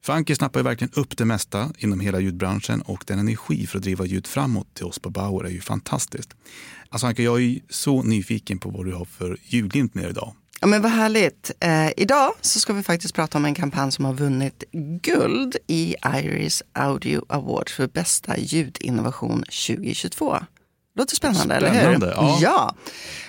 För 0.05 0.13
Anke 0.13 0.37
snappar 0.37 0.61
ju 0.61 0.65
verkligen 0.65 0.93
upp 0.95 1.17
det 1.17 1.25
mesta 1.25 1.73
inom 1.79 2.01
hela 2.01 2.21
ljudbranschen 2.21 2.83
och 2.83 3.05
den 3.07 3.19
energi 3.19 3.67
för 3.67 3.79
att 3.79 3.85
driva 3.85 4.05
ljud 4.05 4.27
framåt 4.27 4.75
till 4.75 4.85
oss 4.85 4.99
på 4.99 5.11
Bauer 5.11 5.45
är 5.45 5.51
ju 5.51 5.61
fantastiskt. 5.61 6.35
Alltså 6.89 7.07
Anke, 7.07 7.23
jag 7.23 7.37
är 7.37 7.41
ju 7.41 7.61
så 7.69 8.03
nyfiken 8.03 8.59
på 8.59 8.71
vad 8.71 8.87
du 8.87 8.93
har 8.93 9.05
för 9.05 9.37
ljudglimt 9.43 9.95
med 9.95 10.05
dig 10.05 10.11
idag. 10.11 10.35
Ja, 10.63 10.67
men 10.69 10.83
vad 10.83 10.91
härligt. 10.91 11.51
Eh, 11.61 11.91
idag 11.97 12.33
så 12.41 12.61
ska 12.61 12.73
vi 12.73 12.83
faktiskt 12.83 13.15
prata 13.15 13.39
om 13.39 13.45
en 13.45 13.55
kampanj 13.55 13.93
som 13.93 14.05
har 14.05 14.13
vunnit 14.13 14.65
guld 15.03 15.57
i 15.67 15.95
Iris 16.15 16.63
Audio 16.73 17.25
Award 17.29 17.69
för 17.71 17.87
bästa 17.87 18.39
ljudinnovation 18.39 19.43
2022. 19.43 20.39
Låter 20.95 21.17
spännande, 21.17 21.57
Spännande, 21.57 21.81
eller 21.81 21.95
hur? 21.95 22.07
ja. 22.07 22.39
ja. 22.41 22.75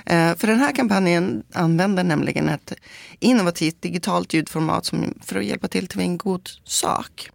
Eh, 0.06 0.36
för 0.36 0.48
den 0.48 0.60
här 0.60 0.76
kampanjen 0.76 1.43
använder 1.54 2.04
nämligen 2.04 2.50
ett 2.50 2.74
innovativt 3.19 3.82
digitalt 3.82 4.34
ljudformat 4.34 4.86
som, 4.86 5.13
för 5.22 5.36
att 5.36 5.46
hjälpa 5.46 5.67
till 5.67 5.88
till 5.88 6.00
en 6.00 6.17
god 6.17 6.50
sak. 6.63 7.30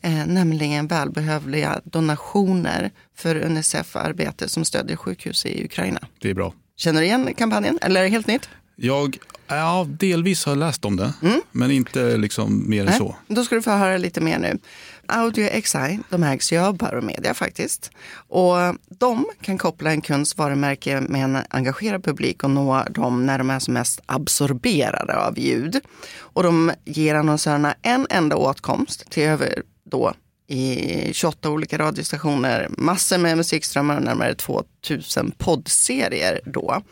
Eh, 0.00 0.26
nämligen 0.26 0.86
välbehövliga 0.86 1.80
donationer 1.84 2.90
för 3.16 3.36
Unicef-arbete 3.36 4.48
som 4.48 4.64
stödjer 4.64 4.96
sjukhus 4.96 5.46
i 5.46 5.64
Ukraina. 5.64 6.00
Det 6.18 6.30
är 6.30 6.34
bra. 6.34 6.54
Känner 6.76 7.00
du 7.00 7.06
igen 7.06 7.34
kampanjen 7.34 7.78
eller 7.82 8.00
är 8.00 8.04
det 8.04 8.10
helt 8.10 8.26
nytt? 8.26 8.48
Jag 8.76 9.18
ja, 9.46 9.86
delvis 9.88 10.44
har 10.44 10.56
läst 10.56 10.84
om 10.84 10.96
det, 10.96 11.12
men 11.52 11.70
inte 11.70 12.16
liksom 12.16 12.70
mer 12.70 12.86
än 12.86 12.92
så. 12.92 13.16
Då 13.28 13.44
ska 13.44 13.54
du 13.54 13.62
få 13.62 13.70
höra 13.70 13.96
lite 13.96 14.20
mer 14.20 14.38
nu. 14.38 14.58
Audio 15.06 15.60
XI, 15.60 15.98
de 16.10 16.22
ägs 16.22 16.52
ju 16.52 16.58
av 16.58 16.76
Baromedia 16.76 17.34
faktiskt. 17.34 17.90
Och 18.28 18.56
de 18.98 19.26
kan 19.40 19.58
koppla 19.58 19.90
en 19.90 20.00
kunds 20.00 20.38
varumärke 20.38 21.00
med 21.00 21.24
en 21.24 21.38
engagerad 21.50 22.04
publik 22.04 22.44
och 22.44 22.50
nå 22.50 22.84
dem 22.90 23.26
när 23.26 23.38
de 23.38 23.50
är 23.50 23.58
som 23.58 23.74
mest 23.74 24.00
absorberade 24.06 25.16
av 25.16 25.38
ljud. 25.38 25.80
Och 26.18 26.42
de 26.42 26.72
ger 26.84 27.14
annonsörerna 27.14 27.74
en 27.82 28.06
enda 28.10 28.36
åtkomst 28.36 29.10
till 29.10 29.22
över 29.22 29.62
då 29.84 30.14
i 30.46 31.12
28 31.12 31.50
olika 31.50 31.78
radiostationer, 31.78 32.68
massor 32.70 33.18
med 33.18 33.36
musikströmmar 33.36 33.96
och 33.96 34.02
närmare 34.02 34.34
2000 34.34 35.32
poddserier 35.38 36.40
då. 36.44 36.82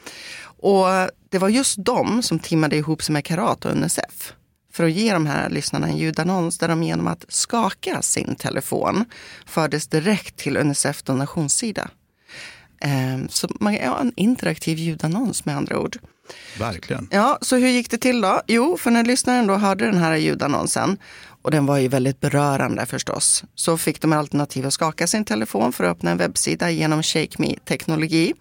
Och 0.42 0.86
det 1.30 1.38
var 1.38 1.48
just 1.48 1.84
de 1.84 2.22
som 2.22 2.38
timmade 2.38 2.76
ihop 2.76 3.02
sig 3.02 3.12
med 3.12 3.24
Karat 3.24 3.64
och 3.64 3.72
Unicef 3.72 4.32
för 4.72 4.84
att 4.84 4.92
ge 4.92 5.12
de 5.12 5.26
här 5.26 5.50
lyssnarna 5.50 5.86
en 5.86 5.96
ljudannons 5.96 6.58
där 6.58 6.68
de 6.68 6.82
genom 6.82 7.06
att 7.06 7.24
skaka 7.28 8.02
sin 8.02 8.34
telefon 8.34 9.04
fördes 9.46 9.86
direkt 9.86 10.36
till 10.36 10.56
Unicef 10.56 11.02
donationssida. 11.02 11.90
Ehm, 12.80 13.28
Så 13.28 13.48
man 13.60 13.74
ja, 13.74 14.00
en 14.00 14.12
interaktiv 14.16 14.78
ljudannons 14.78 15.44
med 15.44 15.56
andra 15.56 15.78
ord. 15.78 15.98
Verkligen. 16.58 17.08
Ja, 17.10 17.38
så 17.40 17.56
hur 17.56 17.68
gick 17.68 17.90
det 17.90 17.98
till 17.98 18.20
då? 18.20 18.40
Jo, 18.46 18.76
för 18.76 18.90
när 18.90 19.04
lyssnaren 19.04 19.46
då 19.46 19.54
hörde 19.54 19.86
den 19.86 19.98
här 19.98 20.16
ljudannonsen, 20.16 20.98
och 21.42 21.50
den 21.50 21.66
var 21.66 21.78
ju 21.78 21.88
väldigt 21.88 22.20
berörande 22.20 22.86
förstås, 22.86 23.44
så 23.54 23.78
fick 23.78 24.00
de 24.00 24.12
alternativ 24.12 24.66
att 24.66 24.72
skaka 24.72 25.06
sin 25.06 25.24
telefon 25.24 25.72
för 25.72 25.84
att 25.84 25.90
öppna 25.96 26.10
en 26.10 26.18
webbsida 26.18 26.70
genom 26.70 27.02
Shake 27.02 27.36
Me-teknologi. 27.38 28.34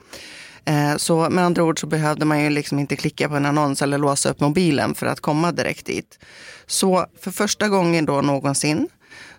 Eh, 0.70 0.98
så 0.98 1.30
med 1.30 1.46
andra 1.46 1.64
ord 1.64 1.80
så 1.80 1.88
behövde 1.88 2.26
man 2.26 2.44
ju 2.44 2.50
liksom 2.50 2.80
inte 2.80 2.96
klicka 2.96 3.30
på 3.30 3.36
en 3.36 3.46
annons 3.46 3.82
eller 3.82 3.98
låsa 3.98 4.30
upp 4.30 4.40
mobilen 4.40 4.96
för 4.96 5.06
att 5.06 5.20
komma 5.20 5.52
direkt 5.52 5.86
dit. 5.86 6.20
Så 6.66 7.06
för 7.22 7.32
första 7.32 7.68
gången 7.68 8.06
då 8.06 8.22
någonsin 8.22 8.88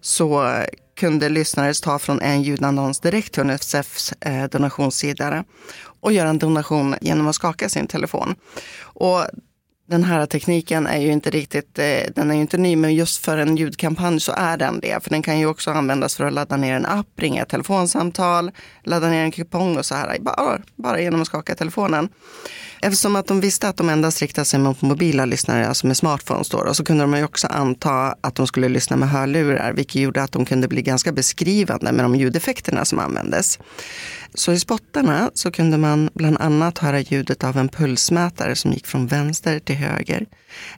så 0.01 0.55
kunde 1.01 1.29
lyssnare 1.29 1.75
ta 1.75 1.99
från 1.99 2.21
en 2.21 2.43
ljudannons 2.43 3.01
direkt 3.01 3.35
till 3.35 3.43
Unicefs 3.43 4.13
eh, 4.13 4.45
donationssida 4.45 5.45
och 6.01 6.13
göra 6.13 6.29
en 6.29 6.39
donation 6.39 6.95
genom 7.01 7.29
att 7.29 7.35
skaka 7.35 7.69
sin 7.69 7.87
telefon. 7.87 8.35
Och 8.81 9.25
den 9.91 10.05
här 10.05 10.27
tekniken 10.27 10.87
är 10.87 10.99
ju 10.99 11.13
inte 11.13 11.31
riktigt, 11.31 11.79
eh, 11.79 12.13
den 12.15 12.31
är 12.31 12.35
ju 12.35 12.41
inte 12.41 12.59
ny, 12.59 12.77
men 12.77 12.95
just 12.95 13.25
för 13.25 13.39
en 13.39 13.57
ljudkampanj 13.57 14.21
så 14.21 14.33
är 14.37 14.57
den 14.57 14.81
det. 14.81 15.03
För 15.03 15.11
den 15.11 15.23
kan 15.23 15.39
ju 15.39 15.47
också 15.47 15.71
användas 15.71 16.17
för 16.17 16.25
att 16.25 16.33
ladda 16.33 16.57
ner 16.57 16.75
en 16.75 16.87
app, 16.87 17.07
ringa 17.17 17.43
ett 17.43 17.49
telefonsamtal, 17.49 18.51
ladda 18.85 19.09
ner 19.09 19.25
en 19.25 19.31
kupong 19.31 19.77
och 19.77 19.87
så 19.87 19.95
här, 19.95 20.19
bara, 20.21 20.61
bara 20.77 21.01
genom 21.01 21.21
att 21.21 21.27
skaka 21.27 21.55
telefonen. 21.55 22.09
Eftersom 22.83 23.17
att 23.17 23.27
de 23.27 23.41
visste 23.41 23.69
att 23.69 23.77
de 23.77 23.89
endast 23.89 24.21
riktade 24.21 24.45
sig 24.45 24.61
mot 24.61 24.83
mobila 24.83 25.25
lyssnare, 25.25 25.69
alltså 25.69 25.87
med 25.87 25.97
smartphones 25.97 26.49
då, 26.49 26.65
då, 26.65 26.75
så 26.75 26.85
kunde 26.85 27.05
de 27.05 27.17
ju 27.17 27.25
också 27.25 27.47
anta 27.47 28.15
att 28.21 28.35
de 28.35 28.47
skulle 28.47 28.69
lyssna 28.69 28.97
med 28.97 29.09
hörlurar, 29.09 29.73
vilket 29.73 30.03
gjorde 30.03 30.23
att 30.23 30.33
de 30.33 30.45
kunde 30.45 30.69
bli 30.69 30.83
ganska 30.83 31.13
beskrivande 31.13 31.93
med 31.93 32.05
de 32.05 32.15
ljudeffekterna 32.15 32.85
som 32.85 32.99
användes. 32.99 33.59
Så 34.35 34.53
i 34.53 34.59
spottarna 34.59 35.31
så 35.35 35.51
kunde 35.51 35.79
man 35.79 36.11
bland 36.15 36.37
annat 36.41 36.79
höra 36.79 37.01
ljudet 37.01 37.45
av 37.45 37.57
en 37.57 37.69
pulsmätare 37.69 38.57
som 38.57 38.73
gick 38.73 38.87
från 38.87 39.07
vänster 39.07 39.59
till 39.59 39.77
höger. 39.77 40.27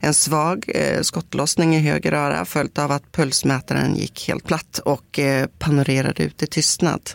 En 0.01 0.15
svag 0.15 0.65
eh, 0.69 1.01
skottlossning 1.01 1.77
i 1.77 1.79
höger 1.79 2.13
öra 2.13 2.45
följt 2.45 2.79
av 2.79 2.93
att 2.93 3.13
pulsmätaren 3.13 3.95
gick 3.95 4.29
helt 4.29 4.45
platt 4.45 4.79
och 4.79 5.19
eh, 5.19 5.47
panorerade 5.59 6.23
ut 6.23 6.43
i 6.43 6.47
tystnad. 6.47 7.11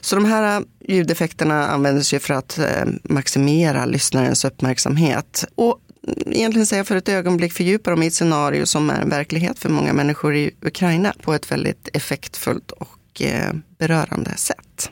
Så 0.00 0.16
de 0.16 0.24
här 0.24 0.56
eh, 0.56 0.66
ljudeffekterna 0.88 1.68
användes 1.68 2.14
ju 2.14 2.18
för 2.18 2.34
att 2.34 2.58
eh, 2.58 2.84
maximera 3.02 3.84
lyssnarens 3.84 4.44
uppmärksamhet. 4.44 5.44
Och 5.54 5.80
egentligen 6.26 6.66
säga 6.66 6.84
för 6.84 6.96
ett 6.96 7.08
ögonblick 7.08 7.52
fördjupa 7.52 7.90
dem 7.90 8.02
i 8.02 8.06
ett 8.06 8.14
scenario 8.14 8.66
som 8.66 8.90
är 8.90 9.00
en 9.00 9.10
verklighet 9.10 9.58
för 9.58 9.68
många 9.68 9.92
människor 9.92 10.34
i 10.36 10.50
Ukraina 10.62 11.14
på 11.22 11.34
ett 11.34 11.50
väldigt 11.50 11.88
effektfullt 11.92 12.70
och 12.70 13.22
eh, 13.22 13.52
berörande 13.78 14.36
sätt. 14.36 14.90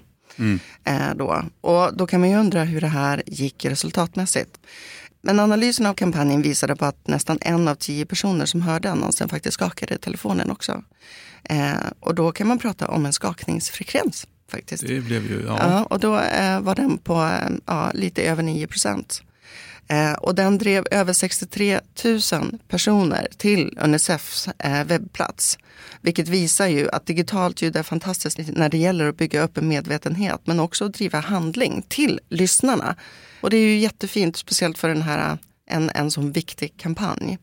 Eh, 0.85 1.14
då. 1.16 1.44
Och 1.61 1.96
då 1.96 2.07
kan 2.07 2.20
man 2.20 2.31
ju 2.31 2.37
undra 2.37 2.64
hur 2.64 2.81
det 2.81 2.87
här 2.87 3.22
gick 3.27 3.64
resultatmässigt. 3.64 4.51
Men 5.22 5.40
analysen 5.40 5.87
av 5.87 5.94
kampanjen 5.94 6.42
visade 6.42 6.77
på 6.77 6.85
att 6.85 7.07
nästan 7.09 7.38
en 7.40 7.68
av 7.68 7.75
tio 7.75 8.07
personer 8.07 8.46
som 8.46 8.62
hörde 8.62 8.90
annonsen 8.90 9.29
faktiskt 9.29 9.55
skakade 9.55 9.98
telefonen 9.98 10.51
också. 10.51 10.83
Och 12.01 12.14
då 12.14 12.33
kan 12.33 12.46
man 12.46 12.59
prata 12.59 12.88
om 12.88 13.07
en 13.07 13.12
skakningsfrekvens 13.12 14.27
faktiskt. 14.50 14.87
Det 14.87 15.00
blev 15.00 15.31
ju, 15.31 15.44
ja. 15.46 15.57
Ja, 15.61 15.85
och 15.85 16.00
då 16.00 16.18
eh, 16.18 16.61
var 16.61 16.74
den 16.74 16.98
på 16.98 17.14
eh, 17.14 17.50
ja, 17.66 17.90
lite 17.94 18.22
över 18.22 18.42
9 18.42 18.66
procent. 18.66 19.22
Eh, 19.88 20.12
och 20.12 20.35
den 20.35 20.59
drev 20.59 20.87
över 20.90 21.12
63 21.12 21.81
000 22.05 22.20
personer 22.68 23.28
till 23.37 23.78
Unicefs 23.81 24.48
eh, 24.59 24.85
webbplats. 24.85 25.59
Vilket 26.00 26.28
visar 26.28 26.66
ju 26.66 26.90
att 26.90 27.07
digitalt 27.07 27.62
ljud 27.62 27.76
är 27.76 27.83
fantastiskt 27.83 28.38
när 28.38 28.68
det 28.68 28.78
gäller 28.78 29.09
att 29.09 29.16
bygga 29.16 29.42
upp 29.42 29.57
en 29.57 29.68
medvetenhet 29.68 30.40
men 30.44 30.61
också 30.61 30.85
att 30.85 30.94
driva 30.94 31.20
handling 31.20 31.83
till 31.88 32.20
lyssnarna. 32.28 32.96
Och 33.40 33.50
det 33.50 33.57
är 33.57 33.66
ju 33.66 33.78
jättefint, 33.78 34.37
speciellt 34.37 34.78
för 34.78 34.88
den 34.88 35.02
här, 35.02 35.38
en, 35.66 35.90
en 35.94 36.11
sån 36.11 36.33
viktig 36.33 36.76
kampanj. 36.76 37.38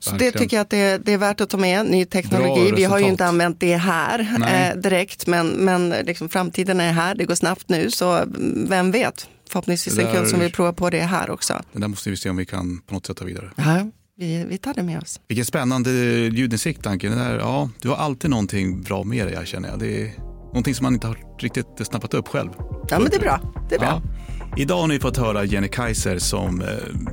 Så 0.00 0.16
det 0.16 0.32
tycker 0.32 0.56
jag 0.56 0.62
att 0.62 0.70
det, 0.70 1.04
det 1.04 1.12
är 1.12 1.18
värt 1.18 1.40
att 1.40 1.50
ta 1.50 1.56
med, 1.56 1.86
ny 1.86 2.04
teknologi. 2.04 2.72
Vi 2.76 2.84
har 2.84 2.98
ju 2.98 3.04
inte 3.04 3.26
använt 3.26 3.60
det 3.60 3.76
här 3.76 4.18
eh, 4.20 4.80
direkt, 4.80 5.26
men, 5.26 5.48
men 5.48 5.88
liksom 5.88 6.28
framtiden 6.28 6.80
är 6.80 6.92
här, 6.92 7.14
det 7.14 7.24
går 7.24 7.34
snabbt 7.34 7.68
nu, 7.68 7.90
så 7.90 8.24
vem 8.68 8.90
vet? 8.90 9.28
Förhoppningsvis 9.48 9.98
en 9.98 10.14
kund 10.14 10.28
som 10.28 10.40
vill 10.40 10.52
prova 10.52 10.72
på 10.72 10.90
det 10.90 11.00
här 11.00 11.30
också. 11.30 11.62
Det 11.72 11.80
där 11.80 11.88
måste 11.88 12.10
vi 12.10 12.16
se 12.16 12.30
om 12.30 12.36
vi 12.36 12.46
kan 12.46 12.78
på 12.86 12.94
något 12.94 13.06
sätt 13.06 13.16
ta 13.16 13.24
vidare. 13.24 13.50
Ja, 13.56 13.90
vi, 14.16 14.44
vi 14.48 14.58
tar 14.58 14.74
det 14.74 14.82
med 14.82 15.02
oss. 15.02 15.20
Vilken 15.28 15.44
spännande 15.44 15.90
ljudinsikt 15.90 16.86
Anke. 16.86 17.06
Ja, 17.40 17.70
du 17.80 17.88
har 17.88 17.96
alltid 17.96 18.30
någonting 18.30 18.82
bra 18.82 19.04
med 19.04 19.26
dig, 19.26 19.46
känner 19.46 19.68
jag. 19.68 19.78
Det 19.78 20.02
är 20.02 20.12
någonting 20.46 20.74
som 20.74 20.84
man 20.84 20.94
inte 20.94 21.06
har 21.06 21.18
riktigt 21.38 21.66
snappat 21.82 22.14
upp 22.14 22.28
själv. 22.28 22.50
Ja, 22.88 22.98
men 22.98 23.10
det 23.10 23.16
är 23.16 23.20
bra. 23.20 23.40
Det 23.68 23.74
är 23.74 23.78
bra. 23.78 24.02
Ja. 24.04 24.19
Idag 24.56 24.80
har 24.80 24.86
ni 24.86 25.00
fått 25.00 25.16
höra 25.16 25.44
Jenny 25.44 25.68
Kaiser 25.68 26.18
som 26.18 26.62
eh, 26.62 26.68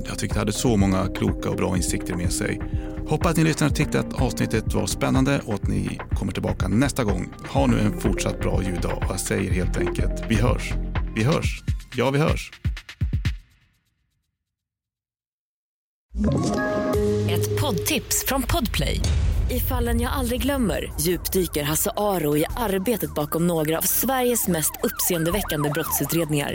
jag 0.08 0.18
tyckte 0.18 0.38
hade 0.38 0.52
så 0.52 0.76
många 0.76 1.06
kloka 1.06 1.50
och 1.50 1.56
bra 1.56 1.76
insikter 1.76 2.14
med 2.14 2.32
sig. 2.32 2.60
Hoppas 3.08 3.30
att 3.30 3.36
ni 3.36 3.44
lyssnare 3.44 3.70
tyckte 3.70 4.00
att 4.00 4.22
avsnittet 4.22 4.74
var 4.74 4.86
spännande 4.86 5.40
och 5.44 5.54
att 5.54 5.68
ni 5.68 6.00
kommer 6.18 6.32
tillbaka 6.32 6.68
nästa 6.68 7.04
gång. 7.04 7.34
Ha 7.48 7.66
nu 7.66 7.80
en 7.80 8.00
fortsatt 8.00 8.40
bra 8.40 8.62
ljuddag 8.62 8.94
och 8.96 9.04
jag 9.08 9.20
säger 9.20 9.50
helt 9.50 9.76
enkelt, 9.76 10.24
vi 10.28 10.34
hörs. 10.34 10.72
Vi 11.14 11.22
hörs. 11.22 11.62
Ja, 11.96 12.10
vi 12.10 12.18
hörs. 12.18 12.52
Ett 17.30 17.60
poddtips 17.60 18.24
från 18.26 18.42
Podplay. 18.42 19.00
I 19.50 19.60
fallen 19.60 20.00
jag 20.00 20.12
aldrig 20.12 20.42
glömmer 20.42 20.92
djupdyker 21.00 21.62
Hasse 21.62 21.90
Aro 21.96 22.36
i 22.36 22.44
arbetet 22.56 23.14
bakom 23.14 23.46
några 23.46 23.78
av 23.78 23.82
Sveriges 23.82 24.48
mest 24.48 24.72
uppseendeväckande 24.82 25.70
brottsutredningar. 25.70 26.54